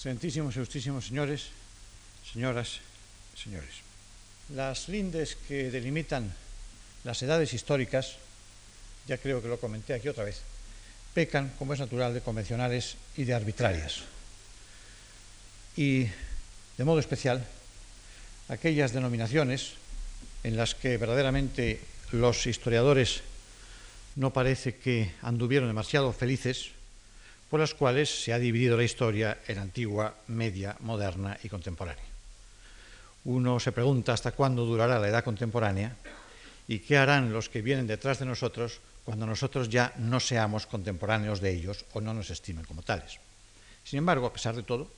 Excelentísimos 0.00 0.56
y 0.56 0.60
justísimos 0.60 1.06
señores, 1.08 1.48
señoras, 2.32 2.80
señores. 3.36 3.84
Las 4.48 4.88
lindes 4.88 5.36
que 5.46 5.70
delimitan 5.70 6.32
las 7.04 7.20
edades 7.20 7.52
históricas, 7.52 8.16
ya 9.06 9.18
creo 9.18 9.42
que 9.42 9.48
lo 9.48 9.60
comenté 9.60 9.92
aquí 9.92 10.08
otra 10.08 10.24
vez, 10.24 10.40
pecan, 11.12 11.52
como 11.58 11.74
es 11.74 11.80
natural, 11.80 12.14
de 12.14 12.22
convencionales 12.22 12.96
y 13.18 13.24
de 13.24 13.34
arbitrarias. 13.34 14.00
Y, 15.76 16.04
de 16.78 16.84
modo 16.86 16.98
especial, 16.98 17.46
aquellas 18.48 18.94
denominaciones 18.94 19.72
en 20.44 20.56
las 20.56 20.74
que 20.74 20.96
verdaderamente 20.96 21.78
los 22.12 22.46
historiadores 22.46 23.20
no 24.16 24.32
parece 24.32 24.76
que 24.76 25.12
anduvieron 25.20 25.68
demasiado 25.68 26.10
felices, 26.14 26.70
por 27.50 27.58
las 27.58 27.74
cuales 27.74 28.08
se 28.08 28.32
ha 28.32 28.38
dividido 28.38 28.76
la 28.76 28.84
historia 28.84 29.38
en 29.48 29.58
antigua, 29.58 30.14
media, 30.28 30.76
moderna 30.80 31.36
y 31.42 31.48
contemporánea. 31.48 32.04
Uno 33.24 33.58
se 33.58 33.72
pregunta 33.72 34.12
hasta 34.12 34.32
cuándo 34.32 34.64
durará 34.64 35.00
la 35.00 35.08
edad 35.08 35.24
contemporánea 35.24 35.96
y 36.68 36.78
qué 36.78 36.96
harán 36.96 37.32
los 37.32 37.48
que 37.48 37.60
vienen 37.60 37.88
detrás 37.88 38.20
de 38.20 38.26
nosotros 38.26 38.80
cuando 39.04 39.26
nosotros 39.26 39.68
ya 39.68 39.92
no 39.98 40.20
seamos 40.20 40.66
contemporáneos 40.66 41.40
de 41.40 41.50
ellos 41.50 41.84
o 41.92 42.00
no 42.00 42.14
nos 42.14 42.30
estimen 42.30 42.64
como 42.64 42.82
tales. 42.82 43.18
Sin 43.82 43.98
embargo, 43.98 44.26
a 44.26 44.32
pesar 44.32 44.54
de 44.54 44.62
todo, 44.62 44.88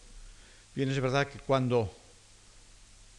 bien 0.74 0.91
es 0.91 1.00
verdad 1.00 1.28
que 1.28 1.38
cuando 1.38 1.91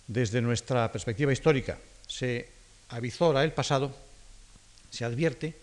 desde 0.08 0.42
nuestra 0.42 0.92
perspectiva 0.92 1.34
histórica 1.34 1.80
se 2.08 2.50
avizora 2.90 3.44
el 3.44 3.52
pasado, 3.52 3.96
se 4.92 5.06
advierte 5.06 5.58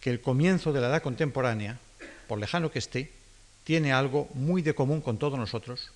que 0.00 0.10
el 0.10 0.20
comienzo 0.20 0.72
de 0.72 0.80
la 0.80 0.88
edad 0.88 1.02
contemporánea 1.02 1.80
por 2.28 2.38
lejano 2.38 2.70
que 2.70 2.78
esté, 2.78 3.10
tiene 3.64 3.92
algo 3.92 4.28
muy 4.34 4.62
de 4.62 4.74
común 4.74 5.00
con 5.00 5.18
todos 5.18 5.38
nosotros 5.38 5.90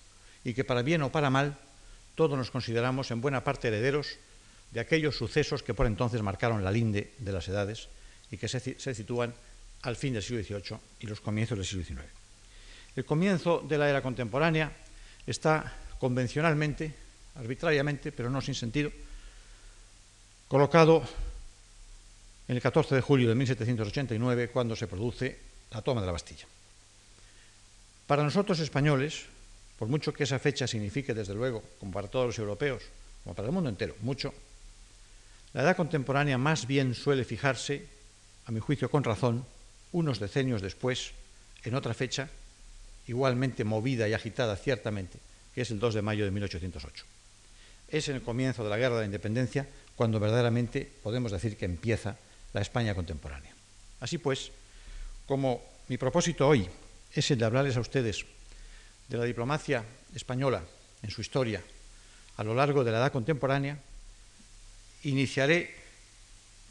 y 0.45 0.55
que 0.55 0.65
para 0.65 0.83
bien 0.83 1.03
o 1.03 1.13
para 1.13 1.31
mal, 1.31 1.57
todos 2.15 2.37
nos 2.37 2.51
consideramos 2.51 3.11
en 3.11 3.21
buena 3.21 3.45
parte 3.45 3.69
herederos 3.69 4.19
de 4.73 4.81
aquellos 4.81 5.17
sucesos 5.17 5.63
que 5.63 5.75
por 5.75 5.87
entonces 5.87 6.23
marcaron 6.23 6.65
la 6.65 6.73
linde 6.73 7.13
de 7.19 7.33
las 7.33 7.47
edades 7.49 7.89
y 8.31 8.37
que 8.37 8.49
se, 8.49 8.59
se 8.59 8.95
sitúan 8.95 9.33
al 9.83 9.97
fin 9.97 10.15
del 10.15 10.23
siglo 10.23 10.43
XVIII 10.43 10.79
y 11.01 11.07
los 11.07 11.21
comienzos 11.21 11.59
del 11.59 11.67
siglo 11.67 11.85
XIX. 11.85 12.11
El 12.97 13.05
comienzo 13.05 13.65
de 13.67 13.79
la 13.79 13.89
era 13.89 14.03
contemporánea 14.03 14.73
está 15.27 15.77
convencionalmente, 15.99 16.93
arbitrariamente, 17.37 18.13
pero 18.13 18.29
no 18.29 18.41
sin 18.41 18.55
sentido, 18.55 18.91
colocado 20.49 21.03
en 22.49 22.57
el 22.57 22.63
14 22.63 22.97
de 22.97 23.01
julio 23.01 23.29
de 23.29 23.35
1789, 23.35 24.51
cuando 24.51 24.77
se 24.77 24.87
produce 24.87 25.52
la 25.73 25.83
toma 25.83 26.01
de 26.01 26.07
la 26.07 26.13
Bastilla. 26.13 26.47
Para 28.07 28.23
nosotros 28.23 28.59
españoles, 28.61 29.27
por 29.79 29.89
mucho 29.89 30.13
que 30.13 30.25
esa 30.25 30.39
fecha 30.39 30.67
signifique, 30.67 31.15
desde 31.15 31.35
luego, 31.35 31.63
como 31.81 31.93
para 31.93 32.09
todos 32.09 32.27
los 32.27 32.39
europeos, 32.39 32.83
como 33.25 33.35
para 33.35 33.49
el 33.49 33.55
mundo 33.55 33.71
entero, 33.71 33.97
mucho, 34.03 34.35
la 35.55 35.63
edad 35.63 35.77
contemporánea 35.77 36.39
más 36.39 36.67
bien 36.67 36.95
suele 36.95 37.25
fijarse, 37.25 37.87
a 38.47 38.53
mi 38.53 38.61
juicio 38.61 38.91
con 38.91 39.05
razón, 39.05 39.45
unos 39.93 40.19
decenios 40.19 40.63
después, 40.63 41.13
en 41.65 41.75
otra 41.75 41.95
fecha, 41.95 42.29
igualmente 43.07 43.65
movida 43.65 44.09
y 44.09 44.15
agitada 44.15 44.57
ciertamente, 44.57 45.19
que 45.55 45.63
es 45.63 45.71
el 45.71 45.79
2 45.79 45.95
de 45.95 46.03
mayo 46.03 46.25
de 46.25 46.31
1808. 46.31 47.05
Es 47.89 48.09
en 48.09 48.17
el 48.17 48.23
comienzo 48.23 48.65
de 48.65 48.71
la 48.71 48.79
Guerra 48.79 49.01
de 49.01 49.07
Independencia 49.07 49.69
cuando 49.97 50.19
verdaderamente 50.19 50.91
podemos 51.03 51.31
decir 51.31 51.57
que 51.57 51.67
empieza 51.67 52.17
la 52.55 52.61
España 52.61 52.95
contemporánea. 52.95 53.55
Así 54.01 54.19
pues, 54.19 54.51
como 55.27 55.63
mi 55.89 55.99
propósito 55.99 56.49
hoy 56.49 56.69
es 57.13 57.31
el 57.31 57.39
de 57.39 57.45
hablarles 57.45 57.77
a 57.77 57.81
ustedes 57.81 58.25
de 59.09 59.17
la 59.17 59.25
diplomacia 59.25 59.85
española 60.15 60.63
en 61.03 61.11
su 61.11 61.21
historia 61.21 61.63
a 62.37 62.45
lo 62.45 62.55
largo 62.55 62.85
de 62.85 62.93
la 62.93 62.99
edad 62.99 63.13
contemporánea, 63.13 63.79
iniciaré 65.05 65.75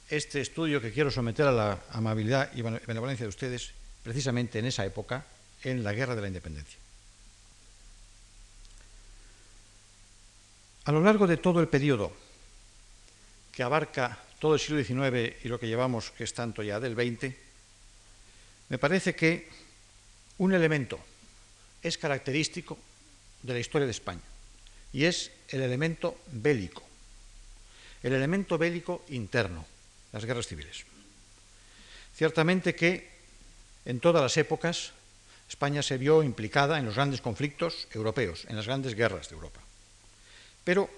este 0.10 0.42
estudio 0.42 0.82
que 0.82 0.92
quiero 0.92 1.12
someter 1.12 1.48
a 1.48 1.52
la 1.52 1.80
amabilidad 1.92 2.52
y 2.54 2.62
benevolencia 2.62 3.26
de 3.26 3.30
ustedes 3.30 3.72
precisamente 4.04 4.60
en 4.60 4.66
esa 4.66 4.86
época, 4.86 5.26
en 5.64 5.84
la 5.84 5.94
Guerra 5.94 6.16
de 6.16 6.22
la 6.22 6.28
Independencia. 6.28 6.80
A 10.86 10.92
lo 10.92 11.02
largo 11.02 11.28
de 11.28 11.38
todo 11.38 11.60
el 11.60 11.68
periodo 11.68 12.12
que 13.52 13.64
abarca 13.64 14.18
todo 14.40 14.56
el 14.56 14.60
siglo 14.60 14.84
XIX 14.84 15.36
y 15.44 15.48
lo 15.48 15.60
que 15.60 15.68
llevamos, 15.68 16.10
que 16.12 16.24
es 16.24 16.34
tanto 16.34 16.64
ya 16.64 16.80
del 16.80 16.96
XX, 16.96 17.36
me 18.72 18.80
parece 18.80 19.14
que 19.14 19.50
un 20.38 20.54
elemento 20.54 20.98
es 21.84 21.98
característico 21.98 22.80
de 23.44 23.52
la 23.52 23.60
historia 23.60 23.86
de 23.86 23.92
España 23.92 24.24
y 24.94 25.04
es 25.04 25.30
el 25.50 25.62
elemento 25.62 26.22
bélico, 26.32 26.82
el 28.02 28.14
elemento 28.14 28.58
bélico 28.58 29.04
interno, 29.10 29.66
las 30.14 30.24
guerras 30.24 30.48
civiles. 30.48 30.86
Ciertamente 32.16 32.74
que 32.74 33.12
en 33.84 34.00
todas 34.00 34.24
las 34.24 34.38
épocas 34.38 34.94
España 35.50 35.84
se 35.84 35.98
vio 35.98 36.24
implicada 36.24 36.80
en 36.80 36.86
los 36.86 36.96
grandes 36.96 37.20
conflictos 37.20 37.90
europeos, 37.92 38.46
en 38.48 38.56
las 38.56 38.68
grandes 38.68 38.96
guerras 38.96 39.28
de 39.28 39.36
Europa. 39.36 39.60
Pero 40.64 40.90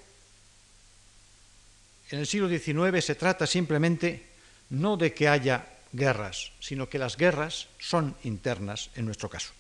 en 2.12 2.19
el 2.19 2.28
siglo 2.28 2.47
XIX 2.47 3.03
se 3.03 3.16
trata 3.16 3.47
simplemente 3.47 4.28
no 4.69 4.95
de 4.95 5.12
que 5.12 5.28
haya 5.28 5.72
guerras, 5.93 6.51
sino 6.59 6.89
que 6.89 6.99
las 6.99 7.15
guerras 7.15 7.67
son 7.79 8.15
internas 8.23 8.89
en 8.95 9.05
nuestro 9.05 9.29
caso. 9.29 9.53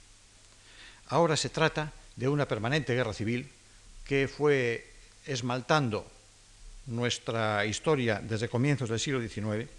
Ahora 1.07 1.37
se 1.37 1.49
trata 1.49 1.93
de 2.15 2.27
una 2.27 2.47
permanente 2.47 2.93
guerra 2.93 3.13
civil 3.13 3.49
que 4.03 4.27
fue 4.27 4.91
esmaltando 5.25 6.05
nuestra 6.87 7.65
historia 7.65 8.19
desde 8.21 8.49
comienzos 8.49 8.89
del 8.89 8.99
siglo 8.99 9.21
XIX 9.21 9.69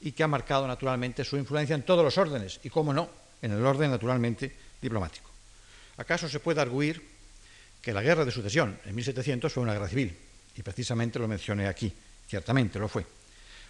y 0.00 0.12
que 0.12 0.22
ha 0.22 0.28
marcado 0.28 0.66
naturalmente 0.66 1.24
su 1.24 1.36
influencia 1.36 1.74
en 1.74 1.84
todos 1.84 2.04
los 2.04 2.18
órdenes 2.18 2.60
y, 2.64 2.70
cómo 2.70 2.92
no, 2.92 3.08
en 3.40 3.52
el 3.52 3.64
orden 3.64 3.90
naturalmente 3.90 4.52
diplomático. 4.80 5.30
¿Acaso 5.96 6.28
se 6.28 6.40
puede 6.40 6.60
arguir 6.60 7.02
que 7.80 7.92
la 7.92 8.02
guerra 8.02 8.24
de 8.24 8.32
sucesión 8.32 8.78
en 8.84 8.94
1700 8.94 9.52
fue 9.52 9.62
una 9.62 9.74
guerra 9.74 9.88
civil? 9.88 10.16
Y 10.56 10.62
precisamente 10.62 11.18
lo 11.18 11.28
mencioné 11.28 11.68
aquí, 11.68 11.92
ciertamente 12.28 12.78
lo 12.78 12.88
fue. 12.88 13.06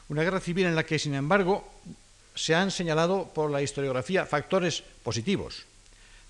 Una 0.08 0.22
guerra 0.22 0.40
civil 0.40 0.66
en 0.66 0.74
la 0.74 0.84
que, 0.84 0.98
sin 0.98 1.14
embargo, 1.14 1.80
se 2.34 2.54
han 2.54 2.70
señalado 2.70 3.30
por 3.32 3.50
la 3.50 3.62
historiografía 3.62 4.26
factores 4.26 4.82
positivos, 5.02 5.66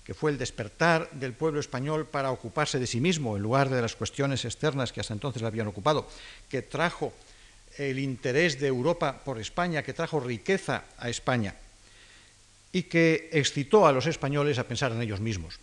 que 0.03 0.13
fue 0.13 0.31
el 0.31 0.37
despertar 0.37 1.09
del 1.11 1.33
pueblo 1.33 1.59
español 1.59 2.05
para 2.05 2.31
ocuparse 2.31 2.79
de 2.79 2.87
sí 2.87 3.01
mismo 3.01 3.35
en 3.35 3.43
lugar 3.43 3.69
de 3.69 3.81
las 3.81 3.95
cuestiones 3.95 4.45
externas 4.45 4.93
que 4.93 5.01
hasta 5.01 5.13
entonces 5.13 5.41
le 5.41 5.47
habían 5.47 5.67
ocupado, 5.67 6.07
que 6.49 6.61
trajo 6.61 7.13
el 7.77 7.99
interés 7.99 8.59
de 8.59 8.67
Europa 8.67 9.21
por 9.25 9.39
España, 9.39 9.83
que 9.83 9.93
trajo 9.93 10.19
riqueza 10.19 10.85
a 10.97 11.09
España 11.09 11.55
y 12.71 12.83
que 12.83 13.29
excitó 13.31 13.87
a 13.87 13.91
los 13.91 14.05
españoles 14.05 14.59
a 14.59 14.67
pensar 14.67 14.91
en 14.91 15.01
ellos 15.01 15.19
mismos. 15.19 15.59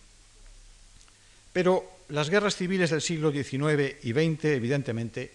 Pero 1.53 1.85
las 2.09 2.29
guerras 2.29 2.55
civiles 2.55 2.89
del 2.89 3.01
siglo 3.01 3.31
XIX 3.31 3.95
y 4.03 4.11
XX, 4.11 4.45
evidentemente, 4.45 5.31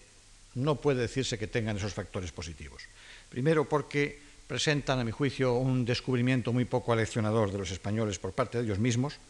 no 0.55 0.77
puede 0.77 1.03
decirse 1.03 1.39
que 1.39 1.47
tengan 1.47 1.77
esos 1.77 1.95
factores 1.95 2.33
positivos. 2.33 2.83
Primero 3.31 3.69
porque 3.69 4.28
presentan, 4.49 4.99
a 4.99 5.05
mi 5.05 5.13
juicio, 5.13 5.55
un 5.55 5.85
descubrimiento 5.85 6.53
muy 6.53 6.65
poco 6.65 6.93
aleccionador 6.93 7.53
de 7.53 7.59
los 7.59 7.71
españoles 7.71 8.19
por 8.19 8.33
parte 8.33 8.59
de 8.59 8.65
ellos 8.65 8.81
mismos, 8.81 9.21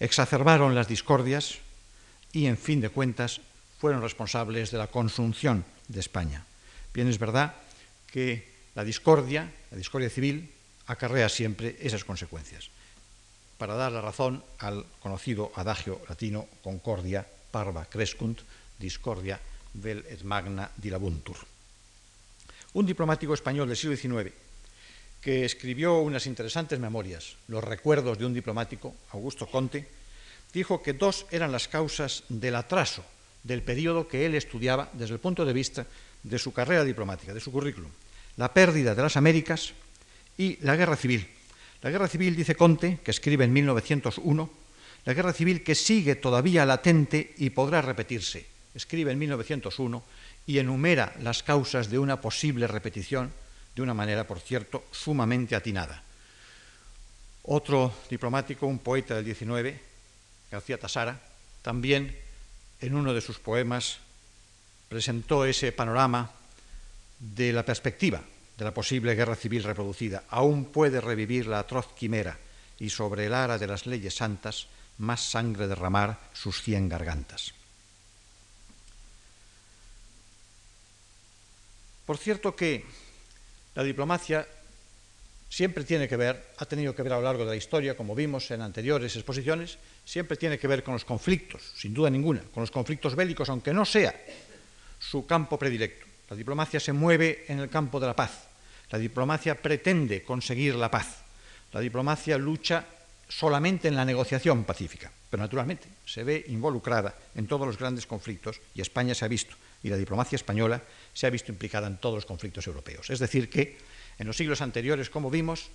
exacerbaron 0.00 0.74
las 0.74 0.88
discordias 0.88 1.62
y, 2.32 2.46
en 2.46 2.58
fin 2.58 2.82
de 2.82 2.90
cuentas, 2.90 3.40
fueron 3.78 4.02
responsables 4.02 4.70
de 4.70 4.78
la 4.78 4.88
consunción 4.88 5.64
de 5.86 6.00
España. 6.00 6.44
Bien 6.92 7.06
es 7.08 7.18
verdad 7.18 7.54
que 8.10 8.50
la 8.74 8.82
discordia, 8.82 9.48
la 9.70 9.78
discordia 9.78 10.10
civil, 10.10 10.50
acarrea 10.86 11.28
siempre 11.28 11.78
esas 11.80 12.04
consecuencias. 12.04 12.68
Para 13.58 13.74
dar 13.74 13.92
la 13.92 14.02
razón 14.02 14.42
al 14.58 14.84
conocido 15.00 15.52
adagio 15.54 16.02
latino 16.08 16.46
concordia 16.62 17.24
parva 17.50 17.86
crescunt, 17.86 18.42
discordia 18.78 19.40
vel 19.76 20.02
et 20.10 20.24
magna 20.24 20.68
dilabuntur. 20.76 21.36
Un 22.74 22.84
diplomático 22.84 23.32
español 23.32 23.68
del 23.68 23.76
siglo 23.76 23.96
XIX 23.96 24.45
que 25.26 25.44
escribió 25.44 25.98
unas 25.98 26.28
interesantes 26.28 26.78
memorias, 26.78 27.34
Los 27.48 27.64
recuerdos 27.64 28.16
de 28.16 28.26
un 28.26 28.32
diplomático, 28.32 28.94
Augusto 29.10 29.50
Conte, 29.50 29.84
dijo 30.54 30.84
que 30.84 30.92
dos 30.92 31.26
eran 31.32 31.50
las 31.50 31.66
causas 31.66 32.22
del 32.28 32.54
atraso 32.54 33.04
del 33.42 33.62
periodo 33.62 34.06
que 34.06 34.24
él 34.24 34.36
estudiaba 34.36 34.88
desde 34.92 35.14
el 35.14 35.18
punto 35.18 35.44
de 35.44 35.52
vista 35.52 35.84
de 36.22 36.38
su 36.38 36.52
carrera 36.52 36.84
diplomática, 36.84 37.34
de 37.34 37.40
su 37.40 37.50
currículum. 37.50 37.90
La 38.36 38.54
pérdida 38.54 38.94
de 38.94 39.02
las 39.02 39.16
Américas 39.16 39.72
y 40.38 40.58
la 40.62 40.76
guerra 40.76 40.94
civil. 40.94 41.26
La 41.82 41.90
guerra 41.90 42.06
civil, 42.06 42.36
dice 42.36 42.54
Conte, 42.54 43.00
que 43.02 43.10
escribe 43.10 43.46
en 43.46 43.52
1901, 43.52 44.50
la 45.06 45.12
guerra 45.12 45.32
civil 45.32 45.64
que 45.64 45.74
sigue 45.74 46.14
todavía 46.14 46.64
latente 46.64 47.34
y 47.38 47.50
podrá 47.50 47.82
repetirse. 47.82 48.46
Escribe 48.76 49.10
en 49.10 49.18
1901 49.18 50.04
y 50.46 50.58
enumera 50.58 51.16
las 51.18 51.42
causas 51.42 51.90
de 51.90 51.98
una 51.98 52.20
posible 52.20 52.68
repetición 52.68 53.32
de 53.76 53.82
una 53.82 53.92
manera, 53.92 54.26
por 54.26 54.40
cierto, 54.40 54.86
sumamente 54.90 55.54
atinada. 55.54 56.02
Otro 57.42 57.92
diplomático, 58.08 58.66
un 58.66 58.78
poeta 58.78 59.14
del 59.14 59.36
XIX, 59.36 59.78
García 60.50 60.80
Tasara, 60.80 61.20
también 61.60 62.16
en 62.80 62.94
uno 62.94 63.12
de 63.12 63.20
sus 63.20 63.38
poemas 63.38 63.98
presentó 64.88 65.44
ese 65.44 65.72
panorama 65.72 66.30
de 67.18 67.52
la 67.52 67.64
perspectiva 67.64 68.22
de 68.56 68.64
la 68.64 68.72
posible 68.72 69.14
guerra 69.14 69.36
civil 69.36 69.62
reproducida. 69.62 70.24
Aún 70.30 70.66
puede 70.66 71.02
revivir 71.02 71.46
la 71.46 71.58
atroz 71.58 71.94
quimera 71.94 72.38
y 72.78 72.88
sobre 72.88 73.26
el 73.26 73.34
ara 73.34 73.58
de 73.58 73.66
las 73.66 73.84
leyes 73.84 74.14
santas 74.14 74.68
más 74.96 75.20
sangre 75.20 75.68
derramar 75.68 76.18
sus 76.32 76.62
cien 76.62 76.88
gargantas. 76.88 77.52
Por 82.06 82.16
cierto 82.16 82.56
que 82.56 82.86
la 83.76 83.84
diplomacia 83.84 84.48
siempre 85.48 85.84
tiene 85.84 86.08
que 86.08 86.16
ver, 86.16 86.54
ha 86.56 86.64
tenido 86.64 86.94
que 86.94 87.02
ver 87.02 87.12
a 87.12 87.16
lo 87.16 87.22
largo 87.22 87.44
de 87.44 87.50
la 87.50 87.56
historia, 87.56 87.96
como 87.96 88.14
vimos 88.14 88.50
en 88.50 88.62
anteriores 88.62 89.14
exposiciones, 89.14 89.78
siempre 90.04 90.36
tiene 90.36 90.58
que 90.58 90.66
ver 90.66 90.82
con 90.82 90.94
los 90.94 91.04
conflictos, 91.04 91.62
sin 91.76 91.92
duda 91.92 92.08
ninguna, 92.08 92.40
con 92.52 92.62
los 92.62 92.70
conflictos 92.70 93.14
bélicos, 93.14 93.50
aunque 93.50 93.74
no 93.74 93.84
sea 93.84 94.14
su 94.98 95.26
campo 95.26 95.58
predilecto. 95.58 96.06
La 96.30 96.36
diplomacia 96.36 96.80
se 96.80 96.92
mueve 96.92 97.44
en 97.48 97.60
el 97.60 97.68
campo 97.68 98.00
de 98.00 98.06
la 98.06 98.16
paz. 98.16 98.48
La 98.90 98.98
diplomacia 98.98 99.60
pretende 99.60 100.22
conseguir 100.22 100.74
la 100.74 100.90
paz. 100.90 101.18
La 101.72 101.80
diplomacia 101.80 102.38
lucha 102.38 102.86
solamente 103.28 103.88
en 103.88 103.96
la 103.96 104.04
negociación 104.04 104.64
pacífica, 104.64 105.12
pero 105.28 105.42
naturalmente 105.42 105.86
se 106.06 106.24
ve 106.24 106.44
involucrada 106.48 107.14
en 107.34 107.46
todos 107.46 107.66
los 107.66 107.78
grandes 107.78 108.06
conflictos 108.06 108.60
y 108.74 108.80
España 108.80 109.14
se 109.14 109.24
ha 109.24 109.28
visto 109.28 109.54
y 109.82 109.88
la 109.88 109.96
diplomacia 109.96 110.36
española 110.36 110.82
se 111.12 111.26
ha 111.26 111.30
visto 111.30 111.52
implicada 111.52 111.86
en 111.86 111.98
todos 111.98 112.16
los 112.16 112.26
conflictos 112.26 112.66
europeos. 112.66 113.10
Es 113.10 113.18
decir, 113.18 113.48
que 113.50 113.78
en 114.18 114.26
los 114.26 114.36
siglos 114.36 114.60
anteriores, 114.60 115.10
como 115.10 115.30
vimos, 115.30 115.68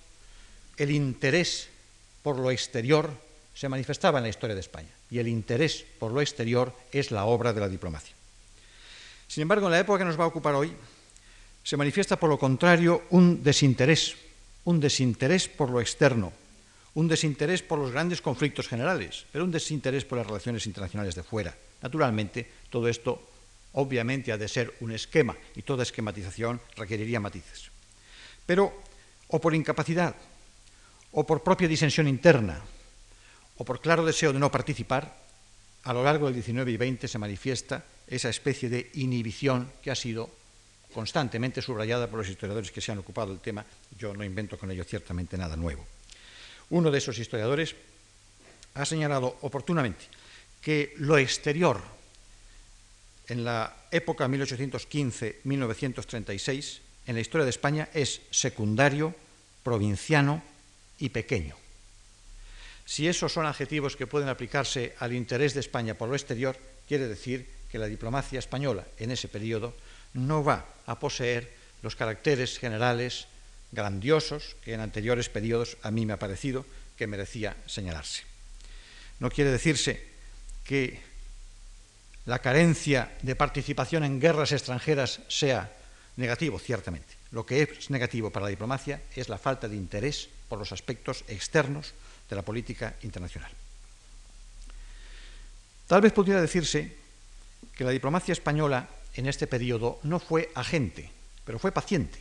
el 0.76 0.90
interés 0.90 1.68
por 2.22 2.38
lo 2.38 2.50
exterior 2.50 3.10
se 3.54 3.68
manifestaba 3.68 4.18
en 4.18 4.24
la 4.24 4.30
historia 4.30 4.54
de 4.54 4.60
España 4.60 4.88
y 5.10 5.18
el 5.18 5.28
interés 5.28 5.84
por 5.98 6.12
lo 6.12 6.20
exterior 6.20 6.74
es 6.90 7.10
la 7.10 7.24
obra 7.24 7.52
de 7.52 7.60
la 7.60 7.68
diplomacia. 7.68 8.14
Sin 9.28 9.42
embargo, 9.42 9.66
en 9.66 9.72
la 9.72 9.80
época 9.80 9.98
que 9.98 10.04
nos 10.04 10.18
va 10.18 10.24
a 10.24 10.28
ocupar 10.28 10.54
hoy, 10.54 10.72
se 11.62 11.76
manifiesta 11.76 12.18
por 12.18 12.28
lo 12.28 12.38
contrario 12.38 13.04
un 13.10 13.42
desinterés, 13.42 14.16
un 14.64 14.80
desinterés 14.80 15.48
por 15.48 15.70
lo 15.70 15.80
externo, 15.80 16.32
un 16.94 17.08
desinterés 17.08 17.62
por 17.62 17.78
los 17.78 17.92
grandes 17.92 18.20
conflictos 18.20 18.68
generales, 18.68 19.24
pero 19.32 19.44
un 19.44 19.50
desinterés 19.50 20.04
por 20.04 20.18
las 20.18 20.26
relaciones 20.26 20.66
internacionales 20.66 21.14
de 21.14 21.22
fuera. 21.22 21.56
Naturalmente, 21.80 22.50
todo 22.68 22.88
esto 22.88 23.31
obviamente 23.72 24.32
ha 24.32 24.38
de 24.38 24.48
ser 24.48 24.74
un 24.80 24.92
esquema 24.92 25.36
y 25.56 25.62
toda 25.62 25.82
esquematización 25.82 26.60
requeriría 26.76 27.20
matices. 27.20 27.70
Pero 28.46 28.72
o 29.28 29.40
por 29.40 29.54
incapacidad, 29.54 30.14
o 31.12 31.24
por 31.24 31.42
propia 31.42 31.68
disensión 31.68 32.08
interna, 32.08 32.60
o 33.56 33.64
por 33.64 33.80
claro 33.80 34.04
deseo 34.04 34.32
de 34.32 34.40
no 34.40 34.52
participar, 34.52 35.08
a 35.84 35.92
lo 35.92 36.04
largo 36.04 36.26
del 36.26 36.34
19 36.34 36.70
y 36.70 36.76
20 36.76 37.08
se 37.08 37.18
manifiesta 37.18 37.84
esa 38.06 38.28
especie 38.28 38.68
de 38.68 38.90
inhibición 38.94 39.72
que 39.82 39.90
ha 39.90 39.96
sido 39.96 40.30
constantemente 40.92 41.62
subrayada 41.62 42.08
por 42.08 42.20
los 42.20 42.28
historiadores 42.28 42.70
que 42.70 42.80
se 42.80 42.92
han 42.92 42.98
ocupado 42.98 43.32
del 43.32 43.40
tema. 43.40 43.64
Yo 43.96 44.12
no 44.14 44.22
invento 44.22 44.58
con 44.58 44.70
ello 44.70 44.84
ciertamente 44.84 45.38
nada 45.38 45.56
nuevo. 45.56 45.86
Uno 46.70 46.90
de 46.90 46.98
esos 46.98 47.18
historiadores 47.18 47.74
ha 48.74 48.84
señalado 48.84 49.38
oportunamente 49.40 50.04
que 50.60 50.94
lo 50.98 51.18
exterior 51.18 51.80
en 53.28 53.44
la 53.44 53.76
época 53.90 54.28
1815-1936, 54.28 56.80
en 57.06 57.14
la 57.14 57.20
historia 57.20 57.44
de 57.44 57.50
España, 57.50 57.88
es 57.94 58.22
secundario, 58.30 59.14
provinciano 59.62 60.42
y 60.98 61.10
pequeño. 61.10 61.56
Si 62.84 63.08
esos 63.08 63.32
son 63.32 63.46
adjetivos 63.46 63.96
que 63.96 64.06
pueden 64.06 64.28
aplicarse 64.28 64.94
al 64.98 65.12
interés 65.12 65.54
de 65.54 65.60
España 65.60 65.94
por 65.94 66.08
lo 66.08 66.14
exterior, 66.14 66.56
quiere 66.86 67.08
decir 67.08 67.48
que 67.70 67.78
la 67.78 67.86
diplomacia 67.86 68.38
española 68.38 68.86
en 68.98 69.10
ese 69.10 69.28
periodo 69.28 69.74
no 70.14 70.44
va 70.44 70.66
a 70.86 70.98
poseer 70.98 71.50
los 71.82 71.96
caracteres 71.96 72.58
generales 72.58 73.26
grandiosos 73.72 74.56
que 74.64 74.74
en 74.74 74.80
anteriores 74.80 75.28
periodos 75.28 75.76
a 75.82 75.90
mí 75.90 76.04
me 76.04 76.12
ha 76.12 76.18
parecido 76.18 76.66
que 76.96 77.06
merecía 77.06 77.56
señalarse. 77.66 78.22
No 79.18 79.30
quiere 79.30 79.50
decirse 79.50 80.04
que 80.64 81.00
la 82.26 82.38
carencia 82.38 83.16
de 83.22 83.34
participación 83.34 84.04
en 84.04 84.20
guerras 84.20 84.52
extranjeras 84.52 85.20
sea 85.28 85.72
negativo, 86.16 86.58
ciertamente. 86.58 87.14
Lo 87.32 87.46
que 87.46 87.62
es 87.62 87.90
negativo 87.90 88.30
para 88.30 88.44
la 88.44 88.50
diplomacia 88.50 89.02
es 89.16 89.28
la 89.28 89.38
falta 89.38 89.68
de 89.68 89.76
interés 89.76 90.28
por 90.48 90.58
los 90.58 90.72
aspectos 90.72 91.24
externos 91.28 91.94
de 92.28 92.36
la 92.36 92.42
política 92.42 92.94
internacional. 93.02 93.50
Tal 95.86 96.00
vez 96.00 96.12
pudiera 96.12 96.40
decirse 96.40 96.96
que 97.74 97.84
la 97.84 97.90
diplomacia 97.90 98.32
española 98.32 98.88
en 99.14 99.26
este 99.26 99.46
periodo 99.46 99.98
no 100.04 100.20
fue 100.20 100.50
agente, 100.54 101.10
pero 101.44 101.58
fue 101.58 101.72
paciente. 101.72 102.18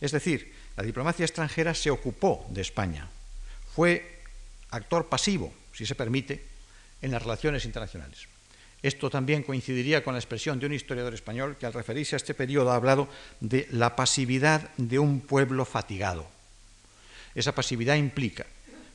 Es 0.00 0.12
decir, 0.12 0.54
la 0.76 0.82
diplomacia 0.82 1.24
extranjera 1.24 1.74
se 1.74 1.90
ocupó 1.90 2.46
de 2.50 2.62
España, 2.62 3.08
fue 3.74 4.22
actor 4.70 5.08
pasivo, 5.08 5.52
si 5.72 5.86
se 5.86 5.94
permite, 5.94 6.44
en 7.02 7.10
las 7.10 7.22
relaciones 7.22 7.64
internacionales. 7.64 8.31
Esto 8.82 9.10
también 9.10 9.44
coincidiría 9.44 10.02
con 10.02 10.14
la 10.14 10.18
expresión 10.18 10.58
de 10.58 10.66
un 10.66 10.72
historiador 10.72 11.14
español 11.14 11.56
que 11.58 11.66
al 11.66 11.72
referirse 11.72 12.16
a 12.16 12.18
este 12.18 12.34
periodo 12.34 12.72
ha 12.72 12.76
hablado 12.76 13.08
de 13.40 13.68
la 13.70 13.94
pasividad 13.94 14.70
de 14.76 14.98
un 14.98 15.20
pueblo 15.20 15.64
fatigado. 15.64 16.26
Esa 17.34 17.54
pasividad 17.54 17.94
implica 17.94 18.44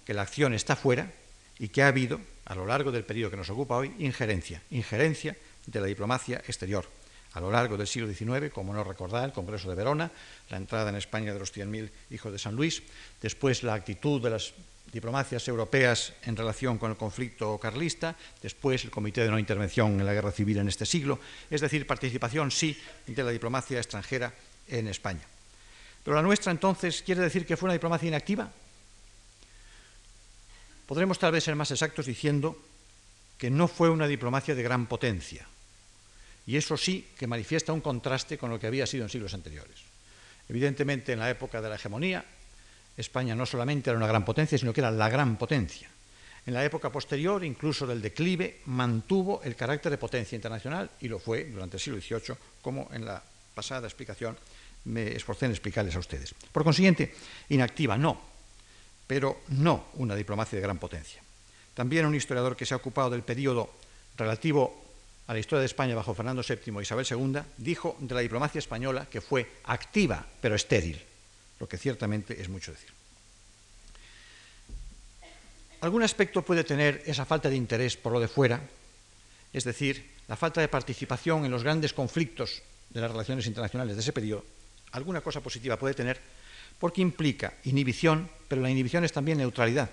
que 0.05 0.13
la 0.13 0.23
acción 0.23 0.53
está 0.53 0.75
fuera 0.75 1.11
y 1.57 1.69
que 1.69 1.83
ha 1.83 1.87
habido, 1.87 2.19
a 2.45 2.55
lo 2.55 2.65
largo 2.65 2.91
del 2.91 3.05
periodo 3.05 3.31
que 3.31 3.37
nos 3.37 3.49
ocupa 3.49 3.77
hoy, 3.77 3.93
injerencia, 3.99 4.61
injerencia 4.71 5.35
de 5.65 5.81
la 5.81 5.87
diplomacia 5.87 6.37
exterior. 6.47 6.85
A 7.33 7.39
lo 7.39 7.51
largo 7.51 7.77
del 7.77 7.87
siglo 7.87 8.11
XIX, 8.11 8.51
como 8.51 8.73
no 8.73 8.83
recordar, 8.83 9.25
el 9.25 9.31
Congreso 9.31 9.69
de 9.69 9.75
Verona, 9.75 10.11
la 10.49 10.57
entrada 10.57 10.89
en 10.89 10.95
España 10.95 11.33
de 11.33 11.39
los 11.39 11.53
100.000 11.55 11.89
hijos 12.11 12.31
de 12.31 12.39
San 12.39 12.55
Luis, 12.55 12.83
después 13.21 13.63
la 13.63 13.73
actitud 13.73 14.21
de 14.21 14.31
las 14.31 14.53
diplomacias 14.91 15.47
europeas 15.47 16.13
en 16.23 16.35
relación 16.35 16.77
con 16.77 16.91
el 16.91 16.97
conflicto 16.97 17.57
carlista, 17.57 18.15
después 18.41 18.83
el 18.83 18.91
Comité 18.91 19.21
de 19.21 19.29
No 19.29 19.39
Intervención 19.39 19.99
en 19.99 20.05
la 20.05 20.13
Guerra 20.13 20.31
Civil 20.31 20.57
en 20.57 20.67
este 20.67 20.85
siglo, 20.85 21.19
es 21.49 21.61
decir, 21.61 21.85
participación 21.85 22.51
sí 22.51 22.77
de 23.05 23.23
la 23.23 23.31
diplomacia 23.31 23.77
extranjera 23.77 24.33
en 24.67 24.87
España. 24.87 25.23
Pero 26.03 26.15
la 26.15 26.21
nuestra 26.21 26.51
entonces 26.51 27.03
quiere 27.03 27.21
decir 27.21 27.45
que 27.45 27.57
fue 27.57 27.67
una 27.67 27.73
diplomacia 27.73 28.07
inactiva. 28.07 28.51
Podremos 30.85 31.19
tal 31.19 31.33
vez 31.33 31.43
ser 31.43 31.55
más 31.55 31.71
exactos 31.71 32.05
diciendo 32.05 32.57
que 33.37 33.49
no 33.49 33.67
fue 33.67 33.89
una 33.89 34.07
diplomacia 34.07 34.55
de 34.55 34.63
gran 34.63 34.87
potencia. 34.87 35.45
Y 36.45 36.55
eso 36.55 36.77
sí 36.77 37.05
que 37.17 37.27
manifiesta 37.27 37.73
un 37.73 37.81
contraste 37.81 38.37
con 38.37 38.49
lo 38.49 38.57
que 38.57 38.67
había 38.67 38.87
sido 38.87 39.03
en 39.03 39.09
siglos 39.09 39.33
anteriores. 39.33 39.79
Evidentemente, 40.47 41.11
en 41.11 41.19
la 41.19 41.29
época 41.29 41.61
de 41.61 41.67
la 41.67 41.75
hegemonía, 41.75 42.23
España 42.97 43.35
no 43.35 43.45
solamente 43.45 43.91
era 43.91 43.97
una 43.97 44.07
gran 44.07 44.25
potencia, 44.25 44.57
sino 44.57 44.73
que 44.73 44.81
era 44.81 44.91
la 44.91 45.07
gran 45.07 45.37
potencia. 45.37 45.89
En 46.45 46.53
la 46.53 46.65
época 46.65 46.91
posterior, 46.91 47.43
incluso 47.43 47.85
del 47.85 48.01
declive, 48.01 48.61
mantuvo 48.65 49.41
el 49.43 49.55
carácter 49.55 49.91
de 49.91 49.97
potencia 49.97 50.35
internacional 50.35 50.89
y 51.01 51.07
lo 51.07 51.19
fue 51.19 51.45
durante 51.45 51.77
el 51.77 51.81
siglo 51.81 52.01
XVIII, 52.01 52.37
como 52.61 52.89
en 52.91 53.05
la 53.05 53.21
pasada 53.53 53.87
explicación 53.87 54.37
me 54.85 55.15
esforcé 55.15 55.45
en 55.45 55.51
explicarles 55.51 55.95
a 55.95 55.99
ustedes. 55.99 56.33
Por 56.51 56.63
consiguiente, 56.63 57.13
inactiva 57.49 57.97
no, 57.97 58.19
pero 59.05 59.41
no 59.49 59.87
una 59.95 60.15
diplomacia 60.15 60.55
de 60.55 60.63
gran 60.63 60.79
potencia. 60.79 61.21
También 61.73 62.05
un 62.05 62.15
historiador 62.15 62.55
que 62.55 62.65
se 62.65 62.73
ha 62.73 62.77
ocupado 62.77 63.09
del 63.09 63.23
periodo 63.23 63.69
relativo 64.15 64.85
a 65.27 65.33
la 65.33 65.39
historia 65.39 65.59
de 65.59 65.65
España 65.67 65.95
bajo 65.95 66.15
Fernando 66.15 66.41
VII 66.47 66.79
e 66.79 66.81
Isabel 66.81 67.05
II 67.09 67.41
dijo 67.57 67.97
de 67.99 68.15
la 68.15 68.21
diplomacia 68.21 68.59
española 68.59 69.07
que 69.11 69.21
fue 69.21 69.45
activa 69.65 70.25
pero 70.39 70.55
estéril 70.55 71.03
lo 71.59 71.67
que 71.67 71.77
ciertamente 71.77 72.41
es 72.41 72.49
mucho 72.49 72.71
decir. 72.71 72.89
Algún 75.81 76.01
aspecto 76.01 76.41
puede 76.41 76.63
tener 76.63 77.03
esa 77.05 77.25
falta 77.25 77.49
de 77.49 77.55
interés 77.55 77.97
por 77.97 78.11
lo 78.11 78.19
de 78.19 78.27
fuera, 78.27 78.61
es 79.53 79.63
decir, 79.63 80.17
la 80.27 80.35
falta 80.35 80.59
de 80.59 80.67
participación 80.67 81.45
en 81.45 81.51
los 81.51 81.63
grandes 81.63 81.93
conflictos 81.93 82.61
de 82.89 83.01
las 83.01 83.11
relaciones 83.11 83.45
internacionales 83.45 83.95
de 83.95 84.01
ese 84.01 84.13
periodo, 84.13 84.43
alguna 84.91 85.21
cosa 85.21 85.41
positiva 85.41 85.77
puede 85.77 85.93
tener, 85.93 86.19
porque 86.79 87.01
implica 87.01 87.53
inhibición, 87.65 88.29
pero 88.47 88.61
la 88.61 88.69
inhibición 88.69 89.03
es 89.03 89.13
también 89.13 89.37
neutralidad. 89.37 89.89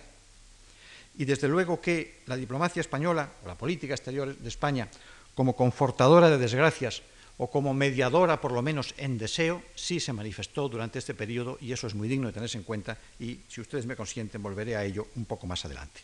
Y 1.17 1.25
desde 1.25 1.49
luego 1.49 1.81
que 1.81 2.23
la 2.27 2.37
diplomacia 2.37 2.81
española, 2.81 3.31
o 3.45 3.47
la 3.47 3.57
política 3.57 3.95
exterior 3.95 4.35
de 4.37 4.49
España, 4.49 4.89
como 5.35 5.57
confortadora 5.57 6.31
de 6.31 6.39
desgracias 6.39 7.03
o 7.39 7.51
como 7.51 7.75
mediadora, 7.75 8.41
por 8.41 8.53
lo 8.53 8.63
menos 8.63 8.95
en 8.97 9.19
deseo, 9.19 9.63
sí 9.75 9.99
se 9.99 10.13
manifestó 10.13 10.69
durante 10.69 10.99
este 10.99 11.15
periodo 11.15 11.59
y 11.61 11.73
eso 11.73 11.87
es 11.87 11.95
muy 11.95 12.07
digno 12.07 12.29
de 12.29 12.33
tenerse 12.33 12.59
en 12.59 12.65
cuenta 12.65 12.97
y, 13.19 13.41
si 13.49 13.61
ustedes 13.61 13.87
me 13.87 13.97
consienten, 13.97 14.43
volveré 14.43 14.77
a 14.77 14.85
ello 14.85 15.09
un 15.17 15.25
poco 15.25 15.47
más 15.47 15.65
adelante. 15.65 16.01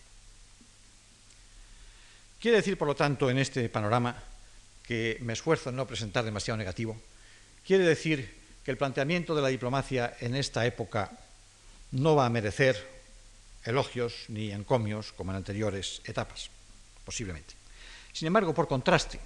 Quiere 2.40 2.56
decir, 2.56 2.76
por 2.76 2.88
lo 2.88 2.96
tanto, 2.96 3.30
en 3.30 3.38
este 3.38 3.68
panorama, 3.68 4.16
que 4.82 5.18
me 5.20 5.34
esfuerzo 5.34 5.70
en 5.70 5.76
no 5.76 5.86
presentar 5.86 6.24
demasiado 6.24 6.58
negativo, 6.58 6.96
quiere 7.64 7.84
decir 7.84 8.34
que 8.64 8.70
el 8.70 8.78
planteamiento 8.78 9.34
de 9.34 9.42
la 9.42 9.48
diplomacia 9.48 10.16
en 10.20 10.34
esta 10.34 10.66
época 10.66 11.12
no 11.92 12.16
va 12.16 12.26
a 12.26 12.30
merecer 12.30 12.76
elogios 13.64 14.24
ni 14.28 14.50
encomios 14.50 15.12
como 15.12 15.30
en 15.30 15.36
anteriores 15.36 16.00
etapas. 16.04 16.50
posiblemente. 17.04 17.54
Sin 18.12 18.26
embargo, 18.26 18.54
por 18.54 18.68
contraste, 18.68 19.18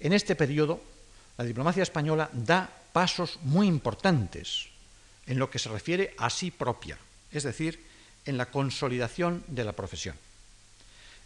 en 0.00 0.12
este 0.12 0.34
periodo 0.34 0.80
la 1.38 1.44
diplomacia 1.44 1.82
española 1.82 2.28
da 2.32 2.68
pasos 2.92 3.40
muy 3.42 3.66
importantes 3.66 4.68
en 5.26 5.38
lo 5.38 5.48
que 5.48 5.58
se 5.58 5.70
refiere 5.70 6.14
a 6.18 6.28
sí 6.28 6.50
propia, 6.50 6.98
es 7.30 7.42
decir, 7.42 7.80
en 8.26 8.36
la 8.36 8.50
consolidación 8.50 9.42
de 9.48 9.64
la 9.64 9.72
profesión. 9.72 10.16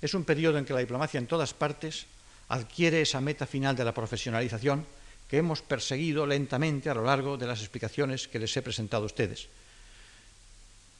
Es 0.00 0.14
un 0.14 0.24
periodo 0.24 0.58
en 0.58 0.64
que 0.64 0.74
la 0.74 0.80
diplomacia 0.80 1.18
en 1.18 1.26
todas 1.26 1.54
partes 1.54 2.06
adquiere 2.48 3.02
esa 3.02 3.20
meta 3.20 3.46
final 3.46 3.74
de 3.74 3.84
la 3.84 3.94
profesionalización 3.94 4.86
que 5.28 5.38
hemos 5.38 5.62
perseguido 5.62 6.26
lentamente 6.26 6.88
a 6.88 6.94
lo 6.94 7.04
largo 7.04 7.36
de 7.36 7.46
las 7.46 7.60
explicaciones 7.60 8.28
que 8.28 8.38
les 8.38 8.56
he 8.56 8.62
presentado 8.62 9.02
a 9.02 9.06
ustedes. 9.06 9.48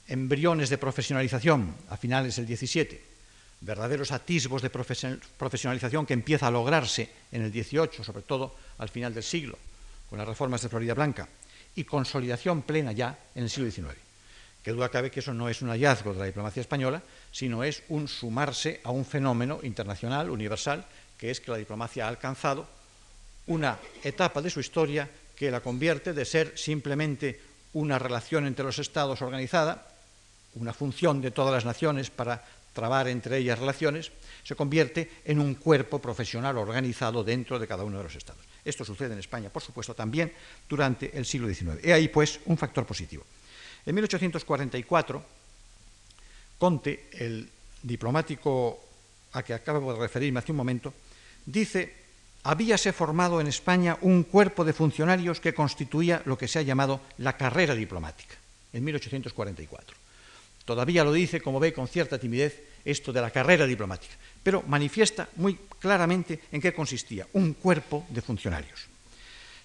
Embriones 0.09 0.71
de 0.71 0.79
profesionalización 0.79 1.75
a 1.91 1.97
finales 1.97 2.37
del 2.37 2.47
17, 2.47 3.16
verdaderos 3.61 4.13
atisbos 4.13 4.63
de 4.63 4.71
profesionalización 4.71 6.07
que 6.07 6.15
empieza 6.15 6.47
a 6.47 6.51
lograrse 6.51 7.11
en 7.33 7.43
el 7.43 7.53
18, 7.53 8.05
sobre 8.05 8.23
todo 8.23 8.55
al 8.79 8.89
final 8.89 9.15
del 9.15 9.23
siglo, 9.23 9.59
con 10.09 10.19
las 10.19 10.29
reformas 10.29 10.63
de 10.63 10.69
Florida 10.69 10.95
Blanca, 10.95 11.29
y 11.75 11.85
consolidación 11.85 12.63
plena 12.63 12.93
ya 12.93 13.19
en 13.35 13.45
el 13.45 13.51
siglo 13.51 13.71
XIX. 13.71 13.99
Que 14.63 14.73
duda 14.73 14.89
cabe 14.89 15.11
que 15.11 15.21
eso 15.21 15.33
no 15.33 15.49
es 15.49 15.63
un 15.63 15.69
hallazgo 15.69 16.13
de 16.13 16.19
la 16.19 16.27
diplomacia 16.27 16.61
española, 16.61 17.03
sino 17.31 17.63
es 17.63 17.83
un 17.89 18.09
sumarse 18.09 18.81
a 18.83 18.91
un 18.91 19.05
fenómeno 19.05 19.61
internacional, 19.63 20.31
universal, 20.31 20.85
que 21.17 21.31
es 21.31 21.41
que 21.41 21.51
la 21.51 21.57
diplomacia 21.57 22.05
ha 22.05 22.09
alcanzado 22.09 22.67
una 23.47 23.79
etapa 24.03 24.43
de 24.43 24.51
su 24.51 24.61
historia 24.61 25.09
que 25.37 25.51
la 25.51 25.61
convierte 25.61 26.13
de 26.13 26.25
ser 26.25 26.59
simplemente 26.59 27.41
una 27.75 27.99
relación 27.99 28.47
entre 28.47 28.65
los 28.65 28.79
estados 28.79 29.23
organizada, 29.23 29.87
una 30.55 30.73
función 30.73 31.21
de 31.21 31.31
todas 31.31 31.53
las 31.53 31.65
naciones 31.65 32.11
para 32.11 32.43
trabar 32.77 33.09
entre 33.09 33.39
ellas 33.39 33.59
relaciones, 33.59 34.13
se 34.45 34.55
convierte 34.55 35.25
en 35.25 35.41
un 35.41 35.57
cuerpo 35.57 35.99
profesional 35.99 36.59
organizado 36.59 37.25
dentro 37.25 37.59
de 37.59 37.67
cada 37.67 37.83
uno 37.83 37.97
de 37.97 38.05
los 38.05 38.15
estados. 38.15 38.45
Esto 38.63 38.85
sucede 38.85 39.15
en 39.15 39.19
España, 39.19 39.49
por 39.49 39.63
supuesto, 39.63 39.95
también 39.95 40.33
durante 40.69 41.17
el 41.17 41.25
siglo 41.25 41.49
XIX. 41.49 41.81
He 41.83 41.93
ahí, 41.93 42.09
pues, 42.09 42.39
un 42.45 42.59
factor 42.59 42.85
positivo. 42.85 43.25
En 43.87 43.95
1844, 43.95 45.25
Conte, 46.59 47.09
el 47.13 47.49
diplomático 47.83 48.81
a 49.33 49.43
que 49.43 49.55
acabo 49.55 49.93
de 49.93 50.01
referirme 50.01 50.41
hace 50.41 50.53
un 50.53 50.59
momento, 50.59 50.93
dice, 51.45 51.95
habíase 52.45 52.93
formado 52.93 53.41
en 53.41 53.47
España 53.47 53.99
un 54.01 54.25
cuerpo 54.25 54.65
de 54.65 54.73
funcionarios 54.73 55.41
que 55.41 55.55
constituía 55.55 56.23
lo 56.25 56.37
que 56.37 56.49
se 56.49 56.59
ha 56.59 56.63
llamado 56.63 57.01
la 57.19 57.37
carrera 57.37 57.75
diplomática, 57.75 58.37
en 58.73 58.85
1844. 58.85 60.06
Todavía 60.67 61.05
lo 61.05 61.13
dice, 61.13 61.41
como 61.41 61.61
ve, 61.61 61.73
con 61.73 61.89
cierta 61.89 62.19
timidez, 62.19 62.61
esto 62.85 63.13
de 63.13 63.23
la 63.23 63.31
carrera 63.31 63.67
diplomática, 63.67 64.15
pero 64.43 64.63
manifiesta 64.67 65.29
muy 65.37 65.59
claramente 65.79 66.41
en 66.53 66.61
qué 66.61 66.75
consistía, 66.75 67.27
un 67.33 67.55
cuerpo 67.55 68.05
de 68.11 68.21
funcionarios. 68.21 68.87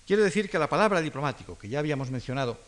Quiere 0.06 0.24
decir 0.24 0.50
que 0.50 0.60
la 0.60 0.70
palabra 0.70 1.02
diplomático, 1.02 1.58
que 1.58 1.70
ya 1.70 1.80
habíamos 1.80 2.12
mencionado 2.12 2.60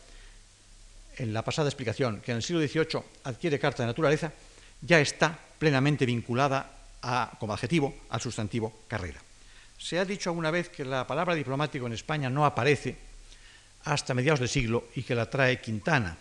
en 1.16 1.32
la 1.32 1.42
pasada 1.42 1.68
explicación, 1.68 2.20
que 2.20 2.32
en 2.32 2.38
el 2.38 2.42
siglo 2.42 2.60
XVIII 2.60 3.02
adquiere 3.24 3.58
carta 3.58 3.84
de 3.84 3.88
naturaleza, 3.88 4.32
ya 4.82 4.98
está 5.00 5.38
plenamente 5.58 6.04
vinculada 6.04 6.70
como 7.38 7.52
adjetivo 7.52 7.94
al 8.10 8.20
sustantivo 8.20 8.82
carrera. 8.88 9.20
Se 9.78 9.98
ha 9.98 10.04
dicho 10.04 10.30
alguna 10.30 10.50
vez 10.50 10.70
que 10.70 10.84
la 10.84 11.06
palabra 11.06 11.34
diplomático 11.34 11.86
en 11.86 11.92
España 11.92 12.30
no 12.30 12.44
aparece 12.44 12.96
hasta 13.84 14.14
mediados 14.14 14.40
del 14.40 14.48
siglo 14.48 14.88
y 14.96 15.02
que 15.02 15.14
la 15.14 15.28
trae 15.28 15.60
Quintana, 15.60 16.16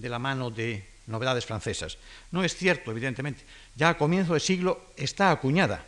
de 0.00 0.08
la 0.08 0.18
mano 0.18 0.50
de 0.50 0.84
novedades 1.06 1.44
francesas. 1.44 1.98
No 2.30 2.42
es 2.42 2.54
cierto, 2.56 2.90
evidentemente. 2.90 3.42
Ya 3.76 3.90
a 3.90 3.98
comienzo 3.98 4.32
del 4.32 4.40
siglo 4.40 4.92
está 4.96 5.30
acuñada, 5.30 5.84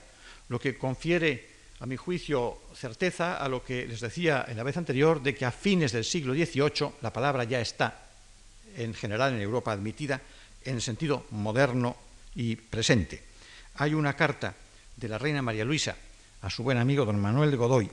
lo 0.48 0.60
que 0.60 0.76
confiere, 0.76 1.50
a 1.80 1.86
mi 1.86 1.96
juicio, 1.96 2.58
certeza 2.74 3.38
a 3.38 3.48
lo 3.48 3.64
que 3.64 3.86
les 3.86 4.00
decía 4.00 4.44
en 4.46 4.56
la 4.56 4.62
vez 4.62 4.76
anterior, 4.76 5.22
de 5.22 5.34
que 5.34 5.44
a 5.44 5.50
fines 5.50 5.92
del 5.92 6.04
siglo 6.04 6.34
XVIII 6.34 7.00
la 7.00 7.12
palabra 7.12 7.44
ya 7.44 7.60
está, 7.60 8.06
en 8.76 8.94
general 8.94 9.34
en 9.34 9.40
Europa, 9.40 9.72
admitida 9.72 10.20
en 10.64 10.80
sentido 10.80 11.26
moderno 11.30 11.96
y 12.34 12.56
presente. 12.56 13.22
Hay 13.76 13.94
una 13.94 14.14
carta 14.14 14.54
de 14.96 15.08
la 15.08 15.18
reina 15.18 15.42
María 15.42 15.64
Luisa 15.64 15.96
a 16.42 16.50
su 16.50 16.62
buen 16.62 16.78
amigo 16.78 17.04
don 17.04 17.20
Manuel 17.20 17.50
de 17.50 17.56
Godoy, 17.56 17.90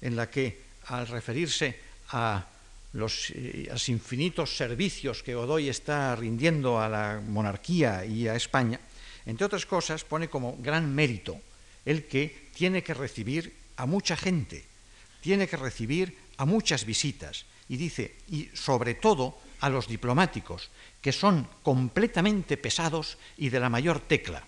en 0.00 0.16
la 0.16 0.30
que, 0.30 0.62
al 0.86 1.06
referirse 1.08 1.80
a 2.10 2.44
los, 2.92 3.30
eh, 3.30 3.68
infinitos 3.88 4.56
servicios 4.56 5.22
que 5.22 5.34
Godoy 5.34 5.68
está 5.68 6.16
rindiendo 6.16 6.80
a 6.80 6.88
la 6.88 7.22
monarquía 7.26 8.04
y 8.04 8.28
a 8.28 8.36
España, 8.36 8.80
entre 9.26 9.46
otras 9.46 9.66
cosas 9.66 10.04
pone 10.04 10.28
como 10.28 10.56
gran 10.58 10.94
mérito 10.94 11.40
el 11.84 12.06
que 12.06 12.50
tiene 12.54 12.82
que 12.82 12.94
recibir 12.94 13.54
a 13.76 13.86
mucha 13.86 14.16
gente, 14.16 14.64
tiene 15.20 15.46
que 15.46 15.56
recibir 15.56 16.18
a 16.36 16.44
muchas 16.44 16.84
visitas, 16.84 17.46
y 17.68 17.76
dice, 17.76 18.14
y 18.28 18.48
sobre 18.54 18.94
todo 18.94 19.38
a 19.60 19.68
los 19.68 19.88
diplomáticos, 19.88 20.70
que 21.00 21.12
son 21.12 21.48
completamente 21.62 22.56
pesados 22.56 23.18
y 23.36 23.48
de 23.48 23.60
la 23.60 23.70
mayor 23.70 24.00
tecla. 24.00 24.44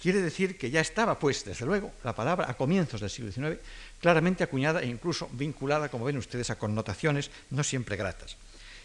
Quiere 0.00 0.22
decir 0.22 0.56
que 0.56 0.70
ya 0.70 0.80
estaba, 0.80 1.18
pues, 1.18 1.44
desde 1.44 1.66
luego, 1.66 1.92
la 2.04 2.14
palabra 2.14 2.48
a 2.48 2.56
comienzos 2.56 3.02
del 3.02 3.10
siglo 3.10 3.30
XIX 3.30 3.60
claramente 4.00 4.42
acuñada 4.42 4.80
e 4.80 4.86
incluso 4.86 5.28
vinculada, 5.32 5.90
como 5.90 6.06
ven 6.06 6.16
ustedes, 6.16 6.48
a 6.48 6.56
connotaciones 6.56 7.30
no 7.50 7.62
siempre 7.62 7.96
gratas. 7.96 8.36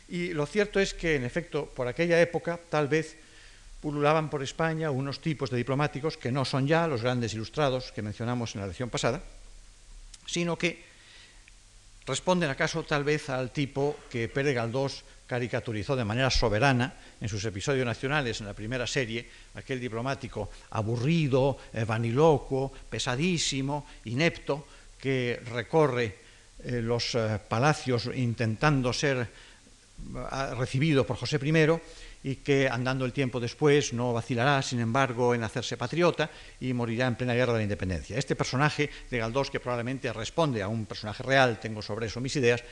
Y 0.09 0.33
lo 0.33 0.45
cierto 0.45 0.79
es 0.79 0.93
que, 0.93 1.15
en 1.15 1.23
efecto, 1.23 1.65
por 1.65 1.87
aquella 1.87 2.19
época, 2.19 2.59
tal 2.69 2.87
vez 2.87 3.15
pululaban 3.79 4.29
por 4.29 4.43
España 4.43 4.91
unos 4.91 5.21
tipos 5.21 5.49
de 5.49 5.57
diplomáticos 5.57 6.17
que 6.17 6.31
no 6.31 6.43
son 6.43 6.67
ya 6.67 6.87
los 6.87 7.01
grandes 7.01 7.33
ilustrados 7.33 7.91
que 7.91 8.01
mencionamos 8.01 8.55
en 8.55 8.61
la 8.61 8.67
lección 8.67 8.89
pasada, 8.89 9.23
sino 10.25 10.57
que 10.57 10.83
responden 12.05 12.49
acaso 12.49 12.85
tal 12.85 13.03
vez 13.03 13.29
al 13.29 13.49
tipo 13.49 13.97
que 14.09 14.29
Pérez 14.29 14.55
Galdós 14.55 15.03
caricaturizó 15.25 15.95
de 15.95 16.05
manera 16.05 16.29
soberana 16.29 16.93
en 17.19 17.29
sus 17.29 17.43
episodios 17.45 17.85
nacionales 17.85 18.39
en 18.39 18.47
la 18.47 18.53
primera 18.53 18.85
serie, 18.85 19.25
aquel 19.55 19.79
diplomático 19.79 20.49
aburrido, 20.69 21.57
eh, 21.73 21.83
vanilocuo, 21.83 22.71
pesadísimo, 22.89 23.87
inepto, 24.05 24.67
que 25.01 25.41
recorre 25.49 26.15
eh, 26.61 26.81
los 26.81 27.15
eh, 27.15 27.39
palacios 27.49 28.09
intentando 28.13 28.93
ser 28.93 29.27
recibido 30.57 31.07
por 31.07 31.15
José 31.15 31.39
I 31.41 31.51
y 32.25 32.37
que 32.37 32.67
andando 32.67 33.05
el 33.05 33.13
tiempo 33.13 33.39
después 33.39 33.93
no 33.93 34.11
vacilará, 34.11 34.59
sin 34.63 34.79
embargo, 34.79 35.35
en 35.35 35.43
hacerse 35.43 35.77
patriota 35.77 36.31
y 36.59 36.73
morirá 36.73 37.05
en 37.05 37.13
plena 37.13 37.35
guerra 37.35 37.53
de 37.53 37.59
la 37.59 37.63
independencia. 37.63 38.17
Este 38.17 38.35
personaje 38.35 38.89
de 39.11 39.19
Galdós, 39.19 39.51
que 39.51 39.59
probablemente 39.59 40.11
responde 40.11 40.63
a 40.63 40.67
un 40.67 40.87
personaje 40.87 41.21
real, 41.21 41.59
tengo 41.59 41.83
sobre 41.83 42.07
eso 42.07 42.19
mis 42.19 42.35
ideas, 42.35 42.63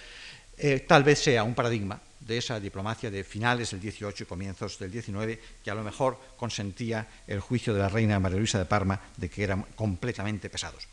tal 0.88 1.04
vez 1.04 1.20
sea 1.20 1.44
un 1.44 1.54
paradigma 1.54 2.02
de 2.20 2.40
esa 2.40 2.60
diplomacia 2.60 3.12
de 3.12 3.24
finales 3.24 3.70
del 3.70 3.82
XVIII 3.82 4.22
y 4.22 4.26
comienzos 4.26 4.80
del 4.80 4.92
XIX, 4.92 5.38
que 5.64 5.70
a 5.70 5.76
lo 5.76 5.84
mejor 5.84 6.18
consentía 6.36 7.06
el 7.28 7.40
juicio 7.40 7.76
de 7.76 7.82
la 7.82 7.90
reina 7.90 8.20
María 8.20 8.40
Luisa 8.40 8.58
de 8.58 8.66
Parma 8.66 9.00
de 9.18 9.30
que 9.30 9.44
eran 9.44 9.68
completamente 9.76 10.50
pesados. 10.50 10.88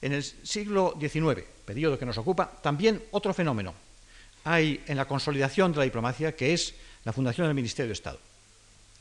En 0.00 0.14
el 0.14 0.24
siglo 0.24 0.96
XIX, 0.98 1.44
periodo 1.66 1.98
que 1.98 2.06
nos 2.06 2.16
ocupa, 2.16 2.50
también 2.62 3.02
otro 3.10 3.34
fenómeno 3.34 3.74
hay 4.44 4.82
en 4.86 4.96
la 4.96 5.04
consolidación 5.04 5.72
de 5.72 5.78
la 5.78 5.84
diplomacia, 5.84 6.34
que 6.34 6.54
es 6.54 6.74
la 7.08 7.12
fundación 7.14 7.46
del 7.46 7.54
Ministerio 7.54 7.88
de 7.88 7.94
Estado. 7.94 8.18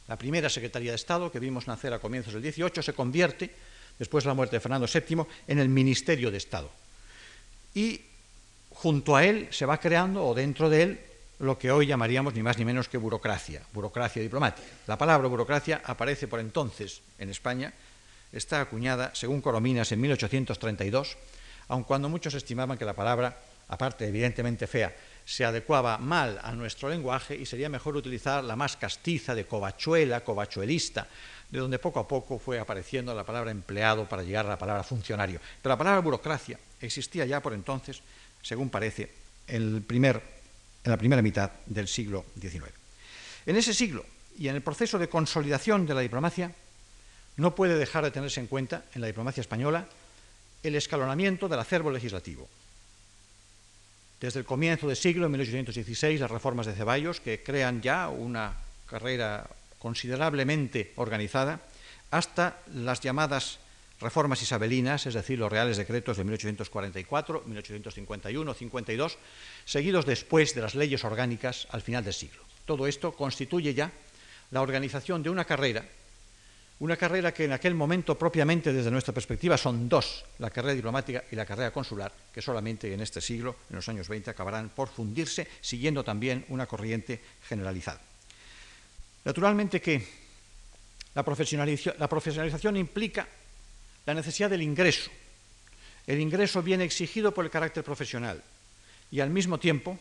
La 0.07 0.15
primera 0.15 0.49
Secretaría 0.49 0.91
de 0.91 0.95
Estado, 0.95 1.29
que 1.29 1.41
vimos 1.41 1.67
nacer 1.67 1.91
a 1.91 1.99
comienzos 1.99 2.31
del 2.31 2.41
XVIII, 2.41 2.81
se 2.81 2.93
convierte, 2.93 3.51
después 3.99 4.23
de 4.23 4.29
la 4.29 4.33
muerte 4.33 4.55
de 4.55 4.61
Fernando 4.61 4.87
VII, 4.87 5.25
en 5.45 5.59
el 5.59 5.67
Ministerio 5.67 6.31
de 6.31 6.37
Estado. 6.37 6.71
Y 7.75 7.99
junto 8.69 9.17
a 9.17 9.25
él 9.25 9.49
se 9.51 9.65
va 9.65 9.81
creando, 9.81 10.25
o 10.25 10.33
dentro 10.33 10.69
de 10.69 10.83
él, 10.83 10.99
lo 11.39 11.59
que 11.59 11.69
hoy 11.69 11.85
llamaríamos 11.85 12.33
ni 12.33 12.41
más 12.41 12.57
ni 12.57 12.63
menos 12.63 12.87
que 12.87 12.97
burocracia, 12.97 13.61
burocracia 13.73 14.21
diplomática. 14.21 14.65
La 14.87 14.97
palabra 14.97 15.27
burocracia 15.27 15.81
aparece 15.83 16.29
por 16.29 16.39
entonces 16.39 17.01
en 17.19 17.29
España, 17.29 17.73
está 18.31 18.61
acuñada, 18.61 19.11
según 19.15 19.41
Corominas, 19.41 19.91
en 19.91 19.99
1832, 19.99 21.17
aun 21.67 21.83
cuando 21.83 22.07
muchos 22.07 22.35
estimaban 22.35 22.77
que 22.77 22.85
la 22.85 22.95
palabra, 22.95 23.37
aparte 23.67 24.07
evidentemente 24.07 24.65
fea, 24.65 24.95
se 25.27 25.43
adecuaba 25.43 25.97
mal 25.97 26.39
a 26.41 26.53
nuestro 26.53 26.87
lenguaje 26.87 27.35
y 27.35 27.45
sería 27.45 27.67
mejor 27.67 27.97
utilizar 27.97 28.41
la 28.45 28.55
más 28.55 28.77
castiza 28.77 29.35
de 29.35 29.45
covachuela, 29.45 30.23
covachuelista, 30.23 31.05
de 31.51 31.59
donde 31.59 31.79
poco 31.79 31.99
a 31.99 32.07
poco 32.07 32.39
fue 32.39 32.57
apareciendo 32.57 33.13
la 33.13 33.25
palabra 33.25 33.51
empleado 33.51 34.07
para 34.07 34.23
llegar 34.23 34.45
a 34.45 34.49
la 34.49 34.57
palabra 34.57 34.83
funcionario. 34.83 35.41
Pero 35.61 35.73
la 35.73 35.77
palabra 35.77 35.99
burocracia 35.99 36.57
existía 36.79 37.25
ya 37.25 37.41
por 37.41 37.53
entonces, 37.53 38.01
según 38.41 38.69
parece, 38.69 39.11
el 39.47 39.81
primer 39.81 40.21
en 40.85 40.91
la 40.91 40.97
primera 40.97 41.21
mitad 41.21 41.51
del 41.65 41.89
siglo 41.89 42.23
XIX. 42.39 42.71
En 43.45 43.57
ese 43.57 43.73
siglo 43.73 44.05
y 44.39 44.47
en 44.47 44.55
el 44.55 44.61
proceso 44.61 44.97
de 44.97 45.09
consolidación 45.09 45.85
de 45.85 45.93
la 45.93 45.99
diplomacia, 45.99 46.53
no 47.35 47.53
puede 47.53 47.75
dejar 47.77 48.05
de 48.05 48.11
tenerse 48.11 48.39
en 48.39 48.47
cuenta 48.47 48.85
en 48.95 49.01
la 49.01 49.07
diplomacia 49.07 49.41
española 49.41 49.89
el 50.63 50.75
escalonamiento 50.75 51.49
del 51.49 51.59
acervo 51.59 51.91
legislativo. 51.91 52.47
Desde 54.19 54.39
el 54.39 54.45
comienzo 54.45 54.87
del 54.87 54.97
siglo, 54.97 55.27
en 55.27 55.31
1816, 55.33 56.19
las 56.19 56.31
reformas 56.31 56.65
de 56.65 56.73
Ceballos, 56.73 57.21
que 57.21 57.43
crean 57.43 57.81
ya 57.81 58.09
una 58.09 58.53
carrera 58.87 59.47
considerablemente 59.77 60.91
organizada, 60.95 61.61
hasta 62.09 62.57
las 62.73 62.99
llamadas 63.01 63.59
reformas 63.99 64.41
isabelinas, 64.41 65.05
es 65.05 65.13
decir, 65.13 65.37
los 65.37 65.51
reales 65.51 65.77
decretos 65.77 66.17
de 66.17 66.23
1844, 66.23 67.43
1851, 67.45 68.53
52, 68.53 69.17
seguidos 69.65 70.05
después 70.05 70.55
de 70.55 70.61
las 70.61 70.73
leyes 70.73 71.03
orgánicas 71.03 71.67
al 71.71 71.81
final 71.81 72.03
del 72.03 72.13
siglo. 72.13 72.41
Todo 72.65 72.87
esto 72.87 73.11
constituye 73.13 73.73
ya 73.73 73.91
la 74.51 74.61
organización 74.61 75.21
de 75.21 75.29
una 75.29 75.45
carrera, 75.45 75.85
una 76.79 76.95
carrera 76.95 77.33
que 77.33 77.45
en 77.45 77.53
aquel 77.53 77.73
momento 77.73 78.17
propiamente 78.17 78.71
desde 78.71 78.91
nuestra 78.91 79.13
perspectiva 79.13 79.57
son 79.57 79.89
dos, 79.89 80.23
la 80.37 80.51
carrera 80.51 80.75
diplomática 80.75 81.23
y 81.31 81.35
la 81.35 81.45
carrera 81.45 81.71
consular, 81.71 82.13
que 82.31 82.41
solamente 82.41 82.93
en 82.93 83.01
este 83.01 83.19
siglo, 83.19 83.55
en 83.69 83.77
los 83.77 83.89
años 83.89 84.07
20, 84.07 84.29
acabarán 84.29 84.69
por 84.69 84.87
fundirse, 84.89 85.47
siguiendo 85.59 86.03
también 86.03 86.45
una 86.49 86.67
corriente 86.67 87.19
generalizada. 87.47 88.01
Naturalmente 89.25 89.81
que 89.81 90.27
la 91.15 91.23
profesionalización, 91.23 92.77
implica 92.77 93.27
la 94.05 94.13
necesidad 94.13 94.51
del 94.51 94.61
ingreso. 94.61 95.09
El 96.05 96.21
ingreso 96.21 96.61
viene 96.61 96.83
exigido 96.83 97.33
por 97.33 97.43
el 97.43 97.51
carácter 97.51 97.83
profesional 97.83 98.43
y 99.09 99.19
al 99.19 99.31
mismo 99.31 99.57
tiempo 99.57 99.97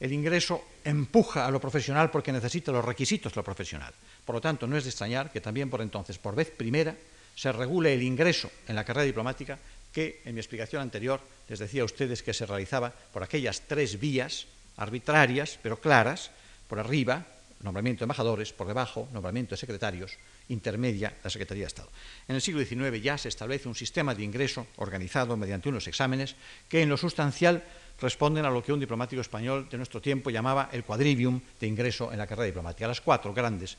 el 0.00 0.12
ingreso 0.12 0.64
empuja 0.82 1.46
a 1.46 1.50
lo 1.50 1.60
profesional 1.60 2.10
porque 2.10 2.32
necesita 2.32 2.72
los 2.72 2.84
requisitos 2.84 3.32
de 3.32 3.38
lo 3.38 3.44
profesional. 3.44 3.92
Por 4.24 4.34
lo 4.34 4.40
tanto, 4.40 4.66
no 4.66 4.76
es 4.76 4.84
de 4.84 4.90
extrañar 4.90 5.30
que 5.30 5.40
también 5.40 5.68
por 5.68 5.82
entonces, 5.82 6.18
por 6.18 6.34
vez 6.34 6.50
primera, 6.50 6.96
se 7.36 7.52
regule 7.52 7.94
el 7.94 8.02
ingreso 8.02 8.50
en 8.66 8.76
la 8.76 8.84
carrera 8.84 9.04
diplomática 9.04 9.58
que 9.92 10.22
en 10.24 10.34
mi 10.34 10.40
explicación 10.40 10.82
anterior 10.82 11.20
les 11.48 11.58
decía 11.58 11.82
a 11.82 11.84
ustedes 11.84 12.22
que 12.22 12.34
se 12.34 12.46
realizaba 12.46 12.92
por 13.12 13.22
aquellas 13.22 13.62
tres 13.62 14.00
vías 14.00 14.46
arbitrarias, 14.76 15.58
pero 15.62 15.80
claras, 15.80 16.30
por 16.68 16.78
arriba, 16.78 17.26
nombramiento 17.60 18.00
de 18.00 18.04
embajadores, 18.04 18.52
por 18.52 18.66
debajo, 18.66 19.08
nombramiento 19.12 19.54
de 19.54 19.60
secretarios, 19.60 20.16
intermedia 20.48 21.14
la 21.22 21.30
Secretaría 21.30 21.64
de 21.64 21.68
Estado. 21.68 21.90
En 22.28 22.34
el 22.34 22.40
siglo 22.40 22.64
XIX 22.64 23.02
ya 23.02 23.18
se 23.18 23.28
establece 23.28 23.68
un 23.68 23.74
sistema 23.74 24.14
de 24.14 24.22
ingreso 24.22 24.66
organizado 24.76 25.36
mediante 25.36 25.68
unos 25.68 25.86
exámenes 25.86 26.36
que 26.68 26.82
en 26.82 26.88
lo 26.88 26.96
sustancial 26.96 27.62
responden 28.00 28.44
a 28.44 28.50
lo 28.50 28.62
que 28.62 28.72
un 28.72 28.80
diplomático 28.80 29.20
español 29.20 29.68
de 29.70 29.76
nuestro 29.76 30.00
tiempo 30.00 30.30
llamaba 30.30 30.70
el 30.72 30.84
quadrivium 30.84 31.40
de 31.60 31.66
ingreso 31.66 32.12
en 32.12 32.18
la 32.18 32.26
carrera 32.26 32.46
diplomática, 32.46 32.88
las 32.88 33.00
cuatro 33.00 33.32
grandes 33.34 33.76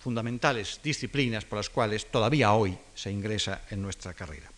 fundamentales 0.00 0.80
disciplinas 0.82 1.44
por 1.44 1.58
las 1.58 1.70
cuales 1.70 2.06
todavía 2.06 2.52
hoy 2.52 2.76
se 2.94 3.10
ingresa 3.10 3.62
en 3.70 3.82
nuestra 3.82 4.14
carrera. 4.14 4.50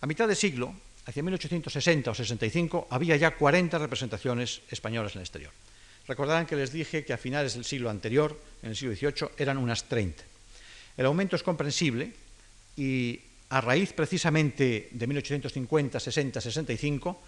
A 0.00 0.06
mitad 0.06 0.28
de 0.28 0.34
siglo, 0.34 0.74
hacia 1.06 1.22
1860 1.22 2.10
o 2.10 2.14
65, 2.14 2.88
había 2.90 3.16
ya 3.16 3.36
40 3.36 3.78
representaciones 3.78 4.62
españolas 4.70 5.12
en 5.12 5.20
el 5.20 5.24
exterior. 5.24 5.52
Recordarán 6.06 6.46
que 6.46 6.56
les 6.56 6.72
dije 6.72 7.04
que 7.04 7.12
a 7.12 7.18
finales 7.18 7.54
del 7.54 7.64
siglo 7.64 7.88
anterior, 7.88 8.38
en 8.62 8.70
el 8.70 8.76
siglo 8.76 8.94
XVIII, 8.94 9.30
eran 9.38 9.56
unas 9.56 9.84
30. 9.84 10.24
El 10.96 11.06
aumento 11.06 11.36
es 11.36 11.42
comprensible 11.42 12.12
y 12.76 13.20
a 13.48 13.60
raíz 13.60 13.92
precisamente 13.92 14.88
de 14.90 15.06
1850, 15.06 16.00
60, 16.00 16.40
65, 16.40 17.22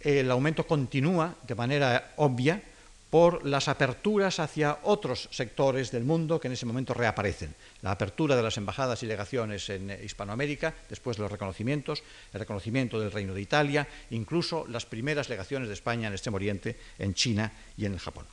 el 0.00 0.30
aumento 0.30 0.66
continúa 0.66 1.34
de 1.46 1.54
manera 1.54 2.14
obvia 2.16 2.62
por 3.10 3.44
las 3.44 3.66
aperturas 3.66 4.38
hacia 4.38 4.78
otros 4.84 5.28
sectores 5.32 5.90
del 5.90 6.04
mundo 6.04 6.40
que 6.40 6.46
en 6.46 6.54
ese 6.54 6.64
momento 6.64 6.94
reaparecen. 6.94 7.54
La 7.82 7.90
apertura 7.90 8.36
de 8.36 8.42
las 8.42 8.56
embajadas 8.56 9.02
y 9.02 9.06
legaciones 9.06 9.68
en 9.68 9.90
Hispanoamérica, 9.90 10.72
después 10.88 11.16
de 11.16 11.24
los 11.24 11.32
reconocimientos, 11.32 12.04
el 12.32 12.40
reconocimiento 12.40 13.00
del 13.00 13.10
Reino 13.10 13.34
de 13.34 13.42
Italia, 13.42 13.86
incluso 14.10 14.64
las 14.68 14.86
primeras 14.86 15.28
legaciones 15.28 15.66
de 15.68 15.74
España 15.74 16.06
en 16.06 16.14
Extremo 16.14 16.36
Oriente, 16.36 16.78
en 16.98 17.14
China 17.14 17.52
y 17.76 17.84
en 17.84 17.94
el 17.94 17.98
Japón. 17.98 18.26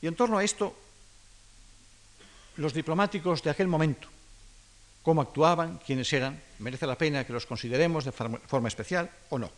Y 0.00 0.06
en 0.06 0.14
torno 0.14 0.38
a 0.38 0.44
esto, 0.44 0.74
los 2.56 2.72
diplomáticos 2.72 3.42
de 3.42 3.50
aquel 3.50 3.68
momento, 3.68 4.08
cómo 5.06 5.22
actuaban, 5.22 5.78
quiénes 5.78 6.10
eran, 6.12 6.42
merece 6.58 6.82
la 6.82 6.98
pena 6.98 7.22
que 7.22 7.32
los 7.32 7.46
consideremos 7.46 8.02
de 8.02 8.10
forma 8.10 8.66
especial 8.66 9.06
o 9.30 9.38
no. 9.38 9.52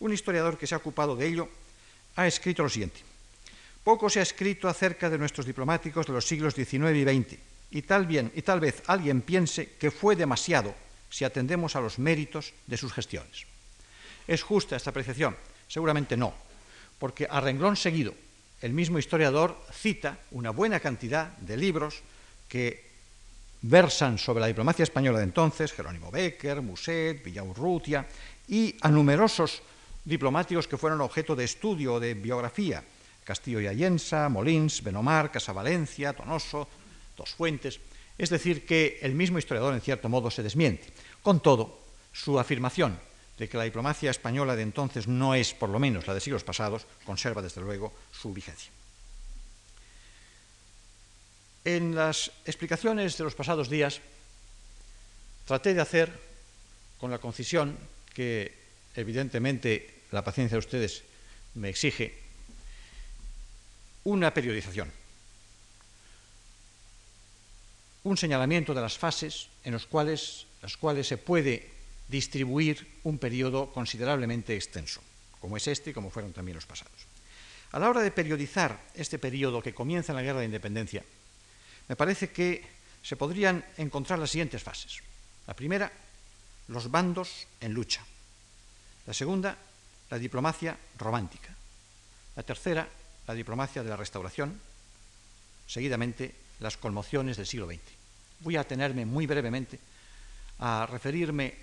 Un 0.00 0.12
historiador 0.12 0.58
que 0.58 0.66
se 0.66 0.74
ha 0.74 0.84
ocupado 0.84 1.16
de 1.16 1.24
ello 1.24 1.48
ha 2.16 2.26
escrito 2.26 2.62
lo 2.62 2.68
siguiente. 2.68 3.00
Poco 3.82 4.10
se 4.10 4.20
ha 4.20 4.28
escrito 4.28 4.68
acerca 4.68 5.08
de 5.08 5.16
nuestros 5.16 5.46
diplomáticos 5.46 6.04
de 6.04 6.12
los 6.12 6.28
siglos 6.28 6.52
XIX 6.52 6.92
y 7.00 7.02
XX, 7.02 7.38
y 7.70 7.80
tal, 7.80 8.04
bien, 8.04 8.30
y 8.34 8.42
tal 8.42 8.60
vez 8.60 8.82
alguien 8.86 9.22
piense 9.22 9.72
que 9.80 9.90
fue 9.90 10.16
demasiado 10.16 10.74
si 11.08 11.24
atendemos 11.24 11.76
a 11.76 11.80
los 11.80 11.98
méritos 11.98 12.52
de 12.66 12.76
sus 12.76 12.92
gestiones. 12.92 13.46
¿Es 14.28 14.42
justa 14.42 14.76
esta 14.76 14.90
apreciación? 14.90 15.34
Seguramente 15.66 16.14
no, 16.14 16.34
porque 16.98 17.26
a 17.30 17.40
renglón 17.40 17.76
seguido 17.76 18.12
el 18.60 18.74
mismo 18.74 18.98
historiador 18.98 19.56
cita 19.72 20.18
una 20.30 20.50
buena 20.50 20.78
cantidad 20.78 21.28
de 21.38 21.56
libros 21.56 22.02
que 22.50 22.93
versan 23.66 24.18
sobre 24.18 24.42
la 24.42 24.46
diplomacia 24.46 24.82
española 24.82 25.18
de 25.18 25.24
entonces, 25.24 25.72
Jerónimo 25.72 26.10
Becker, 26.10 26.60
Muset, 26.60 27.24
Villaurrutia, 27.24 28.06
y 28.48 28.76
a 28.82 28.90
numerosos 28.90 29.62
diplomáticos 30.04 30.68
que 30.68 30.76
fueron 30.76 31.00
objeto 31.00 31.34
de 31.34 31.44
estudio 31.44 31.94
o 31.94 32.00
de 32.00 32.12
biografía, 32.12 32.84
Castillo 33.24 33.60
y 33.60 33.66
Allensa, 33.66 34.28
Molins, 34.28 34.82
Benomar, 34.82 35.32
Casavalencia, 35.32 36.12
Tonoso, 36.12 36.68
Dos 37.16 37.30
Fuentes. 37.30 37.80
Es 38.18 38.28
decir, 38.28 38.66
que 38.66 38.98
el 39.00 39.14
mismo 39.14 39.38
historiador, 39.38 39.72
en 39.72 39.80
cierto 39.80 40.10
modo, 40.10 40.30
se 40.30 40.42
desmiente. 40.42 40.92
Con 41.22 41.40
todo, 41.40 41.80
su 42.12 42.38
afirmación 42.38 42.98
de 43.38 43.48
que 43.48 43.56
la 43.56 43.64
diplomacia 43.64 44.10
española 44.10 44.56
de 44.56 44.62
entonces 44.62 45.08
no 45.08 45.34
es, 45.34 45.54
por 45.54 45.70
lo 45.70 45.78
menos, 45.78 46.06
la 46.06 46.12
de 46.12 46.20
siglos 46.20 46.44
pasados, 46.44 46.86
conserva, 47.06 47.40
desde 47.40 47.62
luego, 47.62 47.94
su 48.12 48.32
vigencia. 48.34 48.70
En 51.64 51.94
las 51.94 52.30
explicaciones 52.44 53.16
de 53.16 53.24
los 53.24 53.34
pasados 53.34 53.70
días 53.70 54.00
traté 55.46 55.72
de 55.72 55.80
hacer, 55.80 56.12
con 56.98 57.10
la 57.10 57.18
concisión 57.18 57.76
que 58.12 58.54
evidentemente 58.94 60.02
la 60.12 60.22
paciencia 60.22 60.56
de 60.56 60.64
ustedes 60.66 61.02
me 61.54 61.70
exige, 61.70 62.14
una 64.04 64.34
periodización, 64.34 64.92
un 68.04 68.16
señalamiento 68.18 68.74
de 68.74 68.82
las 68.82 68.98
fases 68.98 69.48
en 69.64 69.72
las 69.72 69.86
cuales 69.86 70.46
se 71.08 71.16
puede 71.16 71.70
distribuir 72.08 73.00
un 73.04 73.16
periodo 73.16 73.72
considerablemente 73.72 74.54
extenso, 74.54 75.00
como 75.40 75.56
es 75.56 75.66
este 75.68 75.90
y 75.90 75.94
como 75.94 76.10
fueron 76.10 76.34
también 76.34 76.56
los 76.56 76.66
pasados. 76.66 77.08
A 77.72 77.78
la 77.78 77.88
hora 77.88 78.02
de 78.02 78.10
periodizar 78.10 78.78
este 78.94 79.18
periodo 79.18 79.62
que 79.62 79.74
comienza 79.74 80.12
en 80.12 80.16
la 80.16 80.22
Guerra 80.22 80.40
de 80.40 80.46
Independencia, 80.52 81.02
me 81.88 81.96
parece 81.96 82.30
que 82.30 82.64
se 83.02 83.16
podrían 83.16 83.64
encontrar 83.76 84.18
las 84.18 84.30
siguientes 84.30 84.62
fases. 84.62 85.00
La 85.46 85.54
primera, 85.54 85.92
los 86.68 86.90
bandos 86.90 87.46
en 87.60 87.72
lucha. 87.74 88.04
La 89.06 89.12
segunda, 89.12 89.56
la 90.10 90.18
diplomacia 90.18 90.76
romántica. 90.98 91.54
La 92.36 92.42
tercera, 92.42 92.88
la 93.26 93.34
diplomacia 93.34 93.82
de 93.82 93.90
la 93.90 93.96
restauración. 93.96 94.58
Seguidamente, 95.66 96.34
las 96.60 96.76
conmociones 96.76 97.36
del 97.36 97.46
siglo 97.46 97.66
XX. 97.66 97.80
Voy 98.40 98.56
a 98.56 98.60
atenerme 98.60 99.04
muy 99.04 99.26
brevemente 99.26 99.78
a 100.58 100.86
referirme 100.90 101.54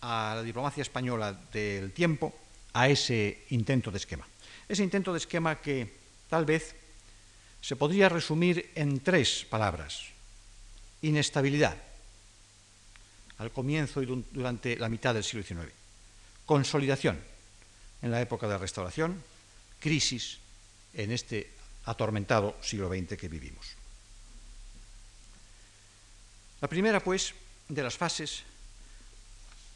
a 0.00 0.34
la 0.36 0.42
diplomacia 0.42 0.82
española 0.82 1.32
del 1.52 1.92
tiempo, 1.92 2.34
a 2.72 2.88
ese 2.88 3.46
intento 3.50 3.90
de 3.90 3.98
esquema. 3.98 4.26
Ese 4.68 4.84
intento 4.84 5.12
de 5.12 5.18
esquema 5.18 5.56
que 5.56 5.92
tal 6.28 6.44
vez 6.44 6.74
se 7.60 7.76
podría 7.76 8.08
resumir 8.08 8.70
en 8.74 9.00
tres 9.00 9.46
palabras. 9.48 10.06
Inestabilidad, 11.02 11.76
al 13.38 13.52
comienzo 13.52 14.02
y 14.02 14.24
durante 14.32 14.76
la 14.76 14.88
mitad 14.88 15.14
del 15.14 15.24
siglo 15.24 15.44
XIX. 15.44 15.72
Consolidación, 16.46 17.18
en 18.02 18.10
la 18.10 18.20
época 18.20 18.46
de 18.46 18.52
la 18.54 18.58
restauración. 18.58 19.22
Crisis, 19.80 20.38
en 20.94 21.12
este 21.12 21.50
atormentado 21.84 22.56
siglo 22.60 22.88
XX 22.88 23.16
que 23.16 23.28
vivimos. 23.28 23.66
La 26.60 26.68
primera, 26.68 27.00
pues, 27.00 27.34
de 27.68 27.82
las 27.82 27.96
fases 27.96 28.42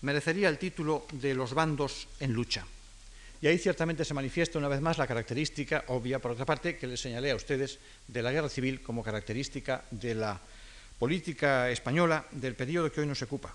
merecería 0.02 0.48
el 0.48 0.58
título 0.58 1.06
de 1.12 1.34
los 1.34 1.54
bandos 1.54 2.08
en 2.18 2.32
lucha. 2.32 2.66
Y 3.42 3.48
ahí 3.48 3.58
ciertamente 3.58 4.04
se 4.04 4.14
manifiesta 4.14 4.60
una 4.60 4.68
vez 4.68 4.80
más 4.80 4.98
la 4.98 5.06
característica 5.08 5.84
obvia, 5.88 6.20
por 6.20 6.30
otra 6.30 6.46
parte, 6.46 6.76
que 6.76 6.86
les 6.86 7.00
señalé 7.00 7.32
a 7.32 7.36
ustedes 7.36 7.80
de 8.06 8.22
la 8.22 8.30
guerra 8.30 8.48
civil 8.48 8.80
como 8.80 9.02
característica 9.02 9.82
de 9.90 10.14
la 10.14 10.40
política 10.96 11.68
española 11.68 12.24
del 12.30 12.54
periodo 12.54 12.92
que 12.92 13.00
hoy 13.00 13.06
nos 13.08 13.20
ocupa. 13.20 13.52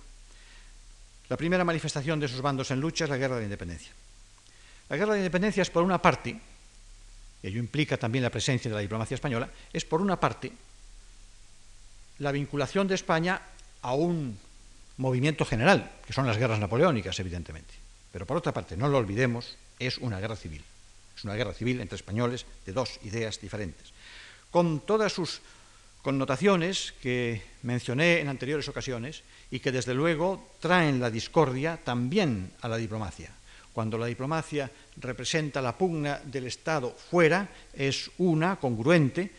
La 1.30 1.38
primera 1.38 1.64
manifestación 1.64 2.20
de 2.20 2.26
esos 2.26 2.42
bandos 2.42 2.70
en 2.72 2.82
lucha 2.82 3.06
es 3.06 3.10
la 3.10 3.16
guerra 3.16 3.38
de 3.38 3.46
independencia. 3.46 3.94
La 4.90 4.98
guerra 4.98 5.14
de 5.14 5.20
la 5.20 5.26
independencia 5.26 5.62
es, 5.62 5.70
por 5.70 5.84
una 5.84 6.02
parte, 6.02 6.38
y 7.42 7.48
ello 7.48 7.60
implica 7.60 7.96
también 7.96 8.24
la 8.24 8.30
presencia 8.30 8.70
de 8.70 8.76
la 8.76 8.82
diplomacia 8.82 9.16
española, 9.16 9.50
es, 9.72 9.86
por 9.86 10.02
una 10.02 10.20
parte, 10.20 10.52
la 12.20 12.34
vinculación 12.34 12.90
de 12.90 12.96
España 12.96 13.42
a 13.82 13.94
un 13.94 14.38
movimiento 14.98 15.46
general, 15.46 15.92
que 16.06 16.12
son 16.12 16.28
las 16.28 16.38
guerras 16.38 16.60
napoleónicas, 16.60 17.18
evidentemente. 17.22 17.87
Pero 18.18 18.26
por 18.26 18.38
otra 18.38 18.52
parte, 18.52 18.76
no 18.76 18.90
lo 18.90 18.98
olvidemos, 18.98 19.58
es 19.78 20.00
una 20.00 20.20
guerra 20.20 20.36
civil. 20.36 20.64
Es 21.16 21.24
una 21.24 21.36
guerra 21.36 21.54
civil 21.54 21.80
entre 21.80 21.98
españoles 21.98 22.48
de 22.66 22.74
dos 22.74 22.98
ideas 23.04 23.40
diferentes. 23.40 23.94
Con 24.50 24.80
todas 24.80 25.14
sus 25.14 25.40
connotaciones 26.02 26.96
que 27.00 27.44
mencioné 27.62 28.20
en 28.20 28.28
anteriores 28.28 28.68
ocasiones 28.70 29.22
y 29.52 29.60
que 29.60 29.72
desde 29.72 29.94
luego 29.94 30.50
traen 30.60 31.00
la 31.00 31.12
discordia 31.12 31.78
también 31.78 32.54
a 32.62 32.68
la 32.68 32.78
diplomacia. 32.78 33.30
Cuando 33.72 34.00
la 34.00 34.08
diplomacia 34.08 34.72
representa 34.96 35.62
la 35.62 35.78
pugna 35.78 36.20
del 36.26 36.48
Estado 36.48 36.90
fuera, 36.90 37.48
es 37.72 38.10
una, 38.18 38.56
congruente, 38.56 39.30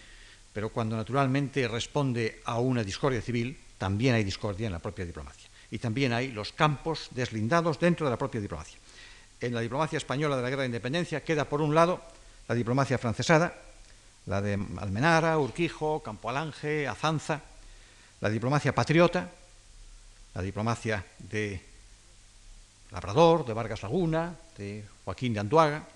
pero 0.53 0.69
cuando 0.69 0.95
naturalmente 0.95 1.67
responde 1.67 2.43
a 2.45 2.61
una 2.61 2.85
discordia 2.85 3.23
civil, 3.23 3.59
también 3.77 4.14
hay 4.14 4.23
discordia 4.23 4.67
en 4.67 4.73
la 4.73 4.79
propia 4.79 5.05
diplomacia. 5.05 5.47
Y 5.70 5.78
también 5.78 6.12
hay 6.12 6.33
los 6.33 6.52
campos 6.52 7.09
deslindados 7.11 7.78
dentro 7.78 8.07
de 8.07 8.11
la 8.11 8.18
propia 8.18 8.40
diplomacia. 8.40 8.78
En 9.40 9.54
la 9.54 9.61
diplomacia 9.61 9.98
española 9.98 10.37
de 10.37 10.42
la 10.42 10.50
Guerra 10.50 10.62
de 10.62 10.68
Independencia 10.68 11.22
queda, 11.22 11.48
por 11.48 11.61
un 11.61 11.74
lado, 11.74 12.02
la 12.48 12.54
diplomacia 12.54 12.98
francesada, 12.98 13.54
la 14.26 14.40
de 14.40 14.59
Almenara, 14.78 15.38
Urquijo, 15.38 16.02
Campo 16.02 16.31
Alange, 16.31 16.88
Azanza, 16.88 17.40
la 18.20 18.28
diplomacia 18.31 18.74
patriota, 18.74 19.31
la 20.35 20.42
diplomacia 20.42 21.04
de 21.18 21.61
Labrador, 22.90 23.46
de 23.46 23.52
Vargas 23.52 23.83
Laguna, 23.83 24.35
de 24.57 24.85
Joaquín 25.04 25.35
de 25.35 25.40
Anduaga. 25.40 25.87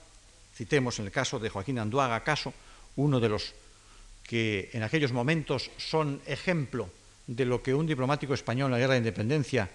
Citemos 0.55 0.99
en 0.99 1.07
el 1.07 1.13
caso 1.13 1.39
de 1.39 1.49
Joaquín 1.49 1.77
de 1.77 1.81
Anduaga, 1.81 2.15
acaso, 2.15 2.53
uno 2.97 3.19
de 3.21 3.29
los 3.29 3.55
que 4.23 4.71
en 4.73 4.83
aquellos 4.83 5.13
momentos 5.13 5.71
son 5.79 6.21
ejemplo 6.27 6.89
de 7.37 7.45
lo 7.45 7.63
que 7.63 7.75
un 7.75 7.87
diplomático 7.87 8.35
español 8.35 8.67
en 8.67 8.73
la 8.73 8.79
guerra 8.79 8.95
de 8.95 8.99
independencia 8.99 9.71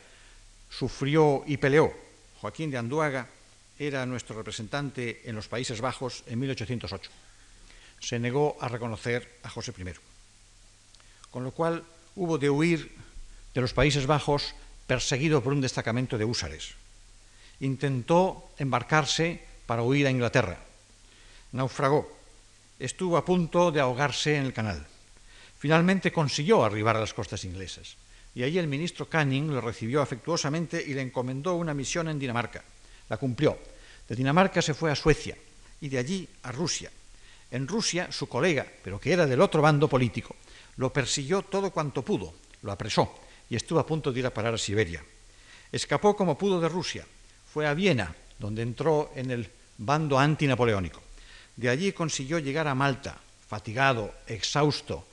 sufrió 0.70 1.43
y 1.46 1.58
peleó. 1.58 1.93
Joaquín 2.41 2.72
de 2.72 2.78
Anduaga 2.78 3.28
era 3.80 4.06
nuestro 4.06 4.36
representante 4.36 5.22
en 5.26 5.36
los 5.36 5.48
Países 5.48 5.82
Bajos 5.82 6.24
en 6.28 6.39
1808 6.39 7.12
se 8.00 8.20
negó 8.20 8.58
a 8.62 8.67
reconocer 8.67 9.39
a 9.43 9.50
José 9.50 9.74
I. 9.78 9.93
Con 11.32 11.43
lo 11.43 11.52
cual 11.52 11.84
hubo 12.15 12.38
de 12.38 12.50
huir 12.50 12.96
de 13.54 13.62
los 13.62 13.74
Países 13.74 14.06
Bajos 14.06 14.54
perseguido 14.86 15.43
por 15.43 15.54
un 15.54 15.62
destacamento 15.62 16.17
de 16.17 16.26
húsares. 16.26 16.76
Intentó 17.60 18.52
embarcarse 18.58 19.43
para 19.65 19.84
huir 19.84 20.08
a 20.08 20.12
Inglaterra. 20.12 20.60
Naufragó. 21.52 22.08
Estuvo 22.80 23.17
a 23.17 23.26
punto 23.26 23.72
de 23.72 23.82
ahogarse 23.82 24.38
en 24.38 24.46
el 24.46 24.54
canal. 24.54 24.86
Finalmente 25.60 26.12
consiguió 26.12 26.63
arribar 26.63 26.98
a 26.98 27.02
las 27.02 27.13
costas 27.13 27.43
inglesas. 27.46 27.96
Y 28.36 28.43
allí 28.43 28.60
el 28.60 28.67
ministro 28.67 29.10
Canning 29.10 29.54
lo 29.54 29.62
recibió 29.62 30.02
afectuosamente 30.02 30.84
y 30.86 30.93
le 30.93 31.02
encomendó 31.02 31.56
una 31.56 31.74
misión 31.74 32.08
en 32.08 32.20
Dinamarca. 32.20 32.63
La 33.10 33.17
cumplió. 33.17 33.58
De 34.08 34.15
Dinamarca 34.15 34.62
se 34.62 34.74
fue 34.74 34.91
a 34.91 34.96
Suecia 34.96 35.36
y 35.82 35.89
de 35.89 35.98
allí 35.98 36.28
a 36.43 36.52
Rusia 36.52 36.91
en 37.52 37.67
Rusia, 37.67 38.12
su 38.12 38.28
colega, 38.28 38.65
pero 38.84 39.00
que 39.00 39.13
era 39.13 39.26
del 39.26 39.41
otro 39.41 39.62
bando 39.62 39.88
político, 39.88 40.36
lo 40.78 40.91
persiguió 40.91 41.43
todo 41.43 41.72
cuanto 41.72 42.04
pudo, 42.04 42.34
lo 42.62 42.72
apresó 42.72 43.20
y 43.50 43.56
estuvo 43.56 43.80
a 43.80 43.86
punto 43.86 44.12
de 44.12 44.20
ir 44.20 44.26
a 44.26 44.34
parar 44.34 44.54
a 44.54 44.58
Siberia. 44.58 45.04
Escapó 45.72 46.15
como 46.15 46.38
pudo 46.38 46.60
de 46.60 46.70
Rusia, 46.70 47.06
fue 47.54 47.65
a 47.67 47.74
Viena, 47.74 48.13
donde 48.39 48.62
entró 48.62 49.12
en 49.15 49.32
el 49.32 49.50
bando 49.78 50.20
antinapoleónico. 50.20 51.02
De 51.56 51.70
allí 51.70 51.91
consiguió 51.93 52.39
llegar 52.39 52.67
a 52.67 52.76
Malta, 52.76 53.17
fatigado, 53.48 54.13
exhausto, 54.28 55.08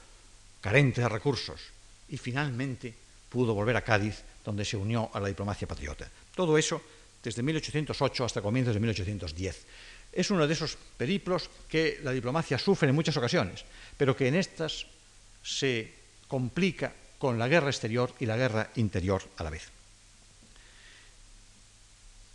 carente 0.65 1.03
de 1.03 1.11
recursos, 1.11 1.61
y 2.09 2.17
finalmente 2.17 2.95
pudo 3.29 3.53
volver 3.53 3.77
a 3.77 3.85
Cádiz, 3.85 4.25
donde 4.41 4.65
se 4.65 4.79
unió 4.81 5.11
a 5.13 5.21
la 5.21 5.29
diplomacia 5.29 5.69
patriota. 5.69 6.09
Todo 6.35 6.57
eso 6.57 6.81
desde 7.23 7.43
1808 7.43 8.25
hasta 8.25 8.41
comienzos 8.41 8.73
de 8.73 8.81
1810. 8.81 9.67
Es 10.11 10.31
uno 10.31 10.47
de 10.47 10.55
esos 10.55 10.79
periplos 10.97 11.51
que 11.69 12.01
la 12.03 12.13
diplomacia 12.13 12.57
sufre 12.57 12.89
en 12.89 12.95
muchas 12.95 13.15
ocasiones, 13.19 13.63
pero 13.99 14.17
que 14.17 14.27
en 14.27 14.37
estas 14.37 14.87
se 15.43 15.93
complica 16.29 16.95
con 17.19 17.39
la 17.39 17.49
guerra 17.49 17.69
exterior 17.69 18.15
y 18.19 18.25
la 18.25 18.39
guerra 18.39 18.71
interior 18.77 19.21
a 19.37 19.45
la 19.45 19.51
vez. 19.51 19.69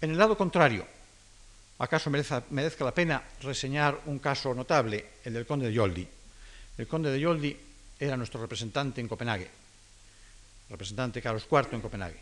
En 0.01 0.11
el 0.11 0.17
lado 0.19 0.37
contrario, 0.37 0.85
acaso 1.79 2.11
merezca, 2.11 2.85
la 2.85 2.93
pena 2.93 3.23
reseñar 3.41 4.01
un 4.05 4.19
caso 4.19 4.53
notable, 4.53 5.17
el 5.25 5.33
del 5.33 5.47
conde 5.47 5.65
de 5.65 5.73
Yoldi. 5.73 6.07
El 6.77 6.87
conde 6.87 7.09
de 7.09 7.19
Yoldi 7.19 7.68
era 7.99 8.15
nuestro 8.15 8.41
representante 8.41 9.01
en 9.01 9.07
Copenhague, 9.07 9.49
representante 10.69 11.21
Carlos 11.21 11.45
IV 11.51 11.73
en 11.73 11.81
Copenhague. 11.81 12.19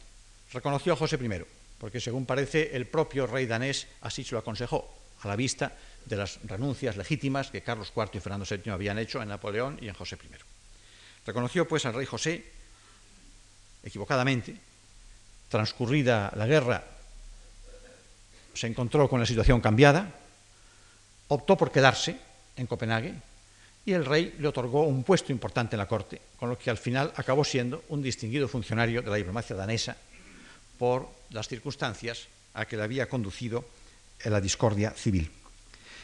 Reconoció 0.51 0.93
a 0.93 0.95
José 0.95 1.19
I, 1.21 1.45
porque 1.77 2.01
según 2.01 2.25
parece 2.25 2.75
el 2.75 2.87
propio 2.87 3.27
rey 3.27 3.45
danés 3.45 3.87
así 4.01 4.23
se 4.23 4.33
lo 4.33 4.39
aconsejó 4.39 4.89
a 5.21 5.27
la 5.27 5.35
vista 5.35 5.73
de 6.05 6.15
las 6.15 6.39
renuncias 6.43 6.97
legítimas 6.97 7.51
que 7.51 7.61
Carlos 7.61 7.91
IV 7.95 8.09
y 8.13 8.19
Fernando 8.19 8.45
VII 8.49 8.71
habían 8.71 8.97
hecho 8.97 9.21
en 9.21 9.29
Napoleón 9.29 9.77
y 9.81 9.87
en 9.87 9.93
José 9.93 10.17
I. 10.23 10.35
Reconoció 11.25 11.67
pues 11.67 11.85
al 11.85 11.93
rey 11.93 12.05
José, 12.05 12.43
equivocadamente, 13.83 14.55
transcurrida 15.49 16.31
la 16.35 16.47
guerra, 16.47 16.83
se 18.53 18.67
encontró 18.67 19.07
con 19.07 19.19
la 19.19 19.25
situación 19.25 19.61
cambiada, 19.61 20.11
optó 21.27 21.57
por 21.57 21.71
quedarse 21.71 22.17
en 22.55 22.65
Copenhague 22.65 23.13
y 23.87 23.93
el 23.93 24.03
rey 24.03 24.35
le 24.37 24.49
otorgó 24.49 24.83
un 24.83 25.05
puesto 25.05 25.31
importante 25.31 25.77
en 25.77 25.79
la 25.79 25.87
corte, 25.87 26.21
con 26.37 26.49
lo 26.49 26.59
que 26.59 26.69
al 26.69 26.77
final 26.77 27.13
acabó 27.15 27.45
siendo 27.45 27.85
un 27.87 28.03
distinguido 28.03 28.49
funcionario 28.49 29.01
de 29.01 29.09
la 29.09 29.15
diplomacia 29.15 29.55
danesa 29.55 29.95
por 30.77 31.07
las 31.29 31.47
circunstancias 31.47 32.27
a 32.53 32.65
que 32.65 32.75
le 32.75 32.83
había 32.83 33.07
conducido 33.07 33.63
la 34.25 34.41
discordia 34.41 34.91
civil. 34.91 35.31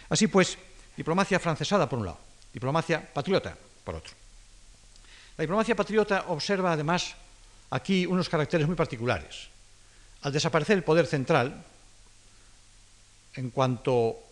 Así 0.07 0.27
pues, 0.27 0.57
diplomacia 0.95 1.41
francesada 1.41 1.89
por 1.89 1.99
un 1.99 2.05
lado, 2.05 2.19
diplomacia 2.53 3.03
patriota 3.03 3.57
por 3.83 3.95
otro. 3.95 4.13
La 5.35 5.41
diplomacia 5.41 5.75
patriota 5.75 6.23
observa 6.29 6.71
además 6.71 7.15
aquí 7.69 8.05
unos 8.05 8.29
caracteres 8.29 8.65
muy 8.65 8.77
particulares. 8.77 9.49
Al 10.21 10.31
desaparecer 10.31 10.77
el 10.77 10.85
poder 10.85 11.05
central, 11.05 11.65
en 13.35 13.49
cuanto 13.49 14.22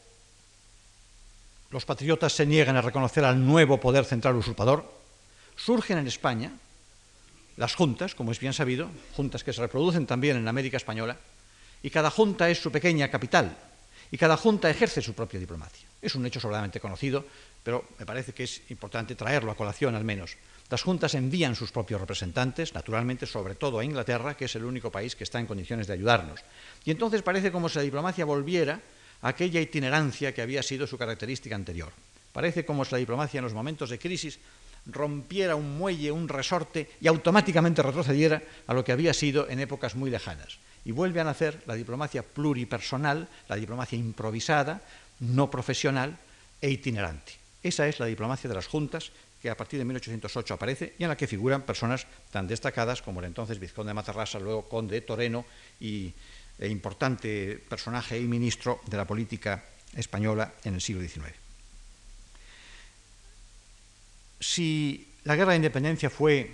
los 1.71 1.85
patriotas 1.85 2.33
se 2.33 2.45
niegan 2.45 2.75
a 2.75 2.81
reconocer 2.81 3.23
al 3.23 3.45
nuevo 3.45 3.79
poder 3.79 4.05
central 4.05 4.35
usurpador, 4.35 4.85
surgen 5.55 5.97
en 5.97 6.07
España 6.07 6.51
las 7.57 7.75
juntas, 7.75 8.15
como 8.15 8.31
es 8.31 8.39
bien 8.39 8.53
sabido, 8.53 8.89
juntas 9.15 9.43
que 9.43 9.53
se 9.53 9.61
reproducen 9.61 10.05
también 10.05 10.37
en 10.37 10.47
América 10.47 10.77
Española, 10.77 11.17
y 11.83 11.89
cada 11.89 12.09
junta 12.09 12.49
es 12.49 12.61
su 12.61 12.71
pequeña 12.71 13.09
capital, 13.09 13.57
y 14.11 14.17
cada 14.17 14.35
junta 14.35 14.69
ejerce 14.69 15.01
su 15.01 15.13
propia 15.13 15.39
diplomacia. 15.39 15.87
Es 16.01 16.15
un 16.15 16.25
hecho 16.25 16.39
sobradamente 16.39 16.79
conocido, 16.79 17.25
pero 17.63 17.85
me 17.99 18.05
parece 18.05 18.33
que 18.33 18.43
es 18.43 18.61
importante 18.69 19.15
traerlo 19.15 19.51
a 19.51 19.55
colación 19.55 19.95
al 19.95 20.03
menos. 20.03 20.35
Las 20.69 20.83
juntas 20.83 21.15
envían 21.15 21.55
sus 21.55 21.71
propios 21.71 22.01
representantes, 22.01 22.73
naturalmente, 22.73 23.25
sobre 23.25 23.55
todo 23.55 23.79
a 23.79 23.85
Inglaterra, 23.85 24.35
que 24.35 24.45
es 24.45 24.55
el 24.55 24.65
único 24.65 24.91
país 24.91 25.15
que 25.15 25.23
está 25.23 25.39
en 25.39 25.45
condiciones 25.45 25.87
de 25.87 25.93
ayudarnos. 25.93 26.41
Y 26.83 26.91
entonces 26.91 27.21
parece 27.21 27.51
como 27.51 27.69
si 27.69 27.77
la 27.77 27.83
diplomacia 27.83 28.25
volviera 28.25 28.79
aquella 29.21 29.61
itinerancia 29.61 30.33
que 30.33 30.41
había 30.41 30.63
sido 30.63 30.87
su 30.87 30.97
característica 30.97 31.55
anterior. 31.55 31.91
Parece 32.33 32.65
como 32.65 32.85
si 32.85 32.91
la 32.91 32.97
diplomacia 32.97 33.39
en 33.39 33.43
los 33.43 33.53
momentos 33.53 33.89
de 33.89 33.99
crisis 33.99 34.39
rompiera 34.85 35.55
un 35.55 35.77
muelle, 35.77 36.11
un 36.11 36.27
resorte 36.27 36.89
y 37.01 37.07
automáticamente 37.07 37.83
retrocediera 37.83 38.41
a 38.67 38.73
lo 38.73 38.83
que 38.83 38.91
había 38.91 39.13
sido 39.13 39.47
en 39.49 39.59
épocas 39.59 39.95
muy 39.95 40.09
lejanas 40.09 40.57
y 40.85 40.91
vuelve 40.91 41.21
a 41.21 41.23
nacer 41.23 41.61
la 41.67 41.75
diplomacia 41.75 42.23
pluripersonal, 42.23 43.27
la 43.47 43.55
diplomacia 43.55 43.97
improvisada, 43.97 44.81
no 45.19 45.51
profesional 45.51 46.17
e 46.61 46.69
itinerante. 46.71 47.33
Esa 47.61 47.87
es 47.87 47.99
la 47.99 48.07
diplomacia 48.07 48.47
de 48.47 48.55
las 48.55 48.67
juntas 48.67 49.11
que 49.41 49.49
a 49.49 49.57
partir 49.57 49.79
de 49.79 49.85
1808 49.85 50.53
aparece 50.53 50.93
y 50.97 51.03
en 51.03 51.09
la 51.09 51.17
que 51.17 51.27
figuran 51.27 51.63
personas 51.63 52.05
tan 52.31 52.47
destacadas 52.47 53.01
como 53.01 53.19
el 53.19 53.27
entonces 53.27 53.59
vizconde 53.59 53.89
de 53.89 53.95
Matarrasa, 53.95 54.39
luego 54.39 54.69
conde 54.69 54.95
de 54.95 55.01
Toreno 55.01 55.45
y 55.79 56.13
e 56.61 56.69
importante 56.69 57.57
personaje 57.57 58.21
y 58.21 58.29
ministro 58.29 58.81
de 58.85 58.97
la 58.97 59.09
política 59.09 59.65
española 59.97 60.53
en 60.63 60.75
el 60.75 60.81
siglo 60.81 61.01
XIX. 61.01 61.33
Si 64.39 65.07
la 65.23 65.35
guerra 65.35 65.51
de 65.51 65.65
independencia 65.65 66.09
fue 66.09 66.49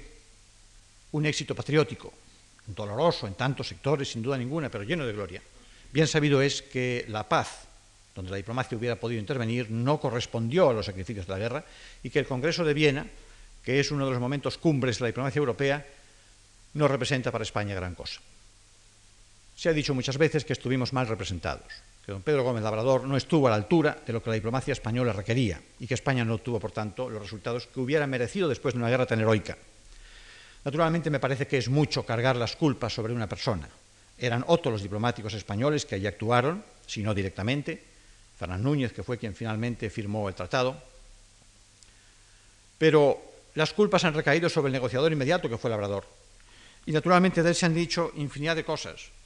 un 1.11 1.25
éxito 1.25 1.53
patriótico, 1.53 2.13
doloroso 2.67 3.27
en 3.27 3.35
tantos 3.35 3.67
sectores, 3.67 4.11
sin 4.11 4.23
duda 4.23 4.37
ninguna, 4.37 4.69
pero 4.69 4.83
lleno 4.83 5.05
de 5.05 5.13
gloria, 5.13 5.41
bien 5.91 6.07
sabido 6.07 6.41
es 6.41 6.61
que 6.61 7.05
la 7.07 7.27
paz, 7.27 7.67
donde 8.15 8.31
la 8.31 8.37
diplomacia 8.37 8.77
hubiera 8.77 8.99
podido 8.99 9.19
intervenir, 9.19 9.71
no 9.71 9.99
correspondió 9.99 10.69
a 10.69 10.73
los 10.73 10.85
sacrificios 10.85 11.27
de 11.27 11.33
la 11.33 11.39
guerra 11.39 11.65
y 12.03 12.09
que 12.09 12.19
el 12.19 12.27
Congreso 12.27 12.63
de 12.63 12.73
Viena, 12.73 13.07
que 13.63 13.79
es 13.79 13.91
uno 13.91 14.05
de 14.05 14.11
los 14.11 14.19
momentos 14.19 14.57
cumbres 14.57 14.97
de 14.97 15.03
la 15.03 15.07
diplomacia 15.07 15.39
europea, 15.39 15.85
no 16.73 16.87
representa 16.87 17.31
para 17.31 17.43
España 17.43 17.75
gran 17.75 17.95
cosa. 17.95 18.19
Se 19.57 19.69
ha 19.69 19.73
dicho 19.73 19.95
muchas 19.95 20.19
veces 20.19 20.45
que 20.45 20.53
estuvimos 20.53 20.93
mal 20.93 21.07
representados, 21.07 21.65
que 22.05 22.11
don 22.11 22.21
Pedro 22.21 22.43
Gómez 22.43 22.61
Labrador 22.61 23.05
no 23.05 23.17
estuvo 23.17 23.47
a 23.47 23.49
la 23.49 23.55
altura 23.55 23.97
de 24.05 24.13
lo 24.13 24.21
que 24.21 24.29
la 24.29 24.35
diplomacia 24.35 24.71
española 24.71 25.13
requería 25.13 25.59
y 25.79 25.87
que 25.87 25.95
España 25.95 26.23
no 26.23 26.35
obtuvo, 26.35 26.59
por 26.59 26.71
tanto, 26.71 27.09
los 27.09 27.23
resultados 27.23 27.65
que 27.65 27.79
hubiera 27.79 28.05
merecido 28.05 28.47
después 28.47 28.75
de 28.75 28.77
una 28.77 28.89
guerra 28.89 29.07
tan 29.07 29.19
heroica. 29.19 29.57
Naturalmente 30.63 31.09
me 31.09 31.19
parece 31.19 31.47
que 31.47 31.57
es 31.57 31.69
mucho 31.69 32.05
cargar 32.05 32.35
las 32.35 32.55
culpas 32.55 32.93
sobre 32.93 33.13
una 33.13 33.27
persona. 33.27 33.67
Eran 34.19 34.45
otros 34.45 34.73
los 34.73 34.83
diplomáticos 34.83 35.33
españoles 35.33 35.87
que 35.87 35.95
allí 35.95 36.05
actuaron, 36.05 36.63
si 36.85 37.01
no 37.01 37.15
directamente, 37.15 37.83
Fernández 38.37 38.63
Núñez, 38.63 38.93
que 38.93 39.01
fue 39.01 39.17
quien 39.17 39.33
finalmente 39.33 39.89
firmó 39.89 40.29
el 40.29 40.35
tratado. 40.35 40.79
Pero 42.77 43.19
las 43.55 43.73
culpas 43.73 44.03
han 44.03 44.13
recaído 44.13 44.49
sobre 44.49 44.67
el 44.67 44.73
negociador 44.73 45.11
inmediato 45.11 45.49
que 45.49 45.57
fue 45.57 45.71
Labrador. 45.71 46.05
Y 46.85 46.91
naturalmente 46.91 47.41
de 47.41 47.49
él 47.49 47.55
se 47.55 47.65
han 47.65 47.73
dicho 47.73 48.11
infinidad 48.15 48.55
de 48.55 48.63
cosas, 48.63 49.16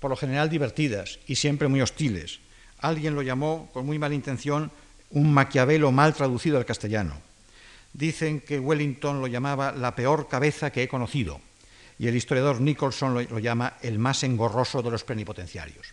por 0.00 0.10
lo 0.10 0.16
general 0.16 0.50
divertidas 0.50 1.18
y 1.26 1.36
siempre 1.36 1.68
muy 1.68 1.80
hostiles. 1.80 2.40
Alguien 2.78 3.14
lo 3.14 3.22
llamó, 3.22 3.70
con 3.72 3.86
muy 3.86 3.98
mala 3.98 4.14
intención, 4.14 4.70
un 5.10 5.32
Maquiavelo 5.32 5.92
mal 5.92 6.14
traducido 6.14 6.58
al 6.58 6.66
castellano. 6.66 7.20
Dicen 7.92 8.40
que 8.40 8.58
Wellington 8.58 9.20
lo 9.20 9.26
llamaba 9.26 9.72
la 9.72 9.94
peor 9.96 10.28
cabeza 10.28 10.70
que 10.70 10.82
he 10.82 10.88
conocido 10.88 11.40
y 11.98 12.08
el 12.08 12.16
historiador 12.16 12.60
Nicholson 12.60 13.14
lo, 13.14 13.38
llama 13.38 13.78
el 13.80 13.98
más 13.98 14.22
engorroso 14.22 14.82
de 14.82 14.90
los 14.90 15.04
plenipotenciarios. 15.04 15.88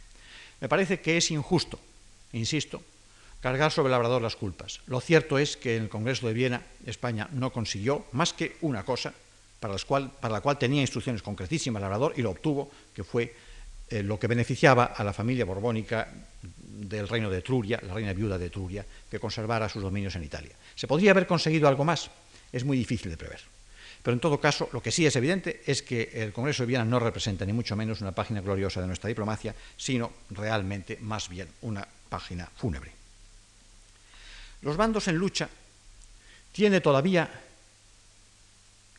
Me 0.59 0.67
parece 0.67 0.99
que 0.99 1.17
es 1.17 1.31
injusto, 1.31 1.79
insisto, 2.33 2.81
cargar 3.39 3.71
sobre 3.71 3.87
el 3.87 3.91
labrador 3.91 4.21
las 4.21 4.35
culpas. 4.35 4.81
Lo 4.87 4.99
cierto 4.99 5.37
es 5.37 5.55
que 5.55 5.77
en 5.77 5.83
el 5.83 5.89
Congreso 5.89 6.27
de 6.27 6.33
Viena 6.33 6.61
España 6.85 7.29
no 7.31 7.51
consiguió 7.51 8.05
más 8.11 8.33
que 8.33 8.57
una 8.61 8.83
cosa 8.83 9.13
para 9.59 10.33
la 10.33 10.41
cual 10.41 10.59
tenía 10.59 10.81
instrucciones 10.81 11.21
concretísimas 11.21 11.79
el 11.79 11.83
labrador 11.83 12.13
y 12.17 12.21
lo 12.21 12.31
obtuvo, 12.31 12.69
que 12.93 13.05
fue 13.05 13.33
eh, 13.93 14.01
lo 14.01 14.17
que 14.17 14.25
beneficiaba 14.25 14.86
a 14.86 15.03
la 15.03 15.13
familia 15.13 15.45
borbónica 15.45 16.08
del 16.41 17.08
reino 17.08 17.29
de 17.29 17.38
Etruria, 17.38 17.79
la 17.86 17.93
reina 17.93 18.12
viuda 18.12 18.39
de 18.39 18.47
Etruria, 18.47 18.84
que 18.84 19.19
conservara 19.19 19.69
sus 19.69 19.84
dominios 19.84 20.15
en 20.15 20.23
Italia. 20.23 20.56
¿Se 20.73 20.88
podría 20.88 21.12
haber 21.12 21.27
conseguido 21.27 21.67
algo 21.67 21.86
más? 21.86 22.10
Es 22.51 22.65
muy 22.65 22.75
difícil 22.75 23.12
de 23.12 23.17
prever. 23.17 23.41
Pero 24.01 24.15
en 24.15 24.19
todo 24.19 24.41
caso, 24.41 24.67
lo 24.73 24.82
que 24.82 24.89
sí 24.89 25.06
es 25.06 25.15
evidente 25.15 25.62
es 25.67 25.84
que 25.84 26.10
el 26.12 26.34
Congreso 26.34 26.63
de 26.63 26.67
Viena 26.67 26.84
no 26.84 26.97
representa 26.97 27.45
ni 27.45 27.53
mucho 27.53 27.75
menos 27.75 28.01
una 28.01 28.13
página 28.13 28.41
gloriosa 28.41 28.82
de 28.82 28.88
nuestra 28.88 29.10
diplomacia, 29.10 29.53
sino 29.77 30.12
realmente 30.32 30.97
más 30.99 31.29
bien 31.29 31.47
una 31.62 31.88
página 32.10 32.49
fúnebre. 32.56 32.91
Los 34.63 34.75
bandos 34.75 35.08
en 35.08 35.17
lucha 35.17 35.47
tiene 36.51 36.82
todavía, 36.82 37.29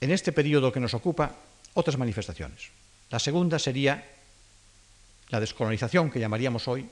en 0.00 0.12
este 0.12 0.30
periodo 0.30 0.70
que 0.70 0.78
nos 0.78 0.94
ocupa, 0.94 1.34
otras 1.74 1.98
manifestaciones. 1.98 2.70
La 3.10 3.18
segunda 3.18 3.58
sería 3.58 4.13
la 5.34 5.40
descolonización, 5.40 6.12
que 6.12 6.20
llamaríamos 6.20 6.68
hoy, 6.68 6.88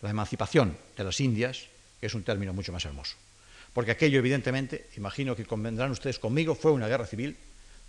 la 0.00 0.08
emancipación 0.08 0.74
de 0.96 1.04
las 1.04 1.20
Indias, 1.20 1.68
que 2.00 2.06
es 2.06 2.14
un 2.14 2.22
término 2.22 2.54
mucho 2.54 2.72
más 2.72 2.86
hermoso. 2.86 3.16
Porque 3.74 3.90
aquello, 3.90 4.18
evidentemente, 4.18 4.88
imagino 4.96 5.36
que 5.36 5.44
convendrán 5.44 5.90
ustedes 5.90 6.18
conmigo, 6.18 6.54
fue 6.54 6.72
una 6.72 6.88
guerra 6.88 7.04
civil, 7.04 7.36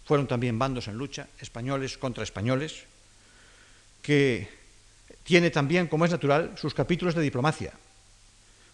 fueron 0.03 0.27
también 0.27 0.59
bandos 0.59 0.89
en 0.89 0.97
lucha, 0.97 1.29
españoles 1.39 1.97
contra 1.97 2.21
españoles, 2.21 2.83
que 4.01 4.49
tiene 5.23 5.51
también, 5.51 5.87
como 5.87 6.03
es 6.03 6.11
natural, 6.11 6.51
sus 6.57 6.73
capítulos 6.73 7.15
de 7.15 7.21
diplomacia, 7.21 7.71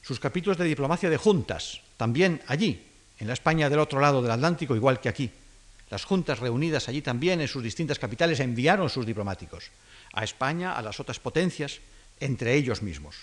sus 0.01 0.19
capítulos 0.19 0.57
de 0.57 0.65
diplomacia 0.65 1.11
de 1.11 1.17
juntas, 1.17 1.81
también 1.95 2.41
allí, 2.47 2.87
en 3.19 3.27
la 3.27 3.33
España 3.33 3.69
del 3.69 3.77
otro 3.77 3.99
lado 3.99 4.23
del 4.23 4.31
Atlántico, 4.31 4.75
igual 4.75 4.99
que 4.99 5.09
aquí. 5.09 5.29
Las 5.91 6.05
juntas 6.05 6.39
reunidas 6.39 6.89
allí 6.89 7.03
también 7.03 7.39
en 7.39 7.47
sus 7.47 7.61
distintas 7.61 7.99
capitales 7.99 8.39
enviaron 8.39 8.89
sus 8.89 9.05
diplomáticos 9.05 9.69
a 10.13 10.23
España, 10.23 10.75
a 10.75 10.81
las 10.81 10.99
otras 10.99 11.19
potencias, 11.19 11.79
entre 12.19 12.55
ellos 12.55 12.81
mismos. 12.81 13.15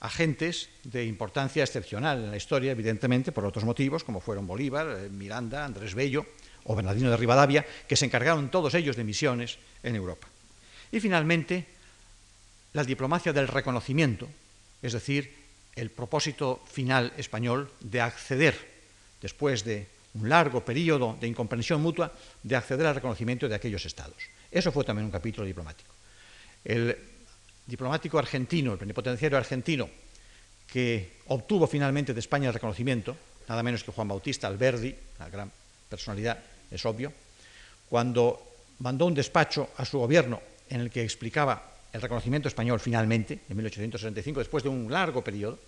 Agentes 0.00 0.68
de 0.84 1.04
importancia 1.04 1.64
excepcional 1.64 2.22
en 2.24 2.30
la 2.30 2.36
historia, 2.36 2.72
evidentemente, 2.72 3.32
por 3.32 3.44
otros 3.44 3.64
motivos, 3.64 4.04
como 4.04 4.20
fueron 4.20 4.46
Bolívar, 4.46 4.86
eh, 4.86 5.08
Miranda, 5.08 5.64
Andrés 5.64 5.94
Bello 5.94 6.24
o 6.64 6.76
Bernardino 6.76 7.10
de 7.10 7.16
Rivadavia, 7.16 7.66
que 7.88 7.96
se 7.96 8.04
encargaron 8.04 8.50
todos 8.50 8.74
ellos 8.74 8.94
de 8.94 9.04
misiones 9.04 9.58
en 9.82 9.96
Europa. 9.96 10.28
Y 10.92 11.00
finalmente, 11.00 11.66
la 12.72 12.84
diplomacia 12.84 13.32
del 13.32 13.48
reconocimiento, 13.48 14.28
es 14.82 14.92
decir, 14.92 15.34
el 15.74 15.90
propósito 15.90 16.62
final 16.70 17.12
español 17.16 17.70
de 17.80 18.00
acceder, 18.00 18.54
después 19.20 19.64
de 19.64 19.88
un 20.14 20.28
largo 20.28 20.64
periodo 20.64 21.16
de 21.20 21.26
incomprensión 21.26 21.82
mutua, 21.82 22.12
de 22.42 22.56
acceder 22.56 22.86
al 22.86 22.94
reconocimiento 22.94 23.48
de 23.48 23.54
aquellos 23.54 23.84
estados. 23.84 24.22
Eso 24.50 24.72
fue 24.72 24.84
también 24.84 25.06
un 25.06 25.10
capítulo 25.12 25.46
diplomático. 25.46 25.92
El 26.64 26.96
diplomático 27.66 28.18
argentino, 28.18 28.72
el 28.72 28.78
plenipotenciario 28.78 29.36
argentino, 29.36 29.88
que 30.66 31.18
obtuvo 31.26 31.66
finalmente 31.66 32.14
de 32.14 32.20
España 32.20 32.48
el 32.48 32.54
reconocimiento, 32.54 33.16
nada 33.48 33.62
menos 33.62 33.84
que 33.84 33.92
Juan 33.92 34.08
Bautista 34.08 34.46
Alberdi, 34.46 34.94
una 35.18 35.28
gran 35.28 35.52
personalidad, 35.88 36.38
es 36.70 36.84
obvio, 36.84 37.12
cuando 37.88 38.56
mandó 38.80 39.06
un 39.06 39.14
despacho 39.14 39.70
a 39.76 39.84
su 39.84 39.98
gobierno 39.98 40.40
en 40.68 40.80
el 40.80 40.90
que 40.90 41.02
explicaba 41.02 41.74
el 41.92 42.02
reconocimiento 42.02 42.48
español 42.48 42.80
finalmente, 42.80 43.40
en 43.48 43.56
1865, 43.56 44.40
después 44.40 44.62
de 44.62 44.68
un 44.68 44.90
largo 44.92 45.24
periodo, 45.24 45.58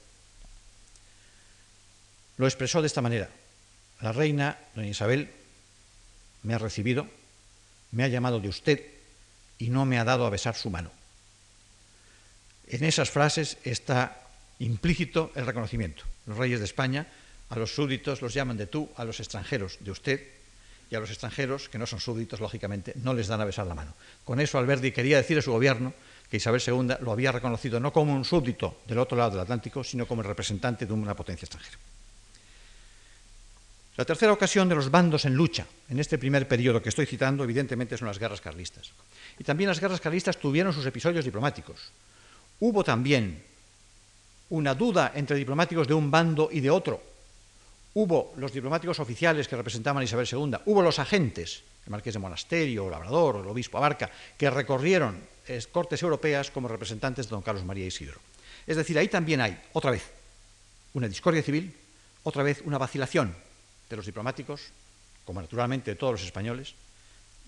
lo 2.37 2.47
expresó 2.47 2.81
de 2.81 2.87
esta 2.87 3.03
manera. 3.03 3.29
La 4.01 4.13
reina, 4.13 4.59
doña 4.75 4.89
Isabel, 4.89 5.31
me 6.43 6.55
ha 6.55 6.59
recibido, 6.59 7.07
me 7.93 8.05
ha 8.05 8.09
llamado 8.09 8.41
de 8.41 8.49
usted 8.49 8.85
y 9.59 9.69
no 9.69 9.85
me 9.85 9.99
ha 9.99 10.05
dado 10.05 10.27
a 10.27 10.31
besar 10.31 10.55
su 10.57 10.71
mano. 10.71 10.91
En 12.69 12.85
esas 12.85 13.11
frases 13.11 13.59
está 13.65 14.23
implícito 14.59 15.33
el 15.35 15.47
reconocimiento. 15.47 16.05
Los 16.27 16.39
reyes 16.39 16.61
de 16.61 16.67
España 16.67 17.07
a 17.51 17.59
los 17.59 17.75
súbditos 17.75 18.23
los 18.23 18.33
llaman 18.33 18.57
de 18.57 18.67
tú, 18.67 18.89
a 18.97 19.05
los 19.05 19.19
extranjeros 19.19 19.79
de 19.81 19.91
usted, 19.91 20.21
y 20.91 20.95
a 20.95 21.01
los 21.01 21.11
extranjeros, 21.11 21.69
que 21.69 21.79
no 21.79 21.87
son 21.87 22.01
súbditos, 22.01 22.41
lógicamente, 22.41 22.95
no 23.03 23.15
les 23.15 23.29
dan 23.29 23.41
a 23.41 23.45
besar 23.45 23.67
la 23.67 23.75
mano. 23.75 23.95
Con 24.25 24.41
eso 24.41 24.59
Alberti 24.59 24.91
quería 24.91 25.19
decir 25.19 25.39
a 25.39 25.43
su 25.43 25.53
gobierno 25.53 25.95
que 26.29 26.37
Isabel 26.37 26.63
II 26.65 26.97
lo 27.01 27.13
había 27.13 27.33
reconocido 27.33 27.79
no 27.79 27.93
como 27.93 28.15
un 28.15 28.25
súbdito 28.25 28.81
del 28.87 28.99
otro 28.99 29.17
lado 29.17 29.33
del 29.33 29.41
Atlántico, 29.41 29.85
sino 29.85 30.07
como 30.07 30.23
el 30.23 30.29
representante 30.29 30.87
de 30.87 30.93
una 30.93 31.15
potencia 31.15 31.47
extranjera. 31.47 31.79
La 34.01 34.07
tercera 34.07 34.33
ocasión 34.33 34.67
de 34.67 34.75
los 34.75 34.91
bandos 34.91 35.27
en 35.27 35.35
lucha 35.35 35.67
en 35.91 36.01
este 36.01 36.17
primer 36.17 36.49
periodo 36.49 36.81
que 36.81 36.89
estoy 36.89 37.05
citando, 37.05 37.45
evidentemente, 37.45 37.99
son 37.99 38.09
las 38.09 38.19
guerras 38.19 38.41
carlistas. 38.41 38.93
Y 39.39 39.45
también 39.45 39.69
las 39.69 39.79
guerras 39.79 40.01
carlistas 40.01 40.39
tuvieron 40.39 40.73
sus 40.73 40.87
episodios 40.87 41.23
diplomáticos. 41.23 41.93
Hubo 42.61 42.83
también 42.83 43.45
una 44.49 44.75
duda 44.75 45.13
entre 45.15 45.37
diplomáticos 45.37 45.87
de 45.87 45.93
un 45.93 46.11
bando 46.11 46.49
y 46.51 46.61
de 46.61 46.71
otro. 46.71 47.03
Hubo 47.93 48.33
los 48.39 48.55
diplomáticos 48.55 48.99
oficiales 49.01 49.47
que 49.47 49.57
representaban 49.57 50.01
a 50.01 50.05
Isabel 50.05 50.27
II, 50.33 50.57
hubo 50.65 50.81
los 50.81 50.99
agentes, 50.99 51.63
el 51.85 51.91
marqués 51.91 52.15
de 52.15 52.21
Monasterio, 52.21 52.87
el 52.87 52.93
Labrador, 52.93 53.43
el 53.45 53.49
obispo 53.49 53.77
Abarca, 53.77 54.11
que 54.39 54.49
recorrieron 54.49 55.21
cortes 55.71 56.03
europeas 56.03 56.51
como 56.51 56.69
representantes 56.69 57.27
de 57.27 57.33
don 57.33 57.43
Carlos 57.43 57.67
María 57.67 57.85
Isidro. 57.85 58.19
Es 58.67 58.79
decir, 58.79 58.97
ahí 58.99 59.09
también 59.09 59.43
hay, 59.43 59.61
otra 59.75 59.91
vez, 59.91 60.11
una 60.95 61.07
discordia 61.07 61.43
civil, 61.43 61.77
otra 62.23 62.43
vez 62.43 62.63
una 62.65 62.79
vacilación 62.79 63.50
de 63.91 63.97
los 63.97 64.07
diplomáticos, 64.07 64.71
como 65.25 65.43
naturalmente 65.43 65.91
de 65.91 65.97
todos 65.97 66.13
los 66.13 66.23
españoles, 66.23 66.75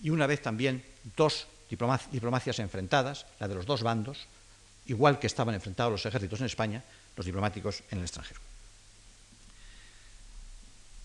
y 0.03 0.11
una 0.11 0.27
vez 0.27 0.43
también 0.43 0.85
dos 1.17 1.47
diplomacias 1.71 2.59
enfrentadas, 2.59 3.25
la 3.41 3.49
de 3.49 3.55
los 3.55 3.65
dos 3.65 3.83
bandos, 3.83 4.27
igual 4.87 5.19
que 5.19 5.29
estaban 5.29 5.55
enfrentados 5.55 5.93
los 5.93 6.07
ejércitos 6.07 6.41
en 6.41 6.47
España, 6.47 6.83
los 7.17 7.25
diplomáticos 7.25 7.83
en 7.91 7.99
el 7.99 8.05
extranjero. 8.05 8.41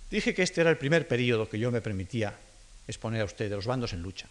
Dije 0.10 0.34
que 0.34 0.44
este 0.44 0.62
era 0.62 0.70
el 0.70 0.78
primer 0.78 1.08
periodo 1.08 1.48
que 1.48 1.60
yo 1.60 1.72
me 1.72 1.82
permitía 1.82 2.34
exponer 2.88 3.22
a 3.22 3.26
usted 3.26 3.50
de 3.50 3.56
los 3.56 3.68
bandos 3.68 3.94
en 3.94 4.02
lucha. 4.02 4.28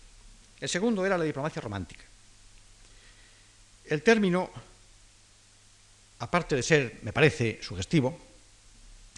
El 0.61 0.69
segundo 0.69 1.05
era 1.05 1.19
la 1.19 1.25
diplomacia 1.25 1.63
romántica. 1.63 2.03
El 3.85 4.03
término, 4.03 4.51
aparte 6.19 6.57
de 6.57 6.63
ser, 6.63 6.99
me 7.03 7.13
parece, 7.13 7.61
sugestivo, 7.63 8.19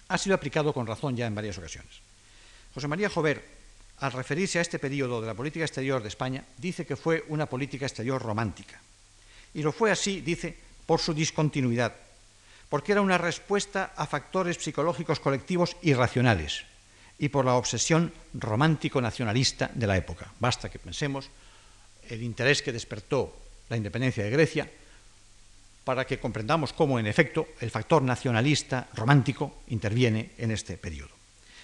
ha 0.09 0.17
sido 0.17 0.35
aplicado 0.35 0.73
con 0.73 0.85
razón 0.85 1.15
ya 1.15 1.27
en 1.27 1.35
varias 1.35 1.57
ocasiones. 1.57 2.01
José 2.73 2.87
María 2.87 3.09
Jover, 3.09 3.43
al 3.99 4.11
referirse 4.11 4.59
a 4.59 4.61
este 4.61 4.79
periodo 4.79 5.21
de 5.21 5.27
la 5.27 5.33
política 5.33 5.65
exterior 5.65 6.01
de 6.01 6.09
España, 6.09 6.43
dice 6.57 6.85
que 6.85 6.95
fue 6.95 7.23
una 7.29 7.45
política 7.45 7.85
exterior 7.85 8.21
romántica. 8.21 8.81
Y 9.53 9.61
lo 9.61 9.71
fue 9.71 9.91
así, 9.91 10.21
dice, 10.21 10.57
por 10.85 10.99
su 10.99 11.13
discontinuidad, 11.13 11.95
porque 12.69 12.91
era 12.91 13.01
una 13.01 13.17
respuesta 13.17 13.93
a 13.95 14.05
factores 14.05 14.57
psicológicos 14.57 15.19
colectivos 15.19 15.77
irracionales 15.81 16.65
y 17.17 17.29
por 17.29 17.45
la 17.45 17.55
obsesión 17.55 18.13
romántico-nacionalista 18.33 19.69
de 19.73 19.87
la 19.87 19.97
época. 19.97 20.31
Basta 20.39 20.69
que 20.69 20.79
pensemos 20.79 21.29
el 22.07 22.23
interés 22.23 22.61
que 22.61 22.71
despertó 22.71 23.35
la 23.69 23.77
independencia 23.77 24.23
de 24.23 24.29
Grecia, 24.29 24.71
para 25.89 26.05
que 26.05 26.19
comprendamos 26.19 26.71
cómo, 26.71 26.99
en 26.99 27.07
efecto, 27.07 27.57
el 27.61 27.71
factor 27.71 28.03
nacionalista 28.03 28.93
romántico 28.93 29.65
interviene 29.69 30.37
en 30.37 30.51
este 30.51 30.77
periodo. 30.77 31.09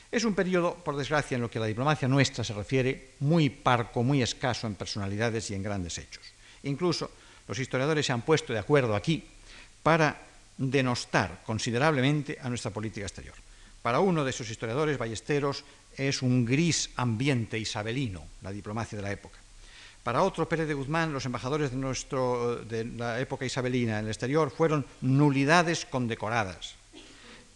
Es 0.10 0.24
un 0.26 0.34
periodo, 0.34 0.74
por 0.74 0.98
desgracia, 0.98 1.36
en 1.36 1.42
lo 1.42 1.52
que 1.52 1.60
la 1.60 1.68
diplomacia 1.68 2.08
nuestra 2.08 2.44
se 2.44 2.56
refiere, 2.56 3.14
muy 3.20 3.52
parco, 3.52 4.02
muy 4.02 4.24
escaso 4.24 4.66
en 4.66 4.74
personalidades 4.74 5.52
y 5.52 5.54
en 5.54 5.62
grandes 5.62 6.00
hechos. 6.00 6.24
Incluso 6.64 7.12
los 7.48 7.60
historiadores 7.60 8.04
se 8.04 8.14
han 8.14 8.24
puesto 8.24 8.52
de 8.52 8.58
acuerdo 8.58 8.96
aquí 8.96 9.24
para 9.84 10.20
denostar 10.58 11.44
considerablemente 11.46 12.40
a 12.42 12.50
nuestra 12.50 12.72
política 12.72 13.06
exterior. 13.06 13.36
Para 13.84 14.00
uno 14.00 14.24
de 14.24 14.32
esos 14.32 14.50
historiadores, 14.50 14.98
Ballesteros, 14.98 15.64
es 15.96 16.24
un 16.24 16.46
gris 16.46 16.90
ambiente 16.96 17.60
isabelino 17.60 18.26
la 18.42 18.52
diplomacia 18.52 18.96
de 18.98 19.04
la 19.04 19.12
época. 19.12 19.38
Para 20.06 20.22
otro, 20.22 20.48
Pérez 20.48 20.68
de 20.68 20.76
Guzmán, 20.76 21.14
los 21.14 21.26
embajadores 21.26 21.72
de, 21.72 21.78
de 22.70 22.86
la 22.96 23.20
época 23.20 23.44
isabelina 23.44 23.98
en 23.98 24.06
el 24.06 24.12
exterior 24.12 24.52
fueron 24.52 24.86
nulidades 25.02 25.88
condecoradas. 25.88 26.76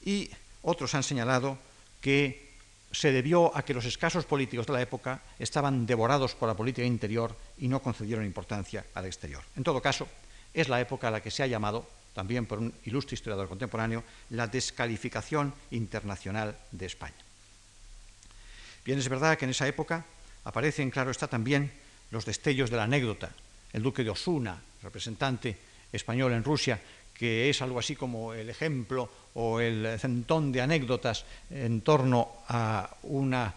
Y 0.03 0.31
otros 0.63 0.95
han 0.95 1.03
señalado 1.03 1.59
que 2.01 2.49
se 2.91 3.11
debió 3.11 3.55
a 3.55 3.61
que 3.61 3.75
los 3.75 3.85
escasos 3.85 4.25
políticos 4.25 4.65
de 4.65 4.73
la 4.73 4.81
época 4.81 5.21
estaban 5.37 5.85
devorados 5.85 6.33
por 6.33 6.49
la 6.49 6.57
política 6.57 6.87
interior 6.87 7.35
y 7.59 7.67
no 7.67 7.83
concedieron 7.83 8.25
importancia 8.25 8.83
al 8.95 9.05
exterior. 9.05 9.43
En 9.55 9.63
todo 9.63 9.79
caso, 9.79 10.07
es 10.51 10.69
la 10.69 10.81
época 10.81 11.09
a 11.09 11.11
la 11.11 11.21
que 11.21 11.29
se 11.29 11.43
ha 11.43 11.47
llamado, 11.47 11.87
también 12.15 12.47
por 12.47 12.57
un 12.57 12.73
ilustre 12.85 13.13
historiador 13.13 13.47
contemporáneo, 13.47 14.03
la 14.31 14.47
descalificación 14.47 15.53
internacional 15.69 16.57
de 16.71 16.87
España. 16.87 17.13
Bien, 18.83 18.97
es 18.97 19.07
verdad 19.07 19.37
que 19.37 19.45
en 19.45 19.51
esa 19.51 19.67
época 19.67 20.03
aparecen, 20.45 20.89
claro 20.89 21.11
está, 21.11 21.27
también 21.27 21.71
los 22.11 22.25
destellos 22.25 22.69
de 22.69 22.77
la 22.77 22.83
anécdota. 22.83 23.31
El 23.73 23.83
duque 23.83 24.03
de 24.03 24.09
Osuna, 24.09 24.59
representante 24.81 25.57
español 25.91 26.33
en 26.33 26.43
Rusia, 26.43 26.79
que 27.13 27.49
es 27.49 27.61
algo 27.61 27.79
así 27.79 27.95
como 27.95 28.33
el 28.33 28.49
ejemplo 28.49 29.09
o 29.33 29.59
el 29.59 29.99
centón 29.99 30.51
de 30.51 30.61
anécdotas 30.61 31.25
en 31.51 31.81
torno 31.81 32.43
a 32.47 32.89
una 33.03 33.53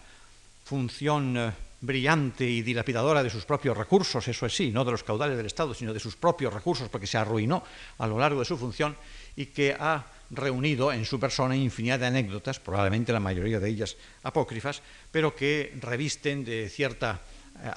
función 0.65 1.37
eh, 1.37 1.51
brillante 1.79 2.45
y 2.47 2.61
dilapidadora 2.61 3.23
de 3.23 3.29
sus 3.29 3.45
propios 3.45 3.75
recursos, 3.75 4.27
eso 4.27 4.45
es 4.45 4.55
sí, 4.55 4.71
no 4.71 4.85
de 4.85 4.91
los 4.91 5.03
caudales 5.03 5.35
del 5.35 5.45
Estado, 5.45 5.73
sino 5.73 5.93
de 5.93 5.99
sus 5.99 6.15
propios 6.15 6.53
recursos, 6.53 6.89
porque 6.89 7.07
se 7.07 7.17
arruinó 7.17 7.63
a 7.97 8.07
lo 8.07 8.17
largo 8.17 8.39
de 8.39 8.45
su 8.45 8.57
función 8.57 8.95
y 9.35 9.47
que 9.47 9.75
ha 9.77 10.05
reunido 10.31 10.91
en 10.91 11.05
su 11.05 11.19
persona 11.19 11.55
infinidad 11.55 11.99
de 11.99 12.07
anécdotas, 12.07 12.59
probablemente 12.59 13.11
la 13.11 13.19
mayoría 13.19 13.59
de 13.59 13.69
ellas 13.69 13.97
apócrifas, 14.23 14.81
pero 15.11 15.35
que 15.35 15.73
revisten 15.79 16.45
de 16.45 16.69
cierta 16.69 17.21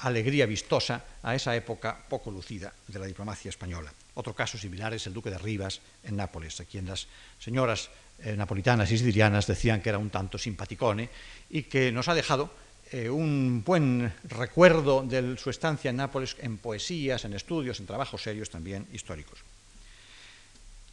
alegría 0.00 0.46
vistosa 0.46 1.04
a 1.22 1.34
esa 1.34 1.54
época 1.54 1.96
poco 2.08 2.30
lucida 2.30 2.72
de 2.88 2.98
la 2.98 3.06
diplomacia 3.06 3.50
española. 3.50 3.92
Otro 4.14 4.34
caso 4.34 4.58
similar 4.58 4.94
es 4.94 5.06
el 5.06 5.12
duque 5.12 5.30
de 5.30 5.38
Rivas 5.38 5.80
en 6.04 6.16
Nápoles, 6.16 6.60
a 6.60 6.64
quien 6.64 6.86
las 6.86 7.06
señoras 7.38 7.90
eh, 8.18 8.34
napolitanas 8.36 8.90
y 8.90 8.98
sicilianas 8.98 9.46
decían 9.46 9.82
que 9.82 9.90
era 9.90 9.98
un 9.98 10.10
tanto 10.10 10.38
simpaticone 10.38 11.10
y 11.50 11.64
que 11.64 11.92
nos 11.92 12.08
ha 12.08 12.14
dejado 12.14 12.50
eh, 12.90 13.10
un 13.10 13.62
buen 13.64 14.12
recuerdo 14.24 15.02
de 15.02 15.36
su 15.36 15.50
estancia 15.50 15.90
en 15.90 15.96
Nápoles 15.96 16.36
en 16.38 16.56
poesías, 16.56 17.24
en 17.24 17.34
estudios, 17.34 17.78
en 17.78 17.86
trabajos 17.86 18.22
serios 18.22 18.48
también 18.48 18.86
históricos. 18.92 19.40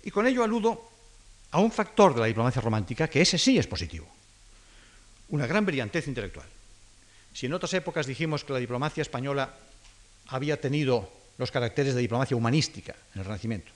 Y 0.04 0.12
con 0.12 0.28
ello 0.28 0.44
aludo 0.44 0.90
a 1.52 1.60
un 1.60 1.72
factor 1.72 2.14
de 2.14 2.22
la 2.22 2.28
diplomacia 2.28 2.62
romántica 2.62 3.08
que 3.08 3.22
ese 3.22 3.38
sí 3.38 3.58
es 3.58 3.68
positivo, 3.68 4.08
una 5.30 5.48
gran 5.48 5.66
brillantez 5.66 6.08
intelectual. 6.08 6.48
Si 7.34 7.48
en 7.48 7.54
otras 7.54 7.74
épocas 7.74 8.06
dijimos 8.06 8.44
que 8.44 8.54
la 8.54 8.60
diplomacia 8.60 9.02
española 9.02 9.54
había 10.28 10.62
tenido 10.62 11.10
los 11.38 11.52
caracteres 11.52 11.96
de 11.96 12.02
diplomacia 12.02 12.38
humanística 12.38 12.96
en 13.14 13.20
el 13.20 13.26
Renacimiento, 13.26 13.72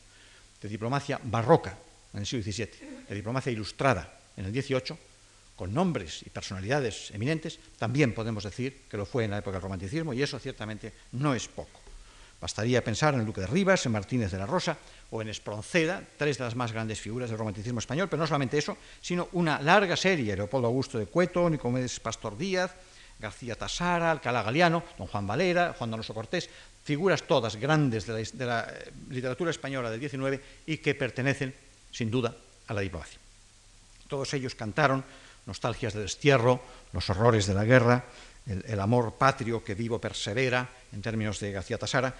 de 0.61 0.69
diplomacia 0.69 1.19
barroca 1.23 1.77
en 2.13 2.19
el 2.19 2.25
siglo 2.25 2.43
XVII, 2.43 3.05
de 3.09 3.15
diplomacia 3.15 3.51
ilustrada 3.51 4.19
en 4.37 4.45
el 4.45 4.51
XVIII, 4.53 4.97
con 5.55 5.73
nombres 5.73 6.21
y 6.23 6.29
personalidades 6.29 7.09
eminentes, 7.11 7.59
también 7.79 8.13
podemos 8.13 8.43
decir 8.43 8.83
que 8.89 8.97
lo 8.97 9.07
fue 9.07 9.25
en 9.25 9.31
la 9.31 9.39
época 9.39 9.55
del 9.55 9.63
romanticismo 9.63 10.13
y 10.13 10.21
eso 10.21 10.37
ciertamente 10.37 10.93
no 11.13 11.33
es 11.33 11.47
poco. 11.47 11.79
Bastaría 12.39 12.83
pensar 12.83 13.15
en 13.15 13.21
el 13.21 13.25
Duque 13.25 13.41
de 13.41 13.47
Rivas, 13.47 13.83
en 13.87 13.91
Martínez 13.91 14.31
de 14.31 14.37
la 14.37 14.45
Rosa 14.45 14.77
o 15.09 15.23
en 15.23 15.29
Espronceda, 15.29 16.03
tres 16.17 16.37
de 16.37 16.43
las 16.43 16.55
más 16.55 16.71
grandes 16.71 17.01
figuras 17.01 17.31
del 17.31 17.39
romanticismo 17.39 17.79
español, 17.79 18.07
pero 18.07 18.21
no 18.21 18.27
solamente 18.27 18.59
eso, 18.59 18.77
sino 19.01 19.29
una 19.31 19.59
larga 19.59 19.97
serie, 19.97 20.35
Leopoldo 20.35 20.67
Augusto 20.67 20.99
de 20.99 21.07
Cueto, 21.07 21.49
Nicomedes 21.49 21.99
Pastor 21.99 22.37
Díaz, 22.37 22.71
García 23.19 23.55
Tasara, 23.55 24.11
Alcalá 24.11 24.43
Galiano, 24.43 24.83
don 24.97 25.07
Juan 25.07 25.25
Valera, 25.25 25.73
Juan 25.77 25.91
Donoso 25.91 26.13
Cortés, 26.13 26.49
figuras 26.83 27.23
todas 27.23 27.55
grandes 27.57 28.05
de 28.05 28.45
la, 28.45 28.61
eh, 28.63 28.91
literatura 29.09 29.51
española 29.51 29.91
del 29.91 29.99
XIX 29.99 30.39
y 30.65 30.77
que 30.77 30.95
pertenecen, 30.95 31.53
sin 31.91 32.11
duda, 32.11 32.35
a 32.67 32.73
la 32.73 32.81
diplomacia. 32.81 33.19
Todos 34.07 34.33
ellos 34.33 34.55
cantaron 34.55 35.03
nostalgias 35.45 35.93
de 35.93 36.01
destierro, 36.01 36.61
los 36.93 37.09
horrores 37.09 37.47
de 37.47 37.53
la 37.53 37.65
guerra, 37.65 38.05
el, 38.45 38.79
amor 38.79 39.15
patrio 39.15 39.63
que 39.63 39.75
vivo 39.75 39.99
persevera, 39.99 40.69
en 40.93 41.01
términos 41.01 41.39
de 41.39 41.51
García 41.51 41.77
Tasara, 41.77 42.15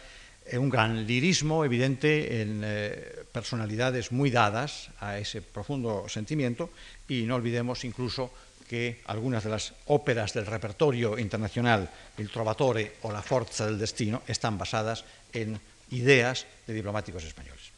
eh, 0.46 0.58
un 0.58 0.70
gran 0.70 1.08
lirismo 1.08 1.64
evidente 1.64 2.42
en 2.42 2.62
eh, 2.64 3.24
personalidades 3.32 4.12
muy 4.12 4.32
dadas 4.32 4.90
a 5.00 5.18
ese 5.18 5.42
profundo 5.42 6.10
sentimiento 6.10 6.70
y 7.08 7.24
no 7.24 7.36
olvidemos 7.36 7.86
incluso 7.86 8.32
que 8.68 9.02
algunas 9.06 9.44
de 9.44 9.50
las 9.50 9.74
óperas 9.88 10.34
del 10.34 10.46
repertorio 10.46 11.18
internacional, 11.18 11.90
el 12.18 12.30
Trovatore 12.30 12.98
o 13.04 13.12
la 13.12 13.22
Forza 13.22 13.66
del 13.66 13.80
Destino, 13.80 14.24
están 14.28 14.58
basadas 14.58 15.06
en 15.32 15.60
ideas 15.92 16.46
de 16.66 16.74
diplomáticos 16.74 17.24
españoles. 17.24 17.72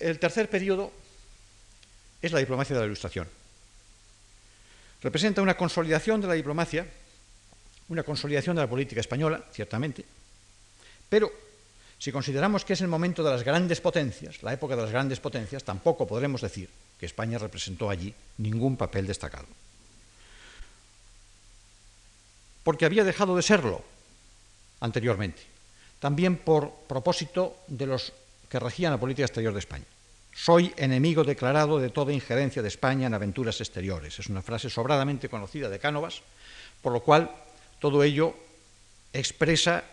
El 0.00 0.18
tercer 0.18 0.50
periodo 0.50 0.92
es 2.20 2.32
la 2.32 2.40
diplomacia 2.40 2.74
de 2.74 2.80
la 2.80 2.86
Ilustración 2.86 3.28
representa 5.02 5.42
una 5.42 5.56
consolidación 5.56 6.20
de 6.20 6.28
la 6.28 6.34
diplomacia, 6.34 6.86
una 7.88 8.02
consolidación 8.02 8.56
de 8.56 8.62
la 8.62 8.68
política 8.68 9.00
española, 9.00 9.44
ciertamente, 9.52 10.04
pero 11.08 11.30
si 12.00 12.12
consideramos 12.12 12.64
que 12.64 12.72
es 12.72 12.80
el 12.80 12.88
momento 12.88 13.22
de 13.22 13.30
las 13.30 13.44
grandes 13.44 13.82
potencias, 13.82 14.42
la 14.42 14.54
época 14.54 14.74
de 14.74 14.80
las 14.82 14.90
grandes 14.90 15.20
potencias, 15.20 15.64
tampoco 15.64 16.08
podremos 16.08 16.40
decir 16.40 16.70
que 16.98 17.04
España 17.04 17.36
representó 17.36 17.90
allí 17.90 18.14
ningún 18.38 18.78
papel 18.78 19.06
destacado. 19.06 19.44
Porque 22.64 22.86
había 22.86 23.04
dejado 23.04 23.36
de 23.36 23.42
serlo 23.42 23.84
anteriormente, 24.80 25.42
también 25.98 26.38
por 26.38 26.72
propósito 26.88 27.58
de 27.68 27.84
los 27.84 28.14
que 28.48 28.58
regían 28.58 28.92
la 28.92 29.00
política 29.00 29.26
exterior 29.26 29.52
de 29.52 29.60
España. 29.60 29.84
Soy 30.32 30.72
enemigo 30.78 31.22
declarado 31.22 31.78
de 31.78 31.90
toda 31.90 32.14
injerencia 32.14 32.62
de 32.62 32.68
España 32.68 33.08
en 33.08 33.14
aventuras 33.14 33.60
exteriores. 33.60 34.18
Es 34.18 34.28
una 34.28 34.40
frase 34.40 34.70
sobradamente 34.70 35.28
conocida 35.28 35.68
de 35.68 35.78
Cánovas, 35.78 36.22
por 36.80 36.94
lo 36.94 37.00
cual 37.00 37.30
todo 37.78 38.02
ello 38.02 38.34
expresa 39.12 39.84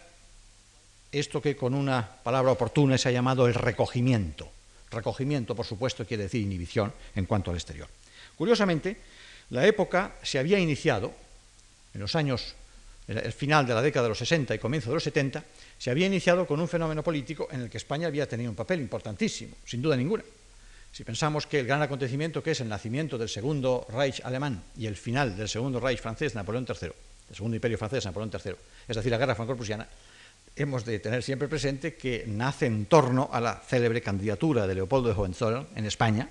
esto 1.12 1.42
que 1.42 1.56
con 1.56 1.74
una 1.74 2.08
palabra 2.24 2.52
oportuna 2.52 2.98
se 2.98 3.10
ha 3.10 3.12
llamado 3.12 3.48
el 3.48 3.54
recogimiento. 3.54 4.50
Recogimiento, 4.92 5.56
por 5.56 5.66
supuesto, 5.66 6.06
quiere 6.06 6.24
decir 6.24 6.42
inhibición 6.42 6.94
en 7.16 7.26
cuanto 7.26 7.52
al 7.52 7.58
exterior. 7.58 7.88
Curiosamente, 8.38 8.98
la 9.50 9.66
época 9.66 10.16
se 10.24 10.40
había 10.40 10.60
iniciado 10.60 11.14
en 11.94 12.02
los 12.02 12.16
años, 12.16 12.56
el 13.08 13.34
final 13.34 13.66
de 13.66 13.74
la 13.74 13.82
década 13.82 14.04
de 14.04 14.10
los 14.10 14.18
60 14.20 14.54
y 14.54 14.60
comienzo 14.60 14.90
de 14.90 14.96
los 14.96 15.04
70, 15.04 15.44
se 15.80 15.90
había 15.90 16.06
iniciado 16.06 16.46
con 16.46 16.60
un 16.60 16.68
fenómeno 16.68 17.04
político 17.04 17.48
en 17.52 17.62
el 17.62 17.70
que 17.70 17.78
España 17.78 18.08
había 18.08 18.28
tenido 18.28 18.52
un 18.52 18.56
papel 18.56 18.80
importantísimo, 18.82 19.56
sin 19.66 19.82
duda 19.82 19.96
ninguna. 19.96 20.24
Si 20.92 21.04
pensamos 21.04 21.48
que 21.48 21.60
el 21.60 21.68
gran 21.68 21.82
acontecimiento 21.82 22.44
que 22.44 22.52
es 22.52 22.62
el 22.62 22.70
nacimiento 22.70 23.18
del 23.18 23.30
segundo 23.30 23.86
Reich 23.90 24.22
alemán 24.24 24.64
y 24.78 24.88
el 24.88 24.96
final 24.96 25.36
del 25.36 25.50
segundo 25.50 25.80
Reich 25.80 26.00
francés, 26.00 26.36
Napoleón 26.36 26.66
III, 26.68 26.92
el 27.30 27.36
segundo 27.36 27.56
imperio 27.56 27.78
francés, 27.78 28.06
Napoleón 28.06 28.32
III, 28.32 28.54
es 28.88 28.96
decir, 28.96 29.12
la 29.12 29.18
guerra 29.18 29.36
franco-prusiana, 29.36 29.88
hemos 30.58 30.86
de 30.86 31.00
tener 31.00 31.24
siempre 31.24 31.48
presente 31.48 31.96
que 31.96 32.26
nace 32.28 32.66
en 32.66 32.86
torno 32.86 33.30
a 33.32 33.40
la 33.40 33.56
célebre 33.56 34.02
candidatura 34.02 34.68
de 34.68 34.76
Leopoldo 34.76 35.10
de 35.10 35.16
Hohenzollern 35.16 35.68
en 35.76 35.86
España 35.86 36.30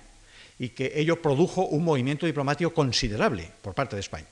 y 0.59 0.69
que 0.69 0.91
ello 0.95 1.21
produjo 1.21 1.65
un 1.65 1.83
movimiento 1.83 2.25
diplomático 2.25 2.73
considerable 2.73 3.49
por 3.61 3.73
parte 3.73 3.95
de 3.95 4.01
España, 4.01 4.27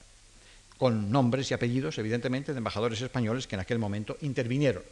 con 0.78 1.12
nombres 1.12 1.50
y 1.50 1.54
apellidos, 1.54 1.98
evidentemente, 1.98 2.52
de 2.52 2.58
embajadores 2.58 3.02
españoles 3.02 3.48
que 3.48 3.56
en 3.56 3.62
aquel 3.62 3.80
momento 3.80 4.18
intervinieron. 4.22 4.84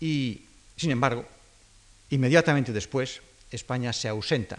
Y, 0.00 0.42
sin 0.76 0.90
embargo, 0.90 1.24
inmediatamente 2.10 2.72
después, 2.72 3.20
España 3.50 3.92
se 3.92 4.08
ausenta. 4.08 4.58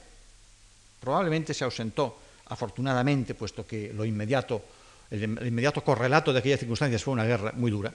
Probablemente 0.99 1.53
se 1.53 1.63
ausentó, 1.63 2.19
afortunadamente, 2.45 3.33
puesto 3.33 3.65
que 3.65 3.93
lo 3.93 4.03
inmediato, 4.03 4.61
el, 5.09 5.23
inmediato 5.23 5.83
correlato 5.83 6.33
de 6.33 6.39
aquellas 6.39 6.59
circunstancias 6.59 7.03
fue 7.03 7.13
una 7.13 7.25
guerra 7.25 7.53
muy 7.55 7.71
dura 7.71 7.93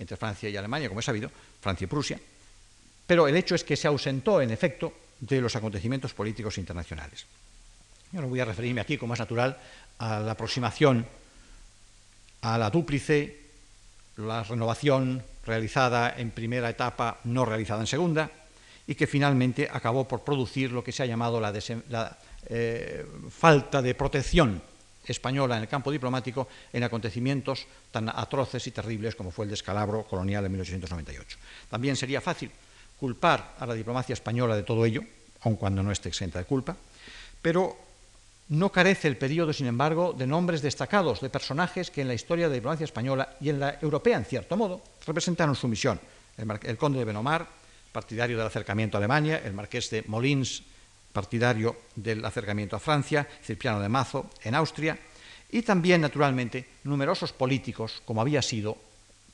entre 0.00 0.16
Francia 0.16 0.48
y 0.48 0.56
Alemania, 0.56 0.88
como 0.88 1.00
es 1.00 1.06
sabido, 1.06 1.30
Francia 1.60 1.84
y 1.84 1.88
Prusia, 1.88 2.18
pero 3.06 3.28
el 3.28 3.36
hecho 3.36 3.54
es 3.54 3.62
que 3.62 3.76
se 3.76 3.86
ausentó, 3.86 4.40
en 4.40 4.50
efecto, 4.50 4.92
de 5.20 5.40
los 5.40 5.54
acontecimientos 5.54 6.14
políticos 6.14 6.58
internacionales. 6.58 7.26
Yo 8.12 8.20
no 8.20 8.28
voy 8.28 8.40
a 8.40 8.44
referirme 8.44 8.80
aquí, 8.80 8.96
como 8.96 9.14
es 9.14 9.20
natural, 9.20 9.56
a 9.98 10.20
la 10.20 10.32
aproximación 10.32 11.06
a 12.42 12.56
la 12.56 12.70
dúplice, 12.70 13.36
la 14.16 14.42
renovación 14.42 15.22
realizada 15.44 16.14
en 16.16 16.30
primera 16.30 16.70
etapa, 16.70 17.20
no 17.24 17.44
realizada 17.44 17.80
en 17.80 17.86
segunda, 17.86 18.30
y 18.86 18.94
que 18.94 19.06
finalmente 19.06 19.68
acabó 19.70 20.08
por 20.08 20.24
producir 20.24 20.72
lo 20.72 20.82
que 20.82 20.92
se 20.92 21.02
ha 21.02 21.06
llamado 21.06 21.40
la, 21.40 21.52
eh, 22.46 23.06
falta 23.30 23.82
de 23.82 23.94
protección 23.94 24.62
española 25.04 25.56
en 25.56 25.62
el 25.62 25.68
campo 25.68 25.90
diplomático 25.90 26.48
en 26.72 26.84
acontecimientos 26.84 27.66
tan 27.90 28.08
atroces 28.08 28.66
y 28.66 28.70
terribles 28.70 29.14
como 29.14 29.30
fue 29.30 29.44
el 29.44 29.50
descalabro 29.50 30.04
colonial 30.04 30.42
de 30.42 30.48
1898. 30.48 31.38
También 31.68 31.96
sería 31.96 32.20
fácil 32.20 32.50
culpar 32.98 33.56
a 33.58 33.66
la 33.66 33.74
diplomacia 33.74 34.12
española 34.12 34.54
de 34.54 34.62
todo 34.62 34.84
ello, 34.84 35.02
aun 35.42 35.56
cuando 35.56 35.82
no 35.82 35.90
esté 35.90 36.08
exenta 36.10 36.38
de 36.38 36.44
culpa, 36.44 36.76
pero 37.40 37.76
no 38.50 38.70
carece 38.70 39.08
el 39.08 39.16
periodo, 39.16 39.52
sin 39.52 39.66
embargo, 39.66 40.12
de 40.12 40.26
nombres 40.26 40.60
destacados, 40.60 41.20
de 41.20 41.30
personajes 41.30 41.90
que 41.90 42.02
en 42.02 42.08
la 42.08 42.14
historia 42.14 42.46
de 42.46 42.50
la 42.50 42.54
diplomacia 42.56 42.84
española 42.84 43.36
y 43.40 43.48
en 43.48 43.60
la 43.60 43.78
europea, 43.80 44.18
en 44.18 44.24
cierto 44.24 44.56
modo, 44.56 44.82
representaron 45.06 45.54
su 45.54 45.68
misión. 45.68 46.00
El, 46.36 46.76
conde 46.76 46.98
de 46.98 47.04
Benomar, 47.04 47.46
partidario 47.92 48.36
del 48.36 48.46
acercamiento 48.46 48.96
a 48.96 48.98
Alemania, 48.98 49.40
el 49.44 49.52
marqués 49.52 49.88
de 49.90 50.02
Molins, 50.08 50.64
partidario 51.12 51.82
del 51.96 52.24
acercamiento 52.24 52.76
a 52.76 52.80
Francia, 52.80 53.26
Cipriano 53.42 53.80
de 53.80 53.88
Mazo 53.88 54.30
en 54.42 54.54
Austria, 54.54 54.98
y 55.50 55.62
también, 55.62 56.00
naturalmente, 56.00 56.66
numerosos 56.84 57.32
políticos, 57.32 58.02
como 58.04 58.20
había 58.20 58.42
sido 58.42 58.78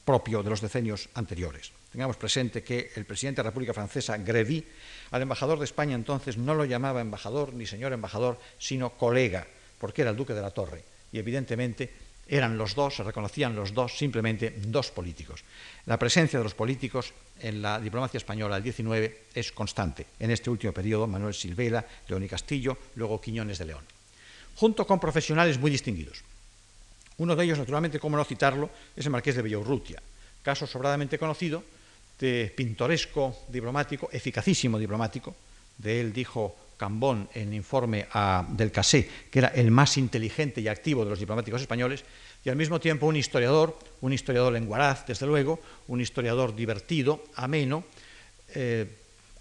propio 0.05 0.43
de 0.43 0.51
los 0.51 0.61
decenios 0.61 1.09
anteriores. 1.15 1.73
Tengamos 1.91 2.17
presente 2.17 2.63
que 2.63 2.93
el 2.95 3.05
presidente 3.05 3.41
de 3.41 3.45
la 3.45 3.51
República 3.51 3.75
Francesa, 3.75 4.17
Grévy, 4.19 4.65
al 5.11 5.23
embajador 5.23 5.59
de 5.59 5.65
España 5.65 5.95
entonces 5.95 6.37
no 6.37 6.55
lo 6.55 6.65
llamaba 6.65 7.01
embajador 7.01 7.53
ni 7.55 7.67
señor 7.67 7.93
embajador, 7.93 8.39
sino 8.59 8.91
colega, 8.91 9.47
porque 9.79 10.03
era 10.03 10.11
el 10.11 10.17
duque 10.17 10.35
de 10.35 10.43
la 10.43 10.51
Torre. 10.51 10.85
Y 11.13 11.19
evidentemente 11.19 11.93
eran 12.29 12.59
los 12.59 12.75
dos, 12.75 12.97
se 12.97 13.05
reconocían 13.05 13.55
los 13.55 13.73
dos, 13.73 13.97
simplemente 13.97 14.55
dos 14.67 14.91
políticos. 14.91 15.45
La 15.87 15.99
presencia 15.99 16.39
de 16.39 16.45
los 16.45 16.55
políticos 16.55 17.13
en 17.41 17.63
la 17.63 17.79
diplomacia 17.79 18.19
española 18.19 18.57
del 18.57 18.65
19 18.65 19.25
es 19.35 19.53
constante. 19.53 20.07
En 20.19 20.31
este 20.31 20.51
último 20.51 20.73
periodo, 20.73 21.07
Manuel 21.07 21.35
Silvela, 21.35 21.85
León 22.09 22.25
y 22.25 22.29
Castillo, 22.29 22.77
luego 22.97 23.21
Quiñones 23.21 23.59
de 23.59 23.67
León, 23.67 23.85
junto 24.57 24.87
con 24.87 24.99
profesionales 24.99 25.59
muy 25.59 25.71
distinguidos. 25.71 26.23
Uno 27.19 27.37
de 27.37 27.45
ellos, 27.45 27.59
naturalmente, 27.59 28.01
como 28.01 28.17
no 28.17 28.25
citarlo, 28.25 28.71
es 28.95 29.05
el 29.07 29.13
marqués 29.13 29.37
de 29.37 29.43
Villaurrutia, 29.43 30.03
caso 30.43 30.67
sobradamente 30.67 31.19
conocido 31.19 31.63
de 32.19 32.53
pintoresco 32.55 33.45
diplomático, 33.49 34.09
eficacísimo 34.13 34.79
diplomático. 34.79 35.35
De 35.79 36.01
él 36.01 36.13
dijo 36.13 36.57
Cambón 36.77 37.29
en 37.35 37.53
informe 37.55 38.07
del 38.51 38.73
Casé, 38.73 39.09
que 39.31 39.39
era 39.39 39.49
el 39.49 39.71
más 39.71 39.97
inteligente 39.97 40.61
y 40.61 40.69
activo 40.69 41.05
de 41.05 41.11
los 41.11 41.19
diplomáticos 41.19 41.61
españoles, 41.61 42.05
y 42.45 42.49
al 42.49 42.57
mismo 42.57 42.79
tiempo 42.79 43.07
un 43.07 43.17
historiador, 43.17 43.79
un 44.01 44.13
historiador 44.13 44.53
lenguaraz, 44.53 45.07
desde 45.07 45.27
luego, 45.27 45.61
un 45.89 46.01
historiador 46.01 46.55
divertido, 46.55 47.25
ameno, 47.35 47.85
eh, 48.55 48.87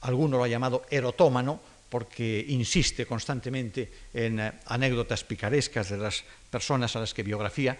alguno 0.01 0.37
lo 0.37 0.43
ha 0.43 0.47
llamado 0.47 0.83
erotómano, 0.89 1.59
porque 1.89 2.43
insiste 2.49 3.05
constantemente 3.05 3.91
en 4.13 4.39
eh, 4.39 4.51
anécdotas 4.65 5.23
picarescas 5.23 5.89
de 5.89 5.97
las 5.97 6.23
personas 6.49 6.95
a 6.95 6.99
las 6.99 7.13
que 7.13 7.23
biografía, 7.23 7.77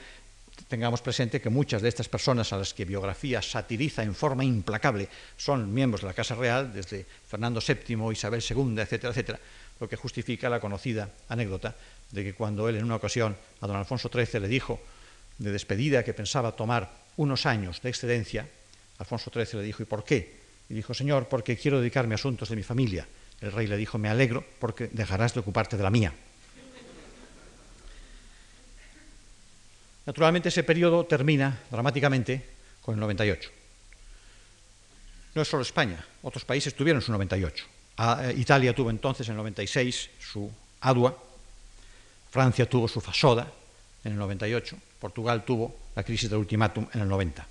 tengamos 0.68 1.01
presente 1.01 1.41
que 1.41 1.49
muchas 1.49 1.82
de 1.82 1.89
estas 1.89 2.10
personas 2.10 2.51
a 2.53 2.58
las 2.58 2.74
que 2.74 2.86
biografía 2.86 3.41
satiriza 3.41 4.03
en 4.03 4.16
forma 4.16 4.43
implacable 4.43 5.10
son 5.38 5.74
miembros 5.74 6.01
de 6.01 6.08
la 6.08 6.14
Casa 6.14 6.36
Real, 6.36 6.74
desde 6.74 7.06
Fernando 7.28 7.62
VII, 7.62 8.12
Isabel 8.12 8.43
II, 8.43 8.80
etcétera, 8.80 9.12
etcétera, 9.12 9.39
lo 9.80 9.89
que 9.89 9.95
justifica 9.95 10.49
la 10.49 10.60
conocida 10.60 11.10
anécdota 11.30 11.76
de 12.12 12.24
que 12.24 12.34
cuando 12.34 12.70
él 12.70 12.78
en 12.78 12.86
una 12.86 12.95
ocasión 12.95 13.36
a 13.62 13.68
don 13.68 13.76
Alfonso 13.76 14.10
XIII 14.12 14.39
le 14.39 14.47
dijo 14.47 14.80
de 15.38 15.51
despedida 15.51 16.03
que 16.03 16.14
pensaba 16.14 16.56
tomar 16.56 16.91
unos 17.18 17.45
años 17.45 17.82
de 17.82 17.89
excedencia, 17.89 18.47
Alfonso 18.97 19.32
XIII 19.34 19.60
le 19.60 19.66
dijo, 19.66 19.84
¿y 19.84 19.86
por 19.86 20.03
qué? 20.03 20.39
Y 20.70 20.74
dijo, 20.74 20.93
Señor, 20.93 21.28
porque 21.28 21.58
quiero 21.58 21.80
dedicarme 21.80 22.14
a 22.14 22.16
asuntos 22.16 22.49
de 22.49 22.56
mi 22.56 22.64
familia. 22.64 23.08
El 23.41 23.51
rey 23.51 23.68
le 23.68 23.78
dijo, 23.78 23.97
me 23.97 24.10
alegro 24.10 24.45
porque 24.60 24.89
dejarás 24.91 25.34
de 25.34 25.41
ocuparte 25.41 25.78
de 25.78 25.84
la 25.84 25.89
mía. 25.89 26.14
Naturalmente 30.06 30.49
ese 30.49 30.64
periodo 30.64 31.06
termina 31.06 31.60
dramáticamente 31.72 32.45
con 32.82 32.95
el 32.95 33.01
98. 33.01 33.49
No 35.34 35.41
es 35.41 35.47
solo 35.47 35.64
España, 35.64 36.03
otros 36.22 36.45
países 36.45 36.74
tuvieron 36.76 37.01
su 37.01 37.12
98. 37.12 37.66
Ah, 37.97 38.22
eh, 38.24 38.36
Italia 38.38 38.76
tuvo 38.76 38.89
entonces 38.89 39.28
en 39.28 39.34
el 39.34 39.38
96 39.38 40.10
su 40.20 40.51
Adua, 40.82 41.18
Francia 42.30 42.70
tuvo 42.70 42.88
su 42.88 43.01
Fasoda 43.01 43.51
en 44.03 44.12
el 44.14 44.18
98, 44.18 44.78
Portugal 44.99 45.43
tuvo 45.43 45.76
la 45.95 46.03
crisis 46.03 46.30
del 46.30 46.39
ultimátum 46.39 46.88
en 46.93 47.01
el 47.01 47.08
90. 47.08 47.47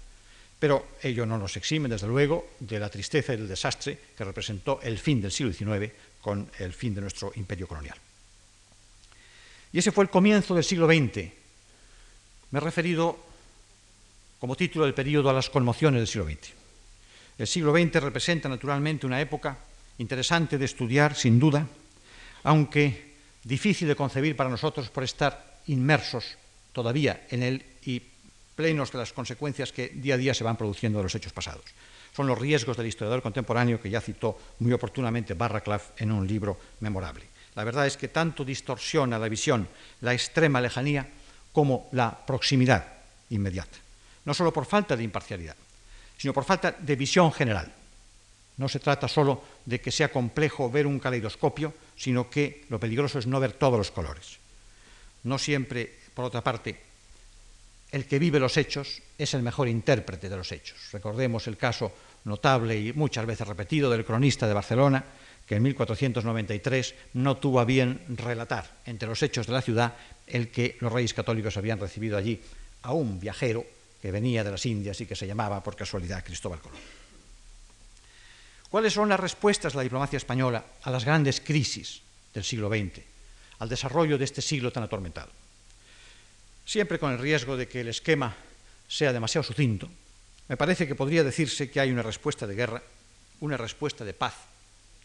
Pero 0.59 0.87
ello 1.03 1.27
no 1.27 1.37
nos 1.37 1.57
exime, 1.57 1.89
desde 1.89 2.07
luego, 2.07 2.53
de 2.61 2.79
la 2.79 2.89
tristeza 2.89 3.35
y 3.35 3.37
del 3.37 3.49
desastre 3.49 3.99
que 4.17 4.25
representó 4.25 4.81
el 4.83 4.99
fin 4.99 5.21
del 5.21 5.33
siglo 5.33 5.53
XIX 5.53 5.93
con 6.21 6.49
el 6.59 6.73
fin 6.73 6.95
de 6.95 7.01
nuestro 7.01 7.33
imperio 7.35 7.67
colonial. 7.67 7.99
Y 9.73 9.79
ese 9.79 9.93
fue 9.93 10.05
el 10.05 10.11
comienzo 10.11 10.55
del 10.55 10.65
siglo 10.65 10.87
XX, 10.87 11.29
me 12.51 12.59
he 12.59 12.63
referido 12.63 13.19
como 14.39 14.57
título 14.57 14.85
del 14.85 14.95
periodo 14.95 15.31
a 15.31 15.33
las 15.33 15.51
conmociones 15.51 16.01
del 16.01 16.09
siglo 16.09 16.27
XX. 16.27 16.53
El 17.39 17.47
siglo 17.47 17.73
XX 17.73 18.03
representa 18.03 18.49
naturalmente 18.49 19.07
una 19.07 19.21
época 19.21 19.57
interesante 19.99 20.59
de 20.59 20.65
estudiar, 20.65 21.15
sin 21.15 21.39
duda, 21.39 21.67
aunque 22.45 23.15
difícil 23.43 23.89
de 23.89 23.97
concebir 23.97 24.37
para 24.37 24.51
nosotros 24.51 24.91
por 24.91 25.05
estar 25.05 25.61
inmersos 25.67 26.37
todavía 26.73 27.27
en 27.31 27.43
él 27.43 27.65
y 27.85 28.03
plenos 28.55 28.93
de 28.93 28.99
las 28.99 29.13
consecuencias 29.13 29.73
que 29.73 29.89
día 29.89 30.15
a 30.15 30.19
día 30.19 30.35
se 30.35 30.45
van 30.45 30.57
produciendo 30.57 30.99
de 30.99 31.05
los 31.05 31.15
hechos 31.15 31.33
pasados. 31.33 31.65
Son 32.15 32.27
los 32.27 32.39
riesgos 32.39 32.77
del 32.77 32.87
historiador 32.87 33.23
contemporáneo 33.23 33.81
que 33.81 33.91
ya 33.91 34.01
citó 34.01 34.39
muy 34.61 34.73
oportunamente 34.73 35.35
Barraclough 35.35 35.99
en 35.99 36.13
un 36.13 36.27
libro 36.27 36.59
memorable. 36.81 37.27
La 37.57 37.65
verdad 37.65 37.87
es 37.87 37.97
que 37.97 38.09
tanto 38.09 38.45
distorsiona 38.45 39.19
la 39.19 39.29
visión 39.29 39.69
la 40.01 40.15
extrema 40.15 40.61
lejanía 40.61 41.09
como 41.55 41.89
la 41.93 42.11
proximidad 42.11 42.85
inmediata. 43.31 43.79
No 44.27 44.35
solo 44.35 44.53
por 44.53 44.67
falta 44.67 44.97
de 44.97 45.07
imparcialidad, 45.07 45.55
sino 46.19 46.35
por 46.35 46.45
falta 46.45 46.73
de 46.73 46.97
visión 46.97 47.33
general. 47.33 47.73
No 48.57 48.69
se 48.69 48.81
trata 48.81 49.07
solo 49.07 49.43
de 49.65 49.81
que 49.81 49.95
sea 49.95 50.11
complejo 50.11 50.71
ver 50.71 50.87
un 50.87 50.99
caleidoscopio, 50.99 51.73
sino 51.97 52.29
que 52.29 52.67
lo 52.69 52.81
peligroso 52.81 53.19
es 53.19 53.27
no 53.27 53.39
ver 53.39 53.53
todos 53.53 53.79
los 53.79 53.91
colores. 53.91 54.39
No 55.23 55.39
siempre, 55.39 55.95
por 56.13 56.25
otra 56.25 56.43
parte, 56.43 56.81
el 57.91 58.07
que 58.07 58.19
vive 58.19 58.41
los 58.41 58.57
hechos 58.57 59.03
es 59.17 59.35
el 59.35 59.43
mejor 59.43 59.69
intérprete 59.69 60.29
de 60.29 60.37
los 60.37 60.51
hechos. 60.51 60.91
Recordemos 60.93 61.47
el 61.47 61.57
caso 61.57 61.93
notable 62.25 62.79
y 62.79 62.93
muchas 62.93 63.27
veces 63.27 63.47
repetido 63.47 63.91
del 63.91 64.05
cronista 64.05 64.49
de 64.49 64.55
Barcelona, 64.55 65.05
que 65.47 65.57
en 65.57 65.63
1493 65.63 66.95
no 67.15 67.37
tuvo 67.37 67.61
a 67.61 67.65
bien 67.65 68.01
relatar 68.09 68.81
entre 68.87 69.09
los 69.09 69.23
hechos 69.23 69.47
de 69.47 69.53
la 69.53 69.63
ciudad 69.63 69.95
el 70.27 70.51
que 70.51 70.77
los 70.81 70.93
reyes 70.93 71.13
católicos 71.13 71.57
habían 71.57 71.79
recibido 71.79 72.17
allí 72.17 72.41
a 72.83 72.93
un 72.93 73.21
viajero 73.21 73.65
que 74.01 74.11
venía 74.11 74.45
de 74.45 74.51
las 74.51 74.67
Indias 74.67 75.01
y 75.01 75.07
que 75.07 75.17
se 75.17 75.27
llamaba 75.27 75.63
por 75.63 75.77
casualidad 75.77 76.25
Cristóbal 76.25 76.61
Colón. 76.61 76.79
¿Cuáles 78.71 78.93
son 78.93 79.09
las 79.09 79.21
respuestas 79.21 79.73
de 79.73 79.77
la 79.79 79.83
diplomacia 79.83 80.17
española 80.17 80.65
a 80.83 80.91
las 80.91 81.05
grandes 81.05 81.41
crisis 81.41 82.01
del 82.33 82.45
siglo 82.45 82.69
XX, 82.69 83.01
al 83.61 83.69
desarrollo 83.69 84.19
de 84.19 84.25
este 84.25 84.43
siglo 84.43 84.73
tan 84.73 84.83
atormentado? 84.83 85.31
Siempre 86.67 86.99
con 86.99 87.13
el 87.13 87.19
riesgo 87.19 87.57
de 87.57 87.69
que 87.69 87.83
el 87.83 87.89
esquema 87.89 88.35
sea 88.89 89.13
demasiado 89.13 89.45
sucinto, 89.45 89.89
me 90.49 90.57
parece 90.57 90.89
que 90.89 90.95
podría 90.95 91.23
decirse 91.23 91.71
que 91.71 91.81
hay 91.81 91.91
una 91.91 92.03
respuesta 92.03 92.47
de 92.47 92.55
guerra, 92.55 92.83
una 93.41 93.57
respuesta 93.57 94.05
de 94.05 94.13
paz 94.13 94.35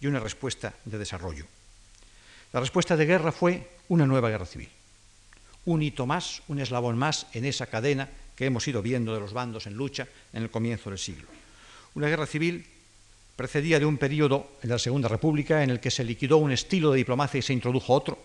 y 0.01 0.07
una 0.07 0.19
respuesta 0.19 0.73
de 0.85 0.97
desarrollo. 0.97 1.45
La 2.53 2.59
respuesta 2.59 2.95
de 2.95 3.05
guerra 3.05 3.31
fue 3.31 3.69
una 3.89 4.05
nueva 4.05 4.29
guerra 4.29 4.45
civil 4.45 4.69
un 5.65 5.83
hito 5.83 6.05
más, 6.05 6.41
un 6.47 6.59
eslabón 6.59 6.97
más 6.97 7.27
en 7.33 7.45
esa 7.45 7.67
cadena 7.67 8.09
que 8.35 8.45
hemos 8.45 8.67
ido 8.67 8.81
viendo 8.81 9.13
de 9.13 9.19
los 9.19 9.33
bandos 9.33 9.67
en 9.67 9.73
lucha 9.73 10.07
en 10.33 10.43
el 10.43 10.49
comienzo 10.49 10.89
del 10.89 10.99
siglo. 10.99 11.27
Una 11.95 12.07
guerra 12.07 12.25
civil 12.25 12.65
precedía 13.35 13.79
de 13.79 13.85
un 13.85 13.97
periodo 13.97 14.51
en 14.61 14.69
la 14.69 14.79
Segunda 14.79 15.07
República 15.07 15.63
en 15.63 15.69
el 15.69 15.79
que 15.79 15.91
se 15.91 16.03
liquidó 16.03 16.37
un 16.37 16.51
estilo 16.51 16.91
de 16.91 16.97
diplomacia 16.97 17.37
y 17.37 17.43
se 17.43 17.53
introdujo 17.53 17.93
otro, 17.93 18.17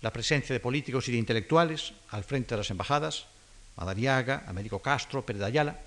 la 0.00 0.12
presencia 0.12 0.52
de 0.52 0.60
políticos 0.60 1.08
y 1.08 1.12
de 1.12 1.18
intelectuales 1.18 1.92
al 2.10 2.24
frente 2.24 2.54
de 2.54 2.58
las 2.58 2.70
embajadas, 2.70 3.26
Madariaga, 3.76 4.44
Américo 4.48 4.80
Castro, 4.80 5.24
Pérez 5.24 5.42
Ayala, 5.42 5.78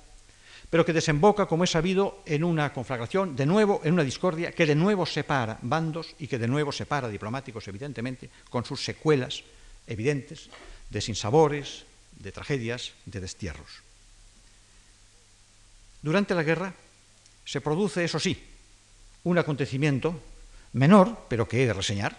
pero 0.69 0.85
que 0.85 0.93
desemboca, 0.93 1.45
como 1.45 1.63
es 1.63 1.71
sabido, 1.71 2.21
en 2.25 2.43
una 2.43 2.73
conflagración, 2.73 3.35
de 3.35 3.45
nuevo, 3.45 3.81
en 3.83 3.93
una 3.93 4.03
discordia 4.03 4.51
que 4.51 4.65
de 4.65 4.75
nuevo 4.75 5.05
separa 5.05 5.59
bandos 5.61 6.15
y 6.19 6.27
que 6.27 6.39
de 6.39 6.47
nuevo 6.47 6.71
separa 6.71 7.07
diplomáticos, 7.07 7.67
evidentemente, 7.67 8.29
con 8.49 8.65
sus 8.65 8.83
secuelas 8.83 9.43
evidentes 9.87 10.49
de 10.89 11.01
sinsabores, 11.01 11.85
de 12.17 12.31
tragedias, 12.31 12.93
de 13.05 13.19
destierros. 13.19 13.83
Durante 16.01 16.35
la 16.35 16.43
guerra 16.43 16.73
se 17.45 17.61
produce, 17.61 18.03
eso 18.03 18.19
sí, 18.19 18.37
un 19.23 19.37
acontecimiento 19.37 20.19
menor, 20.73 21.25
pero 21.29 21.47
que 21.47 21.63
he 21.63 21.67
de 21.67 21.73
reseñar, 21.73 22.17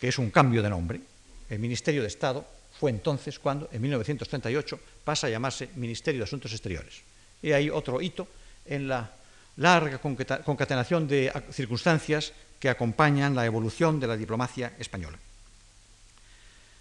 que 0.00 0.08
es 0.08 0.18
un 0.18 0.30
cambio 0.30 0.62
de 0.62 0.70
nombre. 0.70 1.00
El 1.48 1.58
Ministerio 1.58 2.02
de 2.02 2.08
Estado 2.08 2.46
fue 2.78 2.90
entonces 2.90 3.38
cuando, 3.38 3.68
en 3.72 3.82
1938, 3.82 4.80
pasa 5.04 5.26
a 5.26 5.30
llamarse 5.30 5.70
Ministerio 5.76 6.20
de 6.20 6.24
Asuntos 6.24 6.52
Exteriores. 6.52 7.02
Y 7.42 7.52
hay 7.52 7.70
otro 7.70 8.00
hito 8.00 8.28
en 8.66 8.88
la 8.88 9.10
larga 9.56 9.98
concatenación 9.98 11.08
de 11.08 11.32
circunstancias 11.52 12.32
que 12.58 12.68
acompañan 12.68 13.34
la 13.34 13.46
evolución 13.46 13.98
de 13.98 14.06
la 14.06 14.16
diplomacia 14.16 14.74
española. 14.78 15.18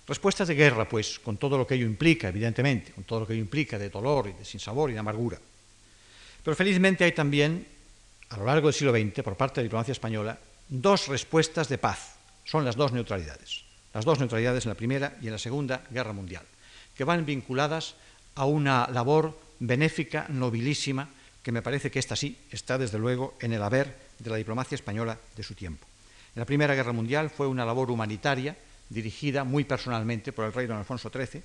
Respuestas 0.08 0.48
de 0.48 0.56
guerra, 0.56 0.90
pues, 0.90 1.20
con 1.20 1.38
todo 1.38 1.58
lo 1.58 1.68
que 1.68 1.76
ello 1.76 1.86
implica, 1.86 2.30
evidentemente, 2.30 2.92
con 2.92 3.04
todo 3.04 3.22
lo 3.22 3.28
que 3.28 3.34
ello 3.34 3.44
implica 3.44 3.78
de 3.78 3.90
dolor 3.90 4.28
y 4.28 4.34
de 4.34 4.44
sinsabor 4.44 4.90
y 4.90 4.94
de 4.94 5.00
amargura. 5.00 5.40
Pero 6.44 6.56
felizmente 6.56 7.04
hay 7.04 7.12
también, 7.12 7.66
a 8.30 8.38
lo 8.38 8.46
largo 8.46 8.68
del 8.68 8.74
siglo 8.74 8.92
XX, 8.92 9.24
por 9.24 9.38
parte 9.38 9.56
de 9.56 9.62
la 9.62 9.70
diplomacia 9.70 9.92
española, 9.92 10.38
dos 10.68 11.08
respuestas 11.08 11.70
de 11.70 11.78
paz. 11.78 12.16
Son 12.44 12.66
las 12.66 12.76
dos 12.76 12.92
neutralidades. 12.92 13.64
Las 13.94 14.06
dos 14.06 14.20
neutralidades 14.20 14.66
en 14.66 14.70
la 14.70 14.76
Primera 14.76 15.16
y 15.22 15.28
en 15.28 15.34
la 15.34 15.38
Segunda 15.38 15.84
Guerra 15.92 16.14
Mundial, 16.14 16.46
que 16.96 17.04
van 17.04 17.26
vinculadas 17.26 17.96
a 18.36 18.46
una 18.46 18.88
labor 18.92 19.38
benéfica, 19.60 20.26
nobilísima, 20.30 21.10
que 21.44 21.52
me 21.52 21.62
parece 21.62 21.92
que 21.92 22.00
esta 22.00 22.16
sí 22.16 22.38
está, 22.52 22.78
desde 22.78 23.00
luego, 23.00 23.36
en 23.40 23.54
el 23.54 23.64
haber 23.64 23.96
de 24.20 24.30
la 24.30 24.36
diplomacia 24.36 24.76
española 24.76 25.18
de 25.36 25.44
su 25.44 25.56
tiempo. 25.56 25.88
En 26.36 26.42
la 26.42 26.46
Primera 26.46 26.76
Guerra 26.76 26.94
Mundial 26.94 27.30
fue 27.30 27.48
una 27.48 27.66
labor 27.66 27.92
humanitaria 27.92 28.56
dirigida 28.90 29.44
muy 29.44 29.64
personalmente 29.64 30.32
por 30.32 30.46
el 30.46 30.54
rey 30.54 30.68
don 30.68 30.78
Alfonso 30.78 31.10
XIII, 31.10 31.42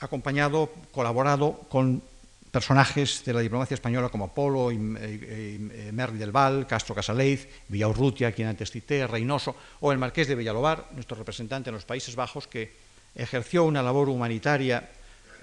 acompañado, 0.00 0.72
colaborado 0.92 1.66
con 1.68 2.02
personajes 2.50 3.24
de 3.24 3.32
la 3.32 3.40
diplomacia 3.40 3.74
española 3.74 4.08
como 4.08 4.32
Polo, 4.32 4.70
y, 4.70 4.78
Merli 4.78 6.18
del 6.18 6.30
Val, 6.30 6.66
Castro 6.68 6.94
Casaleiz, 6.94 7.48
Villaurrutia, 7.68 8.30
quien 8.30 8.48
antes 8.48 8.70
cité, 8.70 9.06
Reynoso, 9.06 9.56
o 9.80 9.90
el 9.90 9.98
marqués 9.98 10.28
de 10.28 10.36
Villalobar, 10.36 10.90
nuestro 10.92 11.16
representante 11.16 11.70
en 11.70 11.74
los 11.74 11.84
Países 11.84 12.14
Bajos, 12.14 12.46
que 12.46 12.72
ejerció 13.14 13.64
una 13.64 13.82
labor 13.82 14.08
humanitaria 14.08 14.88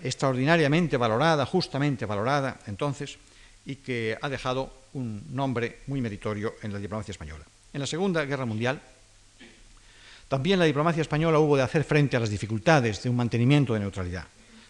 extraordinariamente 0.04 0.97
valorada, 0.97 1.45
justamente 1.45 2.06
valorada 2.06 2.60
entonces, 2.68 3.18
y 3.66 3.76
que 3.76 4.18
ha 4.22 4.30
dejado 4.30 4.74
un 4.93 5.24
nombre 5.32 5.80
muy 5.88 6.02
meritorio 6.02 6.56
en 6.62 6.74
la 6.74 6.80
diplomacia 6.80 7.12
española. 7.12 7.45
En 7.74 7.80
la 7.80 7.88
Segunda 7.88 8.26
Guerra 8.26 8.45
Mundial, 8.45 8.82
también 10.28 10.60
la 10.60 10.66
diplomacia 10.66 11.02
española 11.02 11.39
hubo 11.39 11.58
de 11.58 11.64
hacer 11.64 11.84
frente 11.84 12.18
a 12.18 12.20
las 12.20 12.30
dificultades 12.30 13.04
de 13.04 13.10
un 13.10 13.16
mantenimiento 13.16 13.74
de 13.74 13.82
neutralidad. 13.82 14.26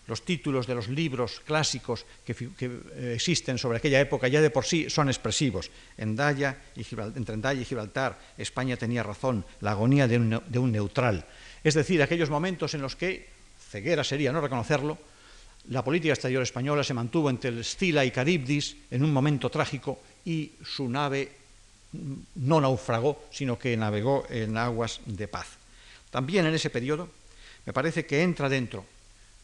Los 0.08 0.26
títulos 0.26 0.66
de 0.68 0.76
los 0.76 0.90
libros 0.90 1.40
clásicos 1.46 2.06
que, 2.26 2.36
eh, 2.60 3.14
existen 3.16 3.58
sobre 3.58 3.78
aquella 3.78 4.02
época 4.02 4.28
ya 4.28 4.42
de 4.42 4.50
por 4.50 4.66
sí 4.66 4.90
son 4.90 5.08
expresivos. 5.08 5.70
En 5.98 6.16
Daya 6.16 6.58
y 6.76 6.86
entre 7.16 7.38
Daya 7.38 7.62
y 7.62 7.66
Gibraltar, 7.66 8.20
España 8.38 8.76
tenía 8.76 9.04
razón, 9.04 9.46
la 9.62 9.72
agonía 9.72 10.08
de 10.08 10.18
un 10.18 10.72
neutral. 10.72 11.26
Es 11.64 11.76
decir, 11.76 12.02
aquellos 12.02 12.30
momentos 12.30 12.74
en 12.74 12.82
los 12.82 12.96
que, 12.96 13.30
ceguera 13.70 14.04
sería 14.04 14.34
no 14.34 14.42
reconocerlo, 14.42 14.98
la 15.70 15.84
política 15.84 16.14
exterior 16.14 16.42
española 16.42 16.84
se 16.84 16.94
mantuvo 16.94 17.30
entre 17.30 17.50
el 17.50 17.64
Stila 17.64 18.04
y 18.06 18.12
Caribdis 18.12 18.76
en 18.90 19.04
un 19.04 19.14
momento 19.14 19.50
trágico 19.50 20.00
y 20.26 20.52
su 20.64 20.90
nave 20.90 21.32
no 22.36 22.62
naufragó, 22.62 23.26
sino 23.32 23.60
que 23.60 23.76
navegó 23.78 24.26
en 24.30 24.58
aguas 24.58 25.02
de 25.06 25.28
paz. 25.28 25.48
También 26.10 26.46
en 26.46 26.54
ese 26.54 26.70
periodo 26.70 27.10
me 27.66 27.74
parece 27.74 28.06
que 28.06 28.24
entra 28.24 28.50
dentro 28.50 28.86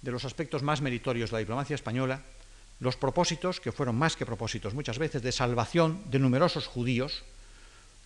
de 0.02 0.12
los 0.12 0.26
aspectos 0.26 0.64
más 0.64 0.82
meritorios 0.82 1.30
de 1.30 1.36
la 1.36 1.40
diplomacia 1.40 1.76
española 1.76 2.22
los 2.80 2.96
propósitos, 2.96 3.60
que 3.60 3.72
fueron 3.72 3.96
más 3.96 4.16
que 4.16 4.26
propósitos 4.26 4.74
muchas 4.74 5.00
veces, 5.00 5.22
de 5.22 5.32
salvación 5.32 6.00
de 6.12 6.20
numerosos 6.20 6.68
judíos, 6.68 7.24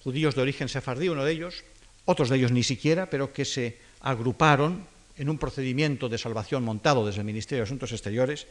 judíos 0.04 0.36
de 0.36 0.42
origen 0.42 0.70
sefardí, 0.70 1.10
uno 1.10 1.26
de 1.26 1.32
ellos, 1.34 1.64
otros 2.06 2.30
de 2.30 2.38
ellos 2.38 2.52
ni 2.52 2.64
siquiera, 2.64 3.10
pero 3.10 3.34
que 3.34 3.46
se 3.46 3.80
agruparon 4.00 4.88
en 5.22 5.30
un 5.30 5.38
procedimiento 5.38 6.10
de 6.10 6.18
salvación 6.18 6.66
montado 6.66 7.06
desde 7.06 7.22
el 7.22 7.30
Ministerio 7.30 7.62
de 7.62 7.70
Asuntos 7.70 7.92
Exteriores 7.92 8.48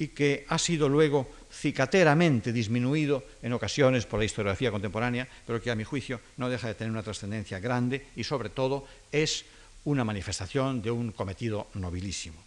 y 0.00 0.08
que 0.08 0.46
ha 0.48 0.56
sido 0.56 0.88
luego 0.88 1.28
cicateramente 1.52 2.54
disminuido 2.54 3.22
en 3.42 3.52
ocasiones 3.52 4.06
por 4.06 4.18
la 4.18 4.24
historiografía 4.24 4.70
contemporánea, 4.70 5.28
pero 5.46 5.60
que 5.60 5.70
a 5.70 5.76
mi 5.76 5.84
juicio 5.84 6.22
no 6.38 6.48
deja 6.48 6.68
de 6.68 6.74
tener 6.74 6.90
una 6.90 7.02
trascendencia 7.02 7.60
grande 7.60 8.06
y 8.16 8.24
sobre 8.24 8.48
todo 8.48 8.86
es 9.12 9.44
una 9.84 10.04
manifestación 10.04 10.80
de 10.80 10.90
un 10.90 11.12
cometido 11.12 11.68
nobilísimo. 11.74 12.40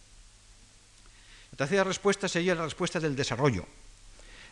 La 1.52 1.58
tercera 1.58 1.84
respuesta 1.84 2.26
sería 2.26 2.56
la 2.56 2.64
respuesta 2.64 2.98
del 2.98 3.14
desarrollo, 3.14 3.66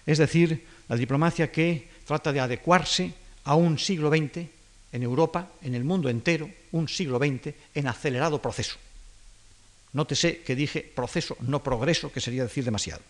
es 0.06 0.18
decir, 0.18 0.64
la 0.88 0.94
diplomacia 0.94 1.50
que 1.50 1.88
trata 2.06 2.32
de 2.32 2.38
adecuarse 2.38 3.12
a 3.42 3.56
un 3.56 3.80
siglo 3.80 4.10
XX 4.10 4.46
en 4.92 5.02
Europa, 5.02 5.50
en 5.60 5.74
el 5.74 5.82
mundo 5.82 6.08
entero, 6.08 6.48
un 6.70 6.86
siglo 6.86 7.18
XX 7.18 7.52
en 7.74 7.88
acelerado 7.88 8.40
proceso. 8.40 8.78
Nótese 9.92 10.42
que 10.44 10.54
dije 10.54 10.84
proceso, 10.84 11.36
no 11.40 11.62
progreso, 11.62 12.12
que 12.12 12.20
sería 12.20 12.44
decir 12.44 12.64
demasiado. 12.64 13.02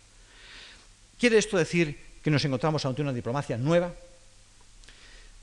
¿Quiere 1.19 1.39
esto 1.39 1.59
decir 1.59 1.99
que 2.23 2.31
nos 2.31 2.45
encontramos 2.45 2.85
ante 2.85 3.03
una 3.03 3.13
diplomacia 3.13 3.59
nueva? 3.59 3.93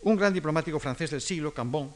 Un 0.04 0.16
gran 0.16 0.34
diplomático 0.34 0.80
francés 0.80 1.12
del 1.12 1.22
siglo, 1.22 1.54
Cambon, 1.54 1.92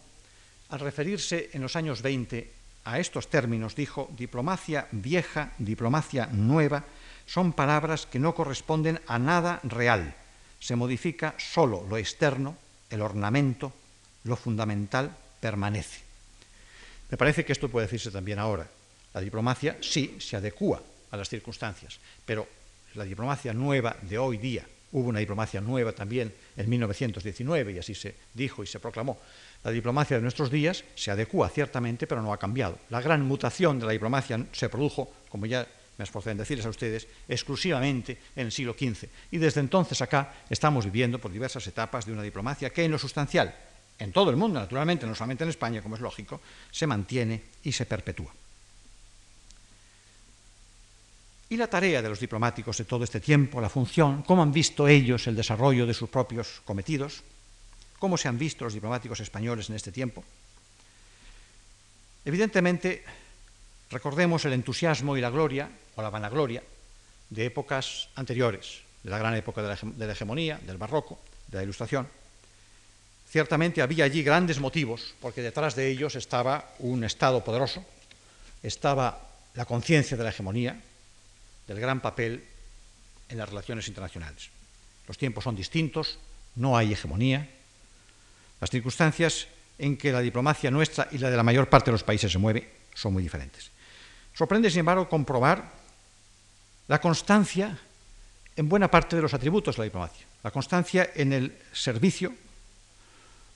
al 0.70 0.80
referirse 0.80 1.50
en 1.54 1.62
los 1.62 1.76
años 1.76 2.02
20 2.02 2.52
a 2.86 3.00
estos 3.00 3.30
términos, 3.30 3.76
dijo, 3.76 4.10
diplomacia 4.18 4.88
vieja, 4.92 5.54
diplomacia 5.58 6.28
nueva, 6.32 6.86
son 7.26 7.54
palabras 7.54 8.06
que 8.06 8.20
no 8.20 8.34
corresponden 8.34 9.00
a 9.06 9.20
nada 9.20 9.60
real. 9.64 10.16
Se 10.60 10.76
modifica 10.76 11.36
solo 11.38 11.86
lo 11.88 11.98
externo, 11.98 12.58
el 12.90 13.02
ornamento, 13.02 13.72
lo 14.24 14.36
fundamental 14.36 15.16
permanece. 15.40 16.02
Me 17.10 17.18
parece 17.18 17.46
que 17.46 17.54
esto 17.54 17.70
puede 17.70 17.88
decirse 17.88 18.12
también 18.12 18.40
ahora. 18.40 18.68
La 19.14 19.22
diplomacia 19.22 19.78
sí 19.82 20.18
se 20.20 20.36
adecua 20.36 20.82
a 21.12 21.18
las 21.18 21.30
circunstancias, 21.30 21.99
pero 22.26 22.47
la 22.95 23.03
diplomacia 23.03 23.53
nueva 23.53 23.95
de 24.01 24.18
hoy 24.18 24.38
día, 24.38 24.66
hubo 24.91 25.10
una 25.10 25.20
diplomacia 25.20 25.62
nueva 25.62 25.91
también 25.91 26.34
en 26.57 26.70
1919 26.70 27.74
y 27.74 27.80
así 27.80 27.93
se 27.95 28.16
dijo 28.34 28.64
y 28.64 28.68
se 28.68 28.80
proclamó. 28.80 29.18
La 29.64 29.72
diplomacia 29.72 30.18
de 30.18 30.24
nuestros 30.24 30.49
días 30.49 30.84
se 30.95 31.12
adecua 31.12 31.49
ciertamente, 31.49 32.07
pero 32.07 32.22
no 32.22 32.32
ha 32.32 32.39
cambiado. 32.39 32.80
La 32.89 33.01
gran 33.01 33.26
mutación 33.26 33.80
de 33.80 33.86
la 33.86 33.91
diplomacia 33.91 34.45
se 34.51 34.70
produjo, 34.70 35.12
como 35.30 35.45
ya 35.45 35.68
me 35.97 36.03
esforcé 36.03 36.32
en 36.32 36.38
decirles 36.38 36.66
a 36.66 36.70
ustedes, 36.70 37.07
exclusivamente 37.28 38.18
en 38.36 38.45
el 38.45 38.51
siglo 38.51 38.74
XV. 38.74 39.10
Y 39.32 39.38
desde 39.38 39.60
entonces 39.60 40.01
acá 40.01 40.34
estamos 40.49 40.86
viviendo 40.86 41.20
por 41.20 41.32
diversas 41.32 41.68
etapas 41.68 42.05
de 42.05 42.14
una 42.14 42.24
diplomacia 42.24 42.70
que 42.70 42.86
en 42.86 42.91
lo 42.91 42.97
sustancial, 42.97 43.53
en 43.99 44.14
todo 44.14 44.30
el 44.30 44.38
mundo 44.38 44.62
naturalmente, 44.62 45.05
no 45.05 45.14
solamente 45.14 45.43
en 45.43 45.49
España, 45.49 45.82
como 45.82 45.95
es 45.95 46.01
lógico, 46.01 46.39
se 46.72 46.88
mantiene 46.88 47.41
y 47.64 47.74
se 47.74 47.86
perpetúa. 47.86 48.32
Y 51.50 51.58
la 51.58 51.68
tarea 51.68 52.02
de 52.02 52.10
los 52.10 52.20
diplomáticos 52.20 52.78
de 52.78 52.86
todo 52.86 53.04
este 53.04 53.20
tiempo, 53.20 53.60
la 53.60 53.70
función, 53.70 54.22
cómo 54.22 54.43
han 54.43 54.52
visto 54.52 54.88
ellos 54.88 55.26
el 55.26 55.36
desarrollo 55.36 55.88
de 55.88 55.95
sus 55.95 56.10
propios 56.10 56.62
cometidos, 56.64 57.24
cómo 57.97 58.18
se 58.18 58.28
han 58.28 58.38
visto 58.38 58.66
los 58.66 58.74
diplomáticos 58.74 59.20
españoles 59.20 59.70
en 59.70 59.76
este 59.76 59.91
tiempo. 59.91 60.24
Evidentemente, 62.24 63.04
recordemos 63.89 64.45
el 64.45 64.54
entusiasmo 64.54 65.18
y 65.18 65.22
la 65.22 65.32
gloria, 65.32 65.70
o 65.95 66.02
la 66.04 66.12
vanagloria, 66.12 66.62
de 67.30 67.45
épocas 67.45 68.10
anteriores, 68.16 68.82
de 69.04 69.10
la 69.10 69.18
gran 69.18 69.36
época 69.36 69.64
de 69.64 70.06
la, 70.06 70.14
hegemonía, 70.14 70.60
del 70.66 70.78
barroco, 70.78 71.20
de 71.47 71.58
la 71.58 71.64
ilustración. 71.64 72.08
Ciertamente 73.28 73.82
había 73.82 74.06
allí 74.06 74.22
grandes 74.22 74.60
motivos, 74.60 75.14
porque 75.20 75.41
detrás 75.41 75.76
de 75.76 75.89
ellos 75.89 76.16
estaba 76.16 76.74
un 76.80 77.04
Estado 77.04 77.43
poderoso, 77.43 77.84
estaba 78.62 79.22
la 79.56 79.66
conciencia 79.66 80.18
de 80.18 80.24
la 80.24 80.30
hegemonía, 80.30 80.82
del 81.70 81.80
gran 81.80 82.01
papel 82.01 82.43
en 83.30 83.38
las 83.38 83.47
relaciones 83.47 83.88
internacionales. 83.88 84.49
Los 85.07 85.20
tiempos 85.20 85.43
son 85.43 85.55
distintos, 85.55 86.17
no 86.55 86.76
hay 86.76 86.93
hegemonía. 86.93 87.47
Las 88.59 88.72
circunstancias 88.72 89.47
en 89.78 89.95
que 89.95 90.11
la 90.11 90.20
diplomacia 90.22 90.72
nuestra 90.72 91.07
y 91.11 91.20
la 91.20 91.30
de 91.30 91.38
la 91.38 91.43
mayor 91.43 91.70
parte 91.70 91.86
de 91.86 91.91
los 91.91 92.03
países 92.03 92.32
se 92.32 92.39
mueve 92.39 92.74
son 92.95 93.13
muy 93.13 93.22
diferentes. 93.22 93.70
Sorprende, 94.34 94.72
sin 94.72 94.80
embargo, 94.80 95.07
comprobar 95.07 95.72
la 96.88 96.99
constancia 96.99 97.78
en 98.55 98.67
buena 98.67 98.89
parte 98.89 99.15
de 99.15 99.22
los 99.22 99.36
atributos 99.36 99.76
de 99.76 99.82
la 99.82 99.86
diplomacia. 99.86 100.26
La 100.41 100.49
constancia 100.49 101.11
en 101.13 101.34
el 101.34 101.55
servicio 101.72 102.34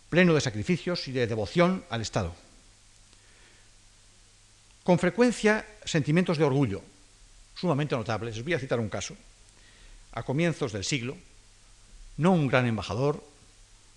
pleno 0.09 0.35
de 0.35 0.41
sacrificios 0.41 1.07
y 1.07 1.11
de 1.13 1.25
devoción 1.25 1.83
al 1.89 2.01
Estado. 2.01 2.35
Con 4.83 4.99
frecuencia, 4.99 5.65
sentimientos 5.83 6.37
de 6.37 6.43
orgullo, 6.43 6.83
sumamente 7.55 7.95
notables. 7.95 8.35
Les 8.35 8.43
voy 8.43 8.53
a 8.53 8.59
citar 8.59 8.79
un 8.79 8.89
caso. 8.89 9.15
A 10.13 10.23
comienzos 10.23 10.71
del 10.71 10.83
siglo, 10.83 11.17
no 12.17 12.31
un 12.31 12.47
gran 12.47 12.65
embajador, 12.65 13.23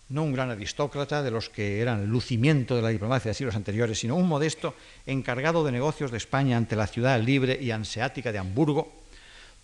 no 0.09 0.23
un 0.23 0.33
gran 0.33 0.51
aristócrata 0.51 1.23
de 1.23 1.31
los 1.31 1.51
que 1.51 1.81
eran 1.81 2.01
el 2.03 2.09
lucimiento 2.09 2.77
de 2.77 2.83
la 2.83 2.91
diplomacia 2.91 3.31
de 3.31 3.35
siglos 3.35 3.57
anteriores, 3.57 3.99
sino 3.99 4.15
un 4.17 4.29
modesto 4.29 4.75
encargado 5.05 5.65
de 5.65 5.73
negocios 5.73 6.11
de 6.11 6.19
España 6.19 6.57
ante 6.57 6.77
la 6.77 6.87
ciudad 6.87 7.21
libre 7.21 7.59
y 7.61 7.71
anseática 7.71 8.31
de 8.31 8.39
Hamburgo, 8.39 8.93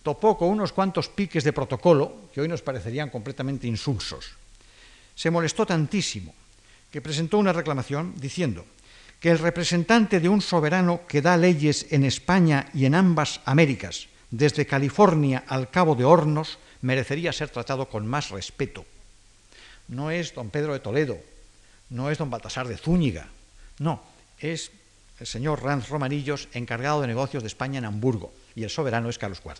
topó 0.02 0.36
con 0.36 0.48
unos 0.48 0.72
cuantos 0.72 1.08
piques 1.08 1.44
de 1.44 1.52
protocolo 1.52 2.28
que 2.34 2.40
hoy 2.40 2.48
nos 2.48 2.62
parecerían 2.62 3.08
completamente 3.08 3.68
insulsos. 3.68 4.34
Se 5.14 5.30
molestó 5.30 5.64
tantísimo 5.64 6.34
que 6.90 7.00
presentó 7.00 7.38
una 7.38 7.52
reclamación 7.52 8.14
diciendo 8.16 8.66
que 9.22 9.30
el 9.30 9.38
representante 9.38 10.18
de 10.18 10.28
un 10.28 10.42
soberano 10.42 11.06
que 11.06 11.22
da 11.22 11.38
leyes 11.38 11.86
en 11.94 12.02
España 12.02 12.66
y 12.74 12.90
en 12.90 12.98
ambas 12.98 13.38
Américas, 13.46 14.10
desde 14.34 14.66
California 14.66 15.44
al 15.46 15.70
Cabo 15.70 15.94
de 15.94 16.02
Hornos, 16.02 16.58
merecería 16.82 17.32
ser 17.32 17.48
tratado 17.48 17.86
con 17.86 18.04
más 18.04 18.30
respeto. 18.34 18.84
No 19.86 20.10
es 20.10 20.34
don 20.34 20.50
Pedro 20.50 20.72
de 20.72 20.82
Toledo, 20.82 21.22
no 21.90 22.10
es 22.10 22.18
don 22.18 22.30
Baltasar 22.34 22.66
de 22.66 22.76
Zúñiga, 22.76 23.28
no, 23.78 24.02
es 24.40 24.72
el 25.20 25.26
señor 25.28 25.62
Ranz 25.62 25.88
Romanillos, 25.88 26.48
encargado 26.52 27.00
de 27.00 27.06
negocios 27.06 27.44
de 27.44 27.46
España 27.46 27.78
en 27.78 27.84
Hamburgo, 27.84 28.34
y 28.56 28.64
el 28.64 28.70
soberano 28.70 29.08
es 29.08 29.18
Carlos 29.18 29.40
IV. 29.44 29.54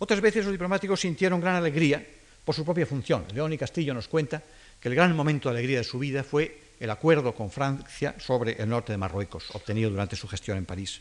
Otras 0.00 0.20
veces 0.20 0.42
los 0.42 0.52
diplomáticos 0.52 1.02
sintieron 1.02 1.40
gran 1.40 1.54
alegría 1.54 2.04
por 2.44 2.56
su 2.56 2.64
propia 2.64 2.86
función. 2.86 3.26
León 3.32 3.52
y 3.52 3.58
Castillo 3.58 3.94
nos 3.94 4.08
cuenta 4.08 4.42
que 4.80 4.88
el 4.88 4.96
gran 4.96 5.14
momento 5.14 5.48
de 5.48 5.58
alegría 5.58 5.78
de 5.78 5.84
su 5.84 6.00
vida 6.00 6.24
fue 6.24 6.59
el 6.80 6.90
acuerdo 6.90 7.34
con 7.34 7.50
Francia 7.50 8.16
sobre 8.18 8.60
el 8.60 8.68
norte 8.68 8.92
de 8.92 8.98
Marruecos, 8.98 9.54
obtenido 9.54 9.90
durante 9.90 10.16
su 10.16 10.26
gestión 10.26 10.56
en 10.56 10.64
París. 10.64 11.00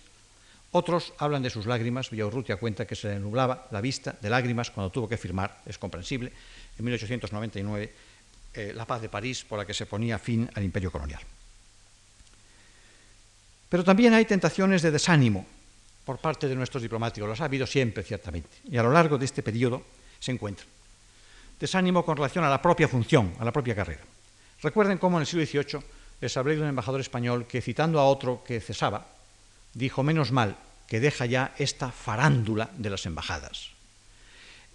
Otros 0.72 1.14
hablan 1.18 1.42
de 1.42 1.50
sus 1.50 1.66
lágrimas. 1.66 2.12
Villaurrutia 2.12 2.58
cuenta 2.58 2.86
que 2.86 2.96
se 2.96 3.08
le 3.08 3.20
nublaba 3.20 3.68
la 3.72 3.82
vista 3.82 4.16
de 4.22 4.30
lágrimas 4.30 4.70
cuando 4.70 4.92
tuvo 4.92 5.10
que 5.10 5.18
firmar, 5.18 5.62
es 5.66 5.80
comprensible, 5.80 6.32
en 6.78 6.86
1899 6.86 7.94
eh, 8.54 8.74
la 8.76 8.86
paz 8.86 9.02
de 9.02 9.10
París 9.10 9.46
por 9.48 9.58
la 9.58 9.66
que 9.66 9.74
se 9.74 9.86
ponía 9.86 10.20
fin 10.20 10.50
al 10.54 10.64
imperio 10.64 10.92
colonial. 10.92 11.22
Pero 13.70 13.84
también 13.84 14.14
hay 14.14 14.26
tentaciones 14.26 14.82
de 14.82 14.92
desánimo 14.92 15.46
por 16.06 16.18
parte 16.18 16.48
de 16.48 16.56
nuestros 16.56 16.82
diplomáticos, 16.82 17.30
los 17.30 17.42
ha 17.42 17.46
habido 17.46 17.68
siempre, 17.68 18.04
ciertamente, 18.04 18.50
y 18.66 18.78
a 18.78 18.84
lo 18.84 18.92
largo 18.92 19.18
de 19.18 19.26
este 19.26 19.44
periodo 19.44 19.84
se 20.20 20.32
encuentran. 20.32 20.68
Desánimo 21.60 22.04
con 22.04 22.18
relación 22.18 22.44
a 22.44 22.50
la 22.50 22.62
propia 22.62 22.88
función, 22.88 23.34
a 23.40 23.46
la 23.46 23.52
propia 23.52 23.76
carrera. 23.76 24.02
Recuerden 24.62 24.98
cómo 24.98 25.18
en 25.18 25.22
el 25.22 25.28
siglo 25.28 25.46
XVIII 25.46 25.84
les 26.22 26.36
hablé 26.36 26.56
de 26.56 26.62
un 26.62 26.68
embajador 26.68 27.00
español 27.00 27.48
que, 27.48 27.62
citando 27.62 28.00
a 28.00 28.08
otro 28.08 28.44
que 28.44 28.60
cesaba, 28.60 29.08
dijo, 29.74 30.04
menos 30.04 30.32
mal 30.32 30.58
que 30.88 31.00
deja 31.00 31.26
ya 31.26 31.54
esta 31.58 31.92
farándula 31.92 32.70
de 32.76 32.90
las 32.90 33.06
embajadas. 33.06 33.70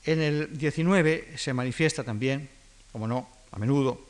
En 0.05 0.23
el 0.23 0.59
XIX 0.59 1.41
se 1.41 1.53
manifiesta 1.53 2.05
también, 2.05 2.49
como 2.93 3.09
no, 3.09 3.29
a 3.51 3.59
menudo, 3.59 4.01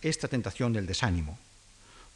esta 0.00 0.26
tentación 0.26 0.72
del 0.72 0.86
desánimo, 0.86 1.38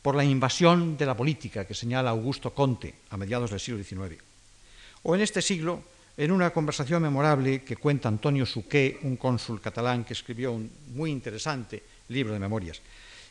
por 0.02 0.14
la 0.14 0.24
invasión 0.24 0.96
de 0.96 1.06
la 1.06 1.16
política 1.16 1.66
que 1.66 1.74
señala 1.74 2.10
Augusto 2.10 2.54
Conte 2.54 2.94
a 3.10 3.16
mediados 3.16 3.50
del 3.50 3.60
siglo 3.60 3.82
XIX. 3.82 4.22
O 5.02 5.14
en 5.14 5.20
este 5.20 5.42
siglo, 5.42 5.82
en 6.16 6.32
una 6.32 6.50
conversación 6.50 7.02
memorable 7.02 7.62
que 7.62 7.76
cuenta 7.76 8.08
Antonio 8.08 8.46
Suqué, 8.46 8.98
un 9.02 9.16
cónsul 9.16 9.60
catalán 9.60 10.04
que 10.04 10.14
escribió 10.14 10.52
un 10.52 10.70
muy 10.94 11.10
interesante 11.10 11.82
libro 12.08 12.32
de 12.32 12.38
memorias, 12.38 12.80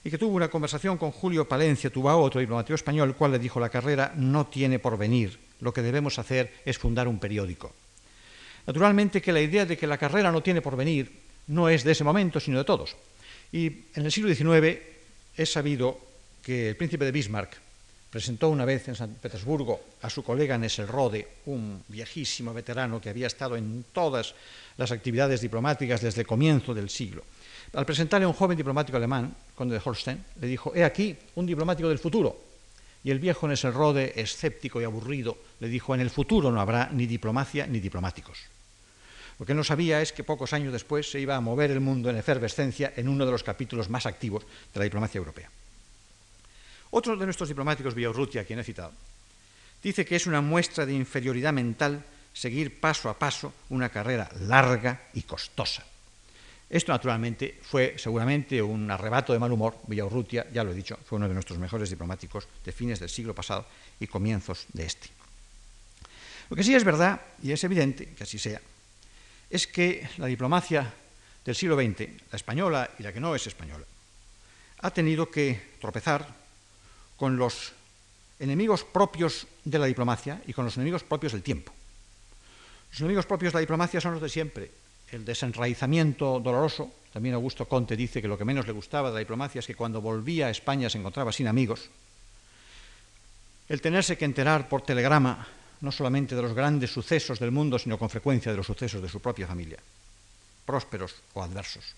y 0.03 0.09
que 0.09 0.17
tuvo 0.17 0.35
una 0.35 0.49
conversación 0.49 0.97
con 0.97 1.11
Julio 1.11 1.47
Palencia 1.47 1.89
Tubao, 1.89 2.21
otro 2.21 2.39
diplomático 2.39 2.75
español, 2.75 3.09
el 3.09 3.15
cual 3.15 3.31
le 3.31 3.39
dijo 3.39 3.59
la 3.59 3.69
carrera 3.69 4.13
no 4.15 4.47
tiene 4.47 4.79
porvenir, 4.79 5.37
lo 5.59 5.73
que 5.73 5.81
debemos 5.81 6.19
hacer 6.19 6.53
es 6.65 6.77
fundar 6.77 7.07
un 7.07 7.19
periódico. 7.19 7.73
Naturalmente 8.65 9.21
que 9.21 9.31
la 9.31 9.41
idea 9.41 9.65
de 9.65 9.77
que 9.77 9.87
la 9.87 9.97
carrera 9.97 10.31
no 10.31 10.43
tiene 10.43 10.61
porvenir 10.61 11.11
no 11.47 11.69
es 11.69 11.83
de 11.83 11.93
ese 11.93 12.03
momento, 12.03 12.39
sino 12.39 12.57
de 12.57 12.65
todos. 12.65 12.95
Y 13.51 13.67
en 13.95 14.05
el 14.05 14.11
siglo 14.11 14.33
XIX 14.33 14.77
es 15.35 15.51
sabido 15.51 15.99
que 16.43 16.69
el 16.69 16.75
príncipe 16.75 17.05
de 17.05 17.11
Bismarck 17.11 17.57
presentó 18.09 18.49
una 18.49 18.65
vez 18.65 18.87
en 18.87 18.95
San 18.95 19.15
Petersburgo 19.15 19.81
a 20.01 20.09
su 20.09 20.23
colega 20.23 20.57
Nesselrode, 20.57 21.27
un 21.45 21.83
viejísimo 21.87 22.53
veterano 22.53 22.99
que 22.99 23.09
había 23.09 23.27
estado 23.27 23.55
en 23.55 23.85
todas 23.91 24.33
las 24.77 24.91
actividades 24.91 25.41
diplomáticas 25.41 26.01
desde 26.01 26.21
el 26.21 26.27
comienzo 26.27 26.73
del 26.73 26.89
siglo. 26.89 27.23
Al 27.73 27.85
presentarle 27.85 28.25
a 28.25 28.27
un 28.27 28.33
joven 28.33 28.57
diplomático 28.57 28.97
alemán, 28.97 29.35
conde 29.55 29.75
de 29.75 29.81
Holstein, 29.83 30.23
le 30.39 30.47
dijo, 30.47 30.73
he 30.75 30.83
aquí 30.83 31.15
un 31.35 31.45
diplomático 31.45 31.89
del 31.89 31.99
futuro. 31.99 32.43
Y 33.03 33.11
el 33.11 33.19
viejo 33.19 33.47
Nesselrode, 33.47 34.19
escéptico 34.19 34.81
y 34.81 34.83
aburrido, 34.83 35.37
le 35.59 35.67
dijo, 35.67 35.93
en 35.93 36.01
el 36.01 36.09
futuro 36.09 36.51
no 36.51 36.61
habrá 36.61 36.89
ni 36.91 37.05
diplomacia 37.05 37.67
ni 37.67 37.79
diplomáticos. 37.79 38.39
Lo 39.39 39.45
que 39.45 39.53
no 39.53 39.63
sabía 39.63 40.01
es 40.01 40.13
que 40.13 40.23
pocos 40.23 40.53
años 40.53 40.73
después 40.73 41.11
se 41.11 41.19
iba 41.19 41.35
a 41.35 41.41
mover 41.41 41.69
el 41.71 41.79
mundo 41.79 42.09
en 42.09 42.17
efervescencia 42.17 42.93
en 42.95 43.07
uno 43.07 43.25
de 43.25 43.31
los 43.31 43.43
capítulos 43.43 43.89
más 43.89 44.05
activos 44.05 44.43
de 44.73 44.79
la 44.79 44.83
diplomacia 44.83 45.19
europea. 45.19 45.51
Otro 46.89 47.15
de 47.15 47.25
nuestros 47.25 47.49
diplomáticos, 47.49 47.93
Villaurrutia, 47.93 48.45
quien 48.45 48.59
he 48.59 48.63
citado, 48.63 48.93
dice 49.83 50.05
que 50.05 50.15
es 50.15 50.25
una 50.25 50.41
muestra 50.41 50.85
de 50.85 50.93
inferioridad 50.93 51.53
mental 51.53 52.03
seguir 52.33 52.79
paso 52.79 53.09
a 53.09 53.17
paso 53.17 53.53
una 53.69 53.89
carrera 53.89 54.29
larga 54.41 55.09
y 55.13 55.23
costosa. 55.23 55.85
Esto, 56.69 56.91
naturalmente, 56.91 57.59
fue 57.61 57.95
seguramente 57.97 58.61
un 58.61 58.91
arrebato 58.91 59.31
de 59.31 59.39
mal 59.39 59.51
humor. 59.51 59.79
Villaurrutia, 59.87 60.47
ya 60.51 60.63
lo 60.63 60.71
he 60.71 60.75
dicho, 60.75 60.97
fue 61.05 61.17
uno 61.17 61.27
de 61.27 61.33
nuestros 61.33 61.57
mejores 61.59 61.89
diplomáticos 61.89 62.47
de 62.63 62.71
fines 62.71 62.99
del 62.99 63.09
siglo 63.09 63.33
pasado 63.33 63.65
y 63.99 64.07
comienzos 64.07 64.65
de 64.73 64.85
este. 64.85 65.07
Lo 66.49 66.55
que 66.55 66.63
sí 66.63 66.75
es 66.75 66.83
verdad, 66.83 67.21
y 67.41 67.51
es 67.51 67.63
evidente 67.63 68.13
que 68.13 68.23
así 68.23 68.37
sea, 68.37 68.61
es 69.49 69.67
que 69.67 70.07
la 70.17 70.27
diplomacia 70.27 70.93
del 71.45 71.55
siglo 71.55 71.75
XX, 71.75 72.09
la 72.31 72.35
española 72.35 72.91
y 72.99 73.03
la 73.03 73.13
que 73.13 73.21
no 73.21 73.33
es 73.33 73.47
española, 73.47 73.85
ha 74.79 74.91
tenido 74.91 75.31
que 75.31 75.75
tropezar 75.79 76.27
con 77.15 77.37
los 77.37 77.71
enemigos 78.39 78.83
propios 78.83 79.47
de 79.63 79.79
la 79.79 79.85
diplomacia 79.85 80.41
y 80.45 80.53
con 80.53 80.65
los 80.65 80.75
enemigos 80.75 81.03
propios 81.03 81.31
del 81.31 81.43
tiempo. 81.43 81.73
Los 82.91 82.99
enemigos 82.99 83.25
propios 83.25 83.53
de 83.53 83.57
la 83.57 83.61
diplomacia 83.61 84.01
son 84.01 84.13
los 84.13 84.21
de 84.21 84.29
siempre. 84.29 84.71
El 85.11 85.25
desenraizamiento 85.25 86.39
doloroso. 86.39 86.91
También 87.13 87.35
Augusto 87.35 87.67
Conte 87.67 87.95
dice 87.95 88.21
que 88.21 88.27
lo 88.27 88.37
que 88.37 88.45
menos 88.45 88.67
le 88.67 88.73
gustaba 88.73 89.09
de 89.09 89.15
la 89.15 89.19
diplomacia 89.19 89.59
es 89.59 89.67
que 89.67 89.75
cuando 89.75 90.01
volvía 90.01 90.47
a 90.47 90.51
España 90.51 90.89
se 90.89 90.97
encontraba 90.97 91.31
sin 91.31 91.47
amigos. 91.47 91.89
El 93.69 93.81
tenerse 93.81 94.17
que 94.17 94.25
enterar 94.25 94.69
por 94.69 94.81
telegrama 94.81 95.47
no 95.81 95.91
solamente 95.91 96.35
de 96.35 96.41
los 96.41 96.53
grandes 96.53 96.91
sucesos 96.91 97.39
del 97.39 97.51
mundo, 97.51 97.77
sino 97.79 97.97
con 97.97 98.09
frecuencia 98.09 98.51
de 98.51 98.57
los 98.57 98.65
sucesos 98.65 99.01
de 99.01 99.09
su 99.09 99.19
propia 99.19 99.47
familia, 99.47 99.77
prósperos 100.65 101.15
o 101.33 101.43
adversos. 101.43 101.95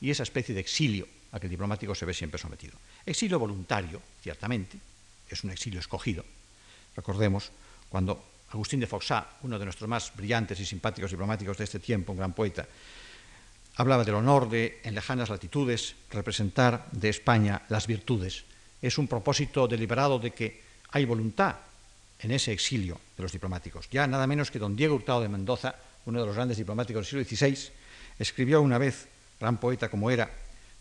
Y 0.00 0.10
esa 0.10 0.22
especie 0.22 0.54
de 0.54 0.60
exilio 0.60 1.08
a 1.32 1.40
que 1.40 1.46
el 1.46 1.50
diplomático 1.50 1.94
se 1.94 2.06
ve 2.06 2.14
siempre 2.14 2.38
sometido. 2.38 2.74
Exilio 3.04 3.38
voluntario, 3.38 4.00
ciertamente, 4.22 4.78
es 5.28 5.44
un 5.44 5.50
exilio 5.50 5.80
escogido. 5.80 6.24
Recordemos 6.94 7.50
cuando 7.88 8.22
Agustín 8.50 8.80
de 8.80 8.86
Foxá, 8.86 9.38
uno 9.42 9.58
de 9.58 9.64
nuestros 9.64 9.88
más 9.88 10.12
brillantes 10.16 10.58
y 10.60 10.66
simpáticos 10.66 11.10
diplomáticos 11.10 11.58
de 11.58 11.64
este 11.64 11.78
tiempo, 11.78 12.12
un 12.12 12.18
gran 12.18 12.32
poeta, 12.32 12.66
hablaba 13.76 14.04
del 14.04 14.16
honor 14.16 14.48
de, 14.48 14.80
en 14.82 14.94
lejanas 14.94 15.28
latitudes, 15.28 15.94
representar 16.10 16.86
de 16.92 17.08
España 17.08 17.62
las 17.68 17.86
virtudes. 17.86 18.44
Es 18.80 18.98
un 18.98 19.06
propósito 19.06 19.68
deliberado 19.68 20.18
de 20.18 20.32
que 20.32 20.62
hay 20.90 21.04
voluntad 21.04 21.56
en 22.20 22.30
ese 22.30 22.52
exilio 22.52 23.00
de 23.16 23.22
los 23.22 23.32
diplomáticos. 23.32 23.88
Ya 23.90 24.06
nada 24.06 24.26
menos 24.26 24.50
que 24.50 24.58
don 24.58 24.76
Diego 24.76 24.96
Hurtado 24.96 25.20
de 25.20 25.28
Mendoza, 25.28 25.76
uno 26.06 26.20
de 26.20 26.26
los 26.26 26.34
grandes 26.34 26.56
diplomáticos 26.56 27.06
del 27.10 27.26
siglo 27.26 27.36
XVI, 27.36 27.70
escribió 28.18 28.62
una 28.62 28.78
vez, 28.78 29.08
gran 29.38 29.58
poeta 29.58 29.88
como 29.88 30.10
era, 30.10 30.30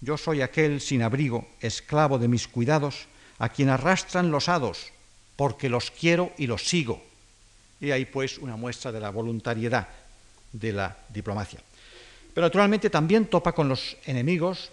yo 0.02 0.18
soy 0.18 0.42
aquel 0.42 0.80
sin 0.82 1.02
abrigo, 1.02 1.48
esclavo 1.60 2.18
de 2.18 2.28
mis 2.28 2.48
cuidados, 2.48 3.08
a 3.40 3.50
quien 3.50 3.70
arrastran 3.70 4.32
los 4.32 4.50
hados, 4.50 4.92
porque 5.36 5.70
los 5.70 5.92
quiero 5.92 6.32
y 6.38 6.48
los 6.48 6.68
sigo. 6.68 7.04
Y 7.80 7.92
ahí 7.92 8.06
pues 8.06 8.38
una 8.38 8.56
muestra 8.56 8.92
de 8.92 9.00
la 9.00 9.10
voluntariedad 9.10 9.88
de 10.52 10.74
la 10.74 10.98
diplomacia. 11.10 11.60
Pero 12.34 12.48
naturalmente 12.48 12.90
también 12.90 13.28
topa 13.28 13.52
con 13.52 13.70
los 13.70 13.98
enemigos 14.06 14.72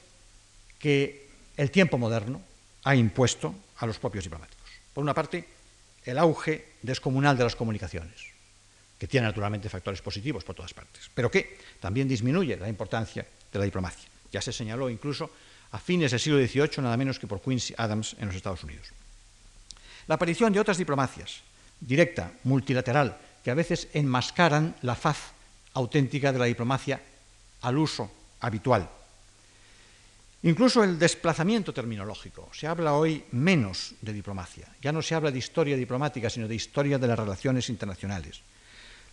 que 0.79 1.29
el 1.57 1.71
tiempo 1.71 1.99
moderno 1.99 2.41
ha 2.85 2.95
impuesto 2.95 3.55
a 3.79 3.87
los 3.87 3.99
propios 3.99 4.25
diplomáticos. 4.25 4.69
Por 4.93 5.03
una 5.03 5.15
parte, 5.15 5.45
el 6.05 6.19
auge 6.19 6.77
descomunal 6.83 7.37
de 7.37 7.45
las 7.45 7.57
comunicaciones, 7.57 8.21
que 8.99 9.09
tiene 9.09 9.27
naturalmente 9.27 9.69
factores 9.69 10.03
positivos 10.03 10.45
por 10.45 10.55
todas 10.55 10.75
partes, 10.75 11.11
pero 11.15 11.31
que 11.31 11.59
también 11.81 12.09
disminuye 12.09 12.57
la 12.57 12.69
importancia 12.69 13.27
de 13.53 13.59
la 13.59 13.65
diplomacia. 13.65 14.09
Ya 14.31 14.43
se 14.43 14.53
señaló 14.53 14.91
incluso 14.91 15.31
a 15.73 15.79
fines 15.79 16.11
del 16.11 16.21
siglo 16.21 16.39
XVIII, 16.39 16.83
nada 16.83 16.97
menos 16.97 17.19
que 17.19 17.27
por 17.27 17.41
Quincy 17.41 17.75
Adams 17.77 18.15
en 18.19 18.27
los 18.27 18.37
Estados 18.37 18.63
Unidos. 18.63 18.89
La 20.07 20.17
aparición 20.17 20.53
de 20.53 20.61
otras 20.61 20.77
diplomacias, 20.77 21.41
directa, 21.85 22.33
multilateral, 22.45 23.17
que 23.45 23.51
a 23.51 23.55
veces 23.55 23.89
enmascaran 23.93 24.75
la 24.83 24.95
faz 24.95 25.37
auténtica 25.75 26.33
de 26.33 26.39
la 26.39 26.47
diplomacia 26.47 27.01
al 27.63 27.79
uso 27.79 28.11
habitual 28.41 28.89
Incluso 30.45 30.85
el 30.85 30.99
desplazamiento 30.99 31.73
terminológico. 31.73 32.51
Se 32.53 32.67
habla 32.67 32.93
hoy 32.93 33.25
menos 33.33 33.95
de 34.03 34.13
diplomacia. 34.13 34.69
Ya 34.83 34.93
no 34.93 35.01
se 35.01 35.15
habla 35.15 35.31
de 35.31 35.39
historia 35.39 35.75
diplomática, 35.75 36.29
sino 36.29 36.47
de 36.47 36.55
historia 36.55 36.99
de 36.99 37.07
las 37.07 37.19
relaciones 37.19 37.71
internacionales. 37.71 38.43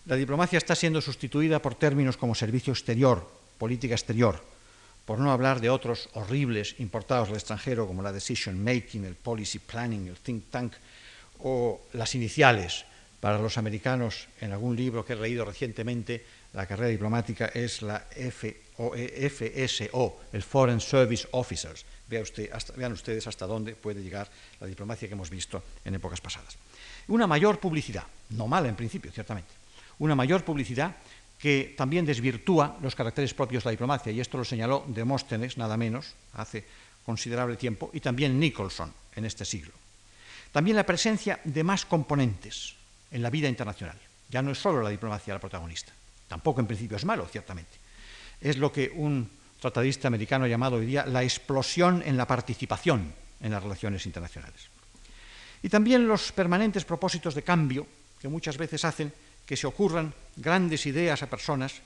La 0.07 0.17
diplomacia 0.17 0.57
está 0.57 0.76
siendo 0.76 0.99
sustituida 0.99 1.61
por 1.61 1.76
términos 1.76 2.17
como 2.17 2.36
servicio 2.36 2.74
exterior, 2.74 3.26
política 3.57 3.95
exterior, 3.95 4.43
por 5.05 5.19
no 5.19 5.32
hablar 5.32 5.61
de 5.61 5.69
otros 5.69 6.09
horribles 6.15 6.76
importados 6.80 7.30
del 7.30 7.38
extranjero 7.38 7.88
como 7.88 8.01
la 8.01 8.11
decision 8.11 8.61
making, 8.61 9.05
el 9.05 9.15
policy 9.15 9.59
planning, 9.59 10.07
el 10.07 10.17
think 10.17 10.51
tank 10.51 10.74
o 11.44 11.82
las 11.94 12.16
iniciales. 12.16 12.86
Para 13.20 13.38
los 13.38 13.58
americanos, 13.58 14.28
en 14.42 14.52
algún 14.52 14.76
libro 14.76 15.06
que 15.06 15.14
he 15.14 15.16
leído 15.16 15.46
recientemente, 15.46 16.26
la 16.54 16.66
carrera 16.66 16.89
diplomática 16.89 17.52
es 17.54 17.82
la 17.82 18.06
FSO, 18.10 20.20
el 20.34 20.42
Foreign 20.42 20.82
Service 20.82 21.28
Officers. 21.32 21.86
vean 22.10 22.92
ustedes 22.92 23.28
hasta 23.28 23.46
dónde 23.46 23.76
puede 23.76 24.02
llegar 24.02 24.30
la 24.60 24.68
diplomacia 24.68 25.08
que 25.08 25.14
hemos 25.14 25.30
visto 25.30 25.64
en 25.86 25.96
épocas 25.96 26.20
pasadas. 26.20 26.58
Una 27.08 27.28
mayor 27.28 27.60
publicidad, 27.60 28.04
no 28.32 28.48
mala 28.48 28.70
en 28.70 28.76
principio, 28.76 29.12
ciertamente, 29.12 29.54
una 30.00 30.16
mayor 30.16 30.44
publicidad 30.44 30.96
que 31.38 31.74
también 31.78 32.06
desvirtúa 32.06 32.78
los 32.82 32.96
caracteres 32.96 33.34
propios 33.34 33.64
de 33.64 33.70
la 33.70 33.72
diplomacia, 33.72 34.12
y 34.12 34.20
esto 34.20 34.38
lo 34.38 34.46
señaló 34.46 34.84
Demóstenes, 34.88 35.58
nada 35.58 35.78
menos, 35.78 36.14
hace 36.34 36.66
considerable 37.06 37.56
tiempo, 37.56 37.89
y 37.94 38.00
también 38.00 38.39
Nicholson 38.39 38.94
en 39.16 39.26
este 39.26 39.46
siglo. 39.46 39.74
También 40.52 40.76
la 40.76 40.86
presencia 40.86 41.39
de 41.43 41.64
más 41.64 41.86
componentes 41.86 42.76
en 43.10 43.22
la 43.22 43.30
vida 43.30 43.47
internacional. 43.47 43.97
Ya 44.30 44.41
no 44.41 44.52
es 44.52 44.60
solo 44.60 44.82
la 44.82 44.89
diplomacia 44.89 45.34
la 45.34 45.39
protagonista. 45.39 45.93
Tampoco 46.28 46.62
en 46.62 46.68
principio 46.68 46.97
es 46.97 47.06
malo, 47.06 47.28
ciertamente. 47.28 47.78
Es 48.39 48.58
lo 48.58 48.72
que 48.72 48.91
un 48.95 49.30
tratadista 49.60 50.08
americano 50.08 50.45
ha 50.45 50.47
llamado 50.47 50.78
hoy 50.78 50.86
día 50.86 51.06
la 51.06 51.24
explosión 51.24 52.02
en 52.06 52.18
la 52.18 52.26
participación 52.26 53.14
en 53.41 53.52
las 53.52 53.62
relaciones 53.62 54.06
internacionales. 54.06 54.70
Y 55.64 55.70
también 55.70 56.08
los 56.08 56.32
permanentes 56.32 56.86
propósitos 56.86 57.36
de 57.36 57.43
cambio 57.43 57.86
que 58.20 58.28
muchas 58.28 58.58
veces 58.58 58.86
hacen 58.86 59.14
que 59.45 59.58
se 59.58 59.68
ocurran 59.68 60.14
grandes 60.36 60.86
ideas 60.86 61.22
a 61.22 61.30
personas, 61.30 61.82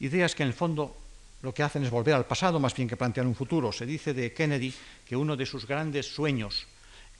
ideas 0.00 0.34
que 0.34 0.42
en 0.42 0.48
el 0.48 0.54
fondo 0.54 0.96
lo 1.42 1.52
que 1.54 1.62
hacen 1.62 1.84
es 1.84 1.90
volver 1.90 2.14
al 2.14 2.26
pasado 2.26 2.60
más 2.60 2.74
bien 2.74 2.88
que 2.88 2.96
plantear 2.96 3.26
un 3.26 3.34
futuro. 3.34 3.72
Se 3.72 3.86
dice 3.86 4.14
de 4.14 4.32
Kennedy 4.32 4.74
que 5.06 5.16
uno 5.16 5.36
de 5.36 5.46
sus 5.46 5.66
grandes 5.66 6.06
sueños 6.06 6.66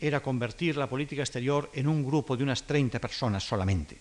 era 0.02 0.20
convertir 0.20 0.76
la 0.76 0.90
política 0.90 1.22
exterior 1.22 1.70
en 1.72 1.86
un 1.86 2.02
grupo 2.02 2.36
de 2.36 2.42
unas 2.42 2.66
30 2.66 2.98
personas 2.98 3.46
solamente, 3.46 3.96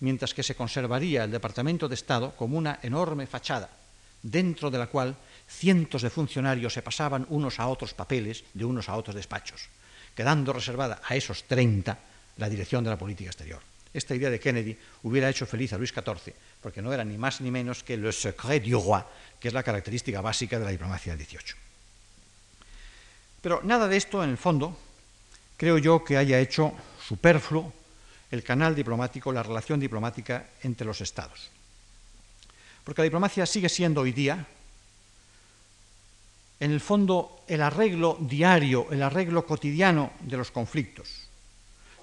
mientras 0.00 0.34
que 0.36 0.44
se 0.44 0.54
conservaría 0.54 1.24
el 1.24 1.32
Departamento 1.32 1.88
de 1.88 1.96
Estado 1.96 2.36
como 2.36 2.58
una 2.58 2.78
enorme 2.82 3.26
fachada, 3.26 3.70
dentro 4.22 4.70
de 4.70 4.76
la 4.76 4.88
cual 4.88 5.16
cientos 5.48 6.02
de 6.02 6.12
funcionarios 6.12 6.74
se 6.74 6.82
pasaban 6.82 7.24
unos 7.30 7.58
a 7.58 7.68
otros 7.68 7.94
papeles 7.94 8.44
de 8.52 8.66
unos 8.66 8.90
a 8.90 8.96
otros 8.96 9.16
despachos, 9.16 9.72
quedando 10.14 10.52
reservada 10.52 11.00
a 11.08 11.16
esos 11.16 11.44
30 11.44 11.98
la 12.36 12.48
dirección 12.48 12.84
de 12.84 12.90
la 12.90 12.98
política 12.98 13.30
exterior. 13.30 13.62
Esta 13.92 14.14
idea 14.14 14.28
de 14.28 14.38
Kennedy 14.38 14.76
hubiera 15.02 15.30
hecho 15.30 15.46
feliz 15.46 15.72
a 15.72 15.78
Luis 15.78 15.90
XIV, 15.90 16.34
porque 16.60 16.82
no 16.82 16.92
era 16.92 17.02
ni 17.02 17.16
más 17.16 17.40
ni 17.40 17.50
menos 17.50 17.82
que 17.82 17.96
le 17.96 18.12
secret 18.12 18.62
du 18.62 18.78
roi, 18.78 19.02
que 19.40 19.48
es 19.48 19.54
la 19.54 19.64
característica 19.64 20.20
básica 20.20 20.58
de 20.58 20.64
la 20.66 20.70
diplomacia 20.70 21.16
del 21.16 21.26
XVIII. 21.26 21.56
Pero 23.40 23.62
nada 23.64 23.88
de 23.88 23.96
esto, 23.96 24.22
en 24.22 24.30
el 24.30 24.36
fondo, 24.36 24.76
creo 25.60 25.76
yo 25.76 26.02
que 26.02 26.16
haya 26.16 26.40
hecho 26.40 26.72
superfluo 27.06 27.70
el 28.30 28.42
canal 28.42 28.74
diplomático, 28.74 29.30
la 29.30 29.42
relación 29.42 29.78
diplomática 29.78 30.48
entre 30.62 30.86
los 30.86 31.02
estados. 31.02 31.50
Porque 32.82 33.02
la 33.02 33.12
diplomacia 33.12 33.44
sigue 33.44 33.68
siendo 33.68 34.00
hoy 34.00 34.12
día, 34.12 34.46
en 36.60 36.70
el 36.70 36.80
fondo, 36.80 37.44
el 37.46 37.60
arreglo 37.60 38.16
diario, 38.20 38.86
el 38.90 39.02
arreglo 39.02 39.44
cotidiano 39.44 40.12
de 40.20 40.38
los 40.38 40.50
conflictos. 40.50 41.28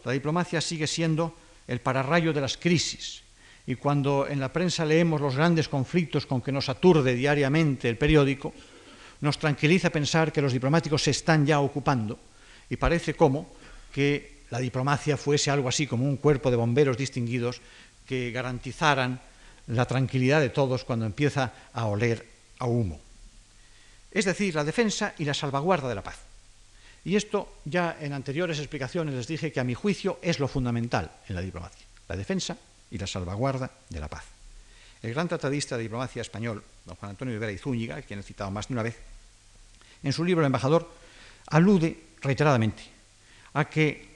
La 0.06 0.12
diplomacia 0.12 0.62
sigue 0.62 0.86
siendo 0.86 1.34
el 1.66 1.82
pararrayo 1.82 2.34
de 2.34 2.42
las 2.42 2.58
crisis. 2.58 3.24
Y 3.66 3.74
cuando 3.74 4.28
en 4.28 4.40
la 4.40 4.54
prensa 4.54 4.86
leemos 4.86 5.20
los 5.20 5.36
grandes 5.36 5.68
conflictos 5.68 6.28
con 6.28 6.44
que 6.44 6.52
nos 6.52 6.70
aturde 6.70 7.16
diariamente 7.16 7.90
el 7.90 7.98
periódico, 7.98 8.54
nos 9.22 9.40
tranquiliza 9.40 9.90
pensar 9.90 10.32
que 10.32 10.44
los 10.44 10.54
diplomáticos 10.54 11.02
se 11.02 11.10
están 11.10 11.44
ya 11.44 11.60
ocupando 11.60 12.20
y 12.70 12.78
parece 12.78 13.14
como 13.14 13.50
que 13.94 14.44
la 14.50 14.60
diplomacia 14.60 15.18
fuese 15.18 15.52
algo 15.52 15.70
así 15.70 15.88
como 15.88 16.06
un 16.06 16.18
cuerpo 16.18 16.52
de 16.52 16.58
bomberos 16.58 16.98
distinguidos 16.98 17.62
que 18.06 18.32
garantizaran 18.32 19.20
la 19.68 19.86
tranquilidad 19.86 20.40
de 20.40 20.50
todos 20.50 20.84
cuando 20.84 21.06
empieza 21.06 21.54
a 21.74 21.86
oler 21.86 22.26
a 22.60 22.66
humo. 22.66 23.00
Es 24.12 24.26
decir, 24.26 24.56
la 24.56 24.64
defensa 24.64 25.14
y 25.18 25.26
la 25.26 25.34
salvaguarda 25.34 25.90
de 25.90 25.96
la 25.96 26.04
paz. 26.04 26.20
Y 27.04 27.16
esto 27.16 27.60
ya 27.66 27.98
en 28.00 28.14
anteriores 28.14 28.60
explicaciones 28.60 29.16
les 29.16 29.28
dije 29.28 29.52
que 29.52 29.60
a 29.60 29.64
mi 29.64 29.74
juicio 29.74 30.20
es 30.22 30.40
lo 30.40 30.48
fundamental 30.48 31.12
en 31.28 31.36
la 31.36 31.42
diplomacia, 31.42 31.86
la 32.08 32.16
defensa 32.16 32.58
y 32.92 32.98
la 32.98 33.08
salvaguarda 33.08 33.72
de 33.90 34.00
la 34.00 34.08
paz. 34.08 34.24
El 35.02 35.14
gran 35.14 35.28
tratadista 35.28 35.78
de 35.78 35.84
diplomacia 35.84 36.22
español, 36.22 36.64
don 36.86 36.96
Juan 36.96 37.12
Antonio 37.12 37.34
Rivera 37.34 37.52
y 37.52 37.58
Zúñiga, 37.58 38.02
quien 38.02 38.20
he 38.20 38.24
citado 38.24 38.50
más 38.50 38.68
de 38.68 38.74
una 38.74 38.84
vez, 38.84 38.98
en 40.04 40.14
su 40.14 40.24
libro 40.24 40.42
El 40.42 40.48
embajador, 40.48 40.90
alude 41.48 42.07
reiteradamente 42.22 42.84
a 43.54 43.66
que 43.66 44.08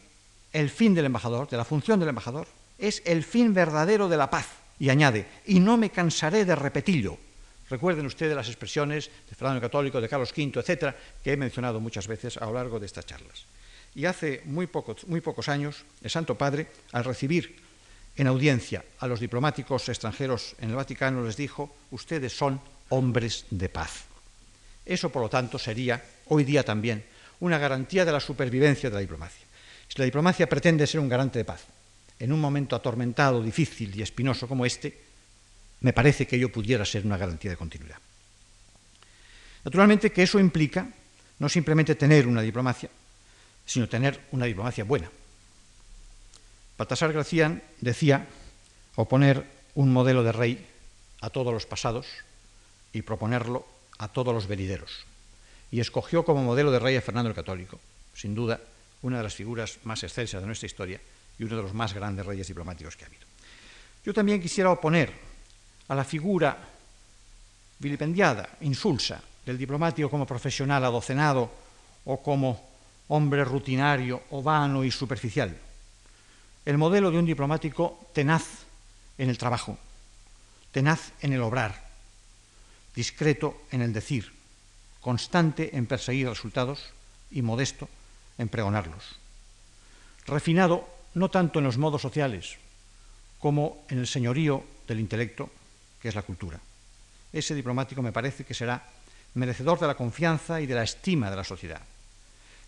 el 0.54 0.70
fin 0.70 0.94
del 0.94 1.06
embajador, 1.06 1.50
de 1.50 1.58
la 1.58 1.66
función 1.66 2.00
del 2.00 2.10
embajador, 2.10 2.48
es 2.78 3.02
el 3.06 3.24
fin 3.24 3.54
verdadero 3.54 4.10
de 4.10 4.18
la 4.18 4.30
paz. 4.30 4.48
Y 4.80 4.90
añade, 4.90 5.28
y 5.46 5.60
no 5.60 5.78
me 5.78 5.92
cansaré 5.92 6.44
de 6.44 6.56
repetirlo. 6.56 7.18
Recuerden 7.70 8.06
ustedes 8.06 8.36
las 8.36 8.48
expresiones 8.48 9.10
de 9.30 9.36
Fernando 9.36 9.62
Católico, 9.62 10.02
de 10.02 10.10
Carlos 10.10 10.34
V, 10.36 10.60
etcétera, 10.60 10.96
que 11.24 11.34
he 11.34 11.38
mencionado 11.38 11.80
muchas 11.80 12.08
veces 12.08 12.38
a 12.38 12.46
lo 12.46 12.54
largo 12.54 12.80
de 12.80 12.86
estas 12.86 13.06
charlas. 13.06 13.46
Y 13.96 14.06
hace 14.06 14.42
muy 14.46 14.68
pocos, 14.68 15.08
muy 15.08 15.22
pocos 15.22 15.48
años, 15.48 15.86
el 16.02 16.10
Santo 16.10 16.36
Padre, 16.36 16.68
al 16.92 17.06
recibir 17.06 17.56
en 18.18 18.28
audiencia 18.28 18.84
a 19.00 19.08
los 19.08 19.20
diplomáticos 19.20 19.88
extranjeros 19.88 20.56
en 20.60 20.72
el 20.72 20.76
Vaticano, 20.76 21.24
les 21.24 21.38
dijo, 21.38 21.74
ustedes 21.92 22.36
son 22.36 22.60
hombres 22.90 23.46
de 23.52 23.70
paz. 23.70 24.06
Eso, 24.86 25.10
por 25.10 25.22
lo 25.22 25.30
tanto, 25.30 25.58
sería 25.60 26.04
hoy 26.28 26.44
día 26.44 26.64
también 26.64 27.06
una 27.42 27.58
garantía 27.58 28.06
de 28.06 28.12
la 28.12 28.20
supervivencia 28.20 28.90
de 28.90 28.96
la 28.96 29.02
diplomacia. 29.02 29.46
Si 29.88 30.00
la 30.00 30.06
diplomacia 30.06 30.48
pretende 30.48 30.88
ser 30.88 31.02
un 31.02 31.10
garante 31.10 31.40
de 31.40 31.46
paz 31.46 31.66
en 32.18 32.32
un 32.32 32.40
momento 32.40 32.76
atormentado, 32.76 33.42
difícil 33.42 33.94
y 33.96 34.02
espinoso 34.02 34.48
como 34.48 34.66
este, 34.66 35.02
me 35.82 35.92
parece 35.92 36.28
que 36.28 36.38
ello 36.38 36.52
pudiera 36.52 36.86
ser 36.86 37.06
una 37.06 37.18
garantía 37.18 37.52
de 37.52 37.58
continuidad. 37.58 37.98
Naturalmente 39.66 40.12
que 40.12 40.24
eso 40.24 40.40
implica 40.40 40.88
no 41.40 41.50
simplemente 41.50 41.96
tener 41.96 42.28
una 42.28 42.42
diplomacia, 42.42 42.90
sino 43.66 43.90
tener 43.90 44.22
una 44.32 44.46
diplomacia 44.46 44.84
buena. 44.84 45.10
Baltasar 46.78 47.12
Gracián 47.12 47.64
decía 47.82 48.28
oponer 48.96 49.46
un 49.74 49.92
modelo 49.92 50.24
de 50.24 50.32
rey 50.32 50.68
a 51.22 51.30
todos 51.30 51.54
los 51.54 51.66
pasados 51.66 52.06
y 52.94 53.02
proponerlo 53.02 53.66
a 53.98 54.08
todos 54.08 54.34
los 54.34 54.48
venideros. 54.48 55.11
Y 55.72 55.80
escogió 55.80 56.24
como 56.24 56.44
modelo 56.44 56.72
de 56.72 56.80
rey 56.80 56.96
a 56.96 57.02
Fernando 57.02 57.30
el 57.30 57.36
Católico, 57.36 57.80
sin 58.14 58.36
duda 58.36 58.60
una 59.02 59.18
de 59.18 59.24
las 59.24 59.34
figuras 59.34 59.80
más 59.84 60.04
excelsas 60.04 60.42
de 60.42 60.48
nuestra 60.48 60.68
historia 60.68 61.00
y 61.40 61.44
uno 61.44 61.56
de 61.56 61.64
los 61.64 61.74
más 61.74 61.94
grandes 61.94 62.26
reyes 62.26 62.48
diplomáticos 62.48 62.96
que 62.96 63.06
ha 63.06 63.08
habido. 63.08 63.26
Yo 64.06 64.14
también 64.14 64.42
quisiera 64.42 64.72
oponer 64.72 65.12
a 65.88 65.96
la 65.96 66.04
figura 66.04 66.58
vilipendiada, 67.80 68.58
insulsa, 68.62 69.22
del 69.46 69.58
diplomático 69.58 70.10
como 70.10 70.28
profesional 70.28 70.84
adocenado 70.86 71.50
o 72.06 72.22
como 72.22 72.70
hombre 73.08 73.44
rutinario 73.44 74.22
o 74.30 74.44
vano 74.44 74.84
y 74.84 74.92
superficial 74.92 75.58
el 76.66 76.78
modelo 76.78 77.12
de 77.12 77.18
un 77.18 77.26
diplomático 77.26 78.10
tenaz 78.14 78.66
en 79.18 79.30
el 79.30 79.38
trabajo, 79.38 79.78
tenaz 80.72 81.12
en 81.22 81.34
el 81.34 81.42
obrar, 81.42 81.90
discreto 82.96 83.64
en 83.72 83.82
el 83.82 83.94
decir, 83.94 84.32
constante 85.02 85.76
en 85.76 85.86
perseguir 85.86 86.30
resultados 86.30 86.94
y 87.32 87.42
modesto 87.42 87.90
en 88.38 88.48
pregonarlos. 88.48 89.18
Refinado 90.26 90.88
no 91.14 91.30
tanto 91.30 91.60
en 91.60 91.66
los 91.66 91.78
modos 91.78 92.02
sociales 92.02 92.58
como 93.40 93.84
en 93.90 94.00
el 94.00 94.08
señorío 94.08 94.64
del 94.88 95.00
intelecto, 95.00 95.50
que 96.02 96.10
es 96.10 96.16
la 96.16 96.22
cultura. 96.22 96.60
Ese 97.34 97.56
diplomático 97.56 98.02
me 98.02 98.12
parece 98.12 98.46
que 98.46 98.54
será 98.54 98.86
merecedor 99.34 99.80
de 99.80 99.88
la 99.88 99.96
confianza 99.96 100.62
y 100.62 100.68
de 100.68 100.76
la 100.76 100.84
estima 100.84 101.30
de 101.30 101.36
la 101.36 101.44
sociedad 101.44 101.82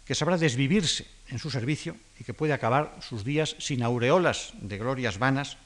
que 0.05 0.15
sabrá 0.15 0.37
desvivirse 0.37 1.07
en 1.29 1.39
su 1.39 1.49
servicio 1.49 1.95
y 2.19 2.23
que 2.23 2.33
puede 2.33 2.53
acabar 2.53 2.95
sus 3.01 3.23
días 3.23 3.55
sin 3.59 3.83
aureolas 3.83 4.51
de 4.59 4.77
glorias 4.77 5.17
vanas, 5.17 5.57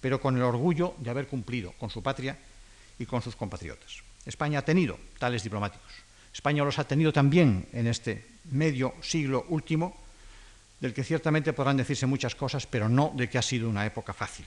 pero 0.00 0.20
con 0.20 0.36
el 0.36 0.42
orgullo 0.42 0.94
de 0.98 1.10
haber 1.10 1.28
cumplido 1.28 1.72
con 1.78 1.90
su 1.90 2.02
patria 2.02 2.36
y 2.98 3.06
con 3.06 3.22
sus 3.22 3.36
compatriotas. 3.36 4.02
España 4.26 4.60
ha 4.60 4.64
tenido 4.64 4.98
tales 5.18 5.42
diplomáticos. 5.42 6.03
España 6.34 6.64
los 6.64 6.80
ha 6.80 6.88
tenido 6.88 7.12
también 7.12 7.68
en 7.72 7.86
este 7.86 8.26
medio 8.50 8.94
siglo 9.00 9.46
último, 9.48 9.96
del 10.80 10.92
que 10.92 11.04
ciertamente 11.04 11.52
podrán 11.52 11.78
decirse 11.78 12.06
muchas 12.06 12.34
cosas, 12.34 12.66
pero 12.66 12.88
no 12.88 13.12
de 13.14 13.30
que 13.30 13.38
ha 13.38 13.42
sido 13.42 13.70
una 13.70 13.86
época 13.86 14.12
fácil. 14.12 14.44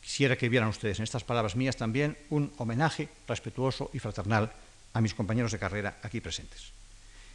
Quisiera 0.00 0.36
que 0.36 0.48
vieran 0.48 0.70
ustedes 0.70 0.98
en 0.98 1.04
estas 1.04 1.24
palabras 1.24 1.56
mías 1.56 1.76
también 1.76 2.16
un 2.30 2.52
homenaje 2.56 3.08
respetuoso 3.28 3.90
y 3.92 3.98
fraternal 3.98 4.50
a 4.94 5.00
mis 5.00 5.14
compañeros 5.14 5.52
de 5.52 5.58
carrera 5.58 5.98
aquí 6.02 6.20
presentes. 6.20 6.72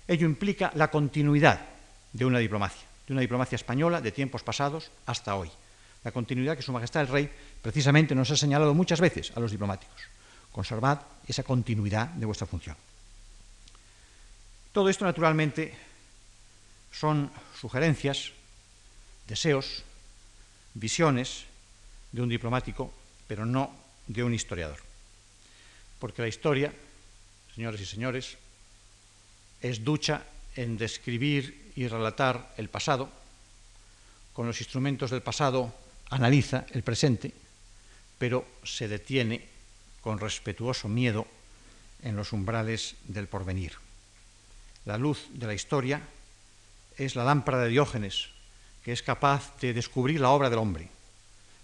Ello 0.07 0.25
implica 0.25 0.71
la 0.75 0.89
continuidad 0.89 1.61
de 2.11 2.25
una 2.25 2.39
diplomacia, 2.39 2.87
de 3.05 3.13
una 3.13 3.21
diplomacia 3.21 3.55
española 3.55 4.01
de 4.01 4.11
tiempos 4.11 4.41
pasados 4.41 4.89
hasta 5.05 5.35
hoy. 5.35 5.51
La 6.03 6.11
continuidad 6.11 6.57
que 6.57 6.63
Su 6.63 6.73
Majestad 6.73 7.03
el 7.03 7.07
Rey 7.07 7.29
precisamente 7.61 8.15
nos 8.15 8.31
ha 8.31 8.35
señalado 8.35 8.73
muchas 8.73 8.99
veces 8.99 9.31
a 9.35 9.39
los 9.39 9.51
diplomáticos. 9.51 10.01
Conservad 10.51 10.99
esa 11.27 11.43
continuidad 11.43 12.07
de 12.07 12.25
vuestra 12.25 12.47
función. 12.47 12.75
Todo 14.71 14.89
esto, 14.89 15.03
naturalmente, 15.03 15.75
son 16.91 17.31
sugerencias, 17.59 18.31
deseos, 19.27 19.83
visiones 20.73 21.43
de 22.11 22.21
un 22.21 22.29
diplomático, 22.29 22.93
pero 23.27 23.45
no 23.45 23.71
de 24.07 24.23
un 24.23 24.33
historiador. 24.33 24.79
Porque 25.99 26.21
la 26.21 26.27
historia, 26.27 26.73
señores 27.55 27.81
y 27.81 27.85
señores, 27.85 28.37
es 29.61 29.83
ducha 29.83 30.23
en 30.55 30.77
describir 30.77 31.71
y 31.75 31.87
relatar 31.87 32.53
el 32.57 32.69
pasado, 32.69 33.11
con 34.33 34.47
los 34.47 34.59
instrumentos 34.59 35.11
del 35.11 35.21
pasado 35.21 35.73
analiza 36.09 36.65
el 36.71 36.83
presente, 36.83 37.33
pero 38.17 38.45
se 38.63 38.87
detiene 38.87 39.47
con 40.01 40.19
respetuoso 40.19 40.87
miedo 40.87 41.27
en 42.03 42.15
los 42.15 42.33
umbrales 42.33 42.95
del 43.07 43.27
porvenir. 43.27 43.90
La 44.85 44.97
luz 44.97 45.27
de 45.33 45.47
la 45.47 45.53
historia 45.53 46.01
es 46.97 47.15
la 47.15 47.23
lámpara 47.23 47.59
de 47.59 47.69
Diógenes, 47.69 48.29
que 48.83 48.91
es 48.91 49.03
capaz 49.03 49.57
de 49.59 49.73
descubrir 49.73 50.19
la 50.19 50.31
obra 50.31 50.49
del 50.49 50.59
hombre, 50.59 50.89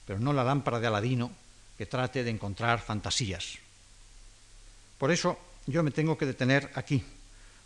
pero 0.05 0.19
no 0.19 0.33
la 0.33 0.43
lámpara 0.43 0.79
de 0.79 0.87
Aladino, 0.87 1.31
que 1.77 1.85
trate 1.85 2.23
de 2.23 2.29
encontrar 2.29 2.79
fantasías. 2.79 3.57
Por 4.97 5.11
eso 5.11 5.37
yo 5.65 5.83
me 5.83 5.91
tengo 5.91 6.17
que 6.17 6.25
detener 6.25 6.71
aquí, 6.75 7.03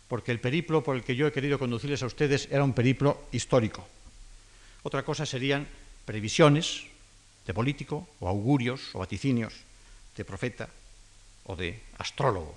porque 0.08 0.32
el 0.32 0.40
periplo 0.40 0.82
por 0.82 0.96
el 0.96 1.04
que 1.04 1.16
yo 1.16 1.26
he 1.26 1.32
querido 1.32 1.58
conducirles 1.58 2.02
a 2.02 2.06
ustedes 2.06 2.48
era 2.50 2.64
un 2.64 2.72
periplo 2.72 3.24
histórico. 3.32 3.86
Otra 4.82 5.04
cosa 5.04 5.24
serían 5.24 5.66
previsiones 6.04 6.84
de 7.46 7.54
político 7.54 8.08
o 8.20 8.28
augurios 8.28 8.94
o 8.94 8.98
vaticinios 8.98 9.54
de 10.16 10.24
profeta 10.24 10.68
o 11.44 11.56
de 11.56 11.80
astrólogo. 11.98 12.54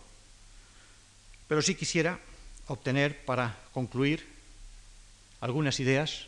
Pero 1.48 1.62
sí 1.62 1.76
quisiera 1.76 2.20
obtener 2.68 3.26
para 3.26 3.57
concluir 3.74 4.26
algunas 5.41 5.80
ideas 5.80 6.28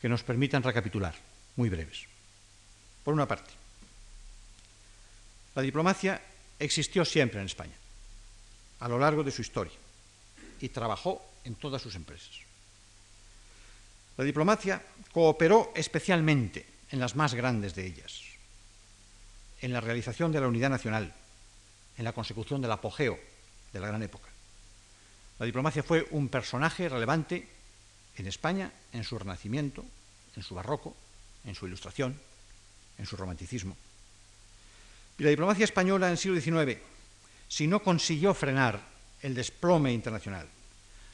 que 0.00 0.08
nos 0.08 0.22
permitan 0.22 0.62
recapitular, 0.62 1.14
muy 1.56 1.68
breves. 1.68 2.06
Por 3.04 3.14
una 3.14 3.26
parte, 3.26 3.50
la 5.54 5.62
diplomacia 5.62 6.22
existió 6.58 7.04
siempre 7.04 7.40
en 7.40 7.46
España, 7.46 7.74
a 8.80 8.88
lo 8.88 8.98
largo 8.98 9.24
de 9.24 9.30
su 9.30 9.42
historia, 9.42 9.74
y 10.60 10.68
trabajó 10.68 11.22
en 11.44 11.54
todas 11.54 11.82
sus 11.82 11.94
empresas. 11.94 12.30
La 14.16 14.24
diplomacia 14.24 14.82
cooperó 15.12 15.72
especialmente 15.74 16.66
en 16.90 17.00
las 17.00 17.16
más 17.16 17.34
grandes 17.34 17.74
de 17.74 17.86
ellas, 17.86 18.22
en 19.60 19.72
la 19.72 19.80
realización 19.80 20.32
de 20.32 20.40
la 20.40 20.48
unidad 20.48 20.70
nacional, 20.70 21.12
en 21.96 22.04
la 22.04 22.12
consecución 22.12 22.62
del 22.62 22.72
apogeo 22.72 23.18
de 23.72 23.80
la 23.80 23.88
gran 23.88 24.02
época. 24.02 24.29
La 25.40 25.46
diplomacia 25.46 25.82
fue 25.82 26.06
un 26.10 26.28
personaje 26.28 26.86
relevante 26.86 27.48
en 28.14 28.26
España 28.26 28.70
en 28.92 29.04
su 29.04 29.18
renacimiento, 29.18 29.82
en 30.36 30.42
su 30.42 30.54
barroco, 30.54 30.94
en 31.46 31.54
su 31.54 31.66
ilustración, 31.66 32.14
en 32.98 33.06
su 33.06 33.16
romanticismo. 33.16 33.74
Y 35.18 35.22
la 35.24 35.30
diplomacia 35.30 35.64
española 35.64 36.08
en 36.08 36.12
el 36.12 36.18
siglo 36.18 36.38
XIX, 36.38 36.78
si 37.48 37.66
no 37.66 37.82
consiguió 37.82 38.34
frenar 38.34 38.82
el 39.22 39.34
desplome 39.34 39.94
internacional, 39.94 40.46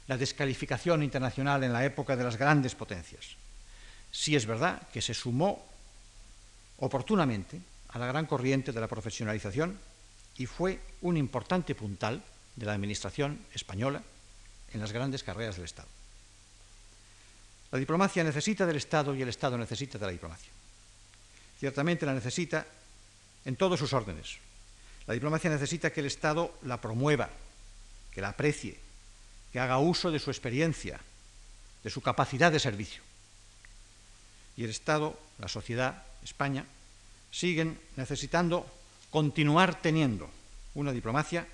la 0.09 0.19
descalificación 0.19 1.05
internacional 1.05 1.63
en 1.63 1.73
la 1.73 1.85
época 1.85 2.17
de 2.17 2.25
las 2.25 2.37
grandes 2.37 2.75
potencias, 2.75 3.37
sí 4.11 4.35
es 4.35 4.45
verdad 4.45 4.89
que 4.93 5.03
se 5.03 5.15
sumó 5.15 5.65
oportunamente 6.79 7.61
a 7.91 7.99
la 8.01 8.09
gran 8.09 8.27
corriente 8.27 8.73
de 8.73 8.81
la 8.81 8.89
profesionalización 8.89 9.79
y 10.37 10.47
fue 10.47 10.81
un 11.03 11.17
importante 11.17 11.77
puntal 11.77 12.25
de 12.57 12.67
la 12.67 12.73
administración 12.73 13.39
española 13.55 14.03
en 14.73 14.81
las 14.81 14.93
grandes 14.93 15.23
carreras 15.23 15.57
del 15.57 15.65
Estado. 15.65 15.89
La 17.73 17.79
diplomacia 17.79 18.25
necesita 18.25 18.65
del 18.65 18.77
Estado 18.77 19.15
y 19.15 19.23
el 19.23 19.29
Estado 19.29 19.59
necesita 19.59 19.99
de 19.99 20.07
la 20.07 20.13
diplomacia. 20.13 20.51
Ciertamente 21.59 22.07
la 22.07 22.15
necesita 22.15 22.67
en 23.45 23.57
todos 23.57 23.79
sus 23.79 23.93
órdenes. 23.93 24.39
La 25.07 25.15
diplomacia 25.15 25.51
necesita 25.51 25.91
que 25.91 26.01
el 26.01 26.07
Estado 26.07 26.59
la 26.63 26.81
promueva, 26.81 27.31
que 28.11 28.21
la 28.21 28.31
aprecie, 28.31 28.79
que 29.53 29.61
haga 29.61 29.79
uso 29.79 30.11
de 30.11 30.19
su 30.19 30.31
experiencia, 30.31 31.01
de 31.83 31.91
su 31.91 32.01
capacidad 32.01 32.53
de 32.53 32.61
servicio. 32.61 33.03
Y 34.57 34.65
el 34.65 34.71
Estado, 34.71 35.19
la 35.39 35.49
sociedad, 35.49 36.03
España, 36.25 36.65
siguen 37.31 37.79
necesitando 37.97 38.67
continuar 39.11 39.81
teniendo 39.81 40.31
una 40.75 40.93
diplomacia 40.93 41.47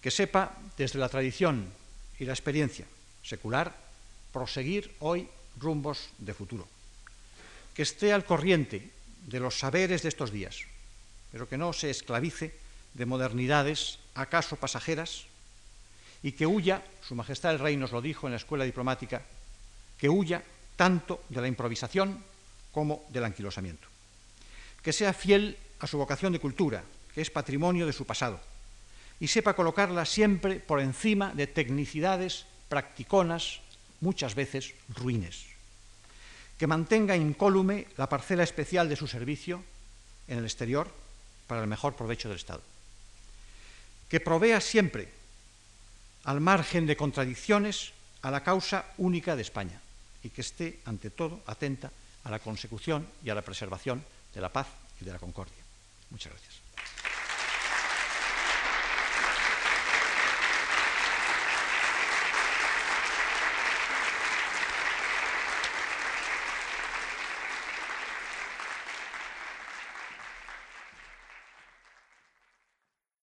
que 0.00 0.10
sepa, 0.10 0.52
desde 0.76 0.98
la 0.98 1.08
tradición 1.08 1.72
y 2.18 2.24
la 2.24 2.32
experiencia 2.32 2.86
secular, 3.22 3.74
proseguir 4.32 4.94
hoy 5.00 5.28
rumbos 5.58 6.10
de 6.18 6.34
futuro, 6.34 6.68
que 7.74 7.82
esté 7.82 8.12
al 8.12 8.24
corriente 8.24 8.90
de 9.26 9.40
los 9.40 9.58
saberes 9.58 10.02
de 10.02 10.08
estos 10.08 10.30
días, 10.30 10.60
pero 11.32 11.48
que 11.48 11.56
no 11.58 11.72
se 11.72 11.90
esclavice 11.90 12.54
de 12.94 13.06
modernidades 13.06 13.98
acaso 14.14 14.56
pasajeras 14.56 15.24
y 16.22 16.32
que 16.32 16.46
huya, 16.46 16.82
Su 17.06 17.14
Majestad 17.14 17.52
el 17.52 17.58
Rey 17.58 17.76
nos 17.76 17.92
lo 17.92 18.00
dijo 18.00 18.26
en 18.26 18.32
la 18.32 18.38
escuela 18.38 18.64
diplomática, 18.64 19.22
que 19.98 20.08
huya 20.08 20.42
tanto 20.76 21.22
de 21.28 21.40
la 21.40 21.48
improvisación 21.48 22.22
como 22.72 23.04
del 23.10 23.24
anquilosamiento. 23.24 23.86
Que 24.82 24.92
sea 24.92 25.12
fiel 25.12 25.56
a 25.80 25.86
su 25.86 25.98
vocación 25.98 26.32
de 26.32 26.40
cultura, 26.40 26.82
que 27.14 27.20
es 27.20 27.30
patrimonio 27.30 27.86
de 27.86 27.92
su 27.92 28.06
pasado, 28.06 28.40
y 29.20 29.28
sepa 29.28 29.54
colocarla 29.54 30.04
siempre 30.04 30.60
por 30.60 30.80
encima 30.80 31.32
de 31.34 31.46
tecnicidades 31.46 32.46
practiconas, 32.68 33.60
muchas 34.00 34.34
veces 34.34 34.74
ruines. 34.88 35.46
Que 36.58 36.66
mantenga 36.66 37.16
incólume 37.16 37.86
la 37.96 38.08
parcela 38.08 38.42
especial 38.42 38.88
de 38.88 38.96
su 38.96 39.06
servicio 39.06 39.62
en 40.28 40.38
el 40.38 40.44
exterior 40.44 40.90
para 41.46 41.62
el 41.62 41.66
mejor 41.66 41.94
provecho 41.94 42.28
del 42.28 42.38
Estado. 42.38 42.62
Que 44.08 44.20
provea 44.20 44.60
siempre, 44.60 45.08
al 46.24 46.40
margen 46.40 46.86
de 46.86 46.96
contradicciones, 46.96 47.92
a 48.22 48.30
la 48.30 48.42
causa 48.42 48.86
única 48.96 49.36
de 49.36 49.42
España 49.42 49.80
y 50.22 50.30
que 50.30 50.40
esté, 50.40 50.80
ante 50.86 51.10
todo, 51.10 51.42
atenta 51.46 51.92
a 52.24 52.30
la 52.30 52.38
consecución 52.38 53.06
y 53.22 53.30
a 53.30 53.34
la 53.34 53.42
preservación 53.42 54.02
de 54.34 54.40
la 54.40 54.48
paz 54.48 54.66
y 55.00 55.04
de 55.04 55.12
la 55.12 55.18
concordia. 55.18 55.62
Muchas 56.10 56.32
gracias. 56.32 56.63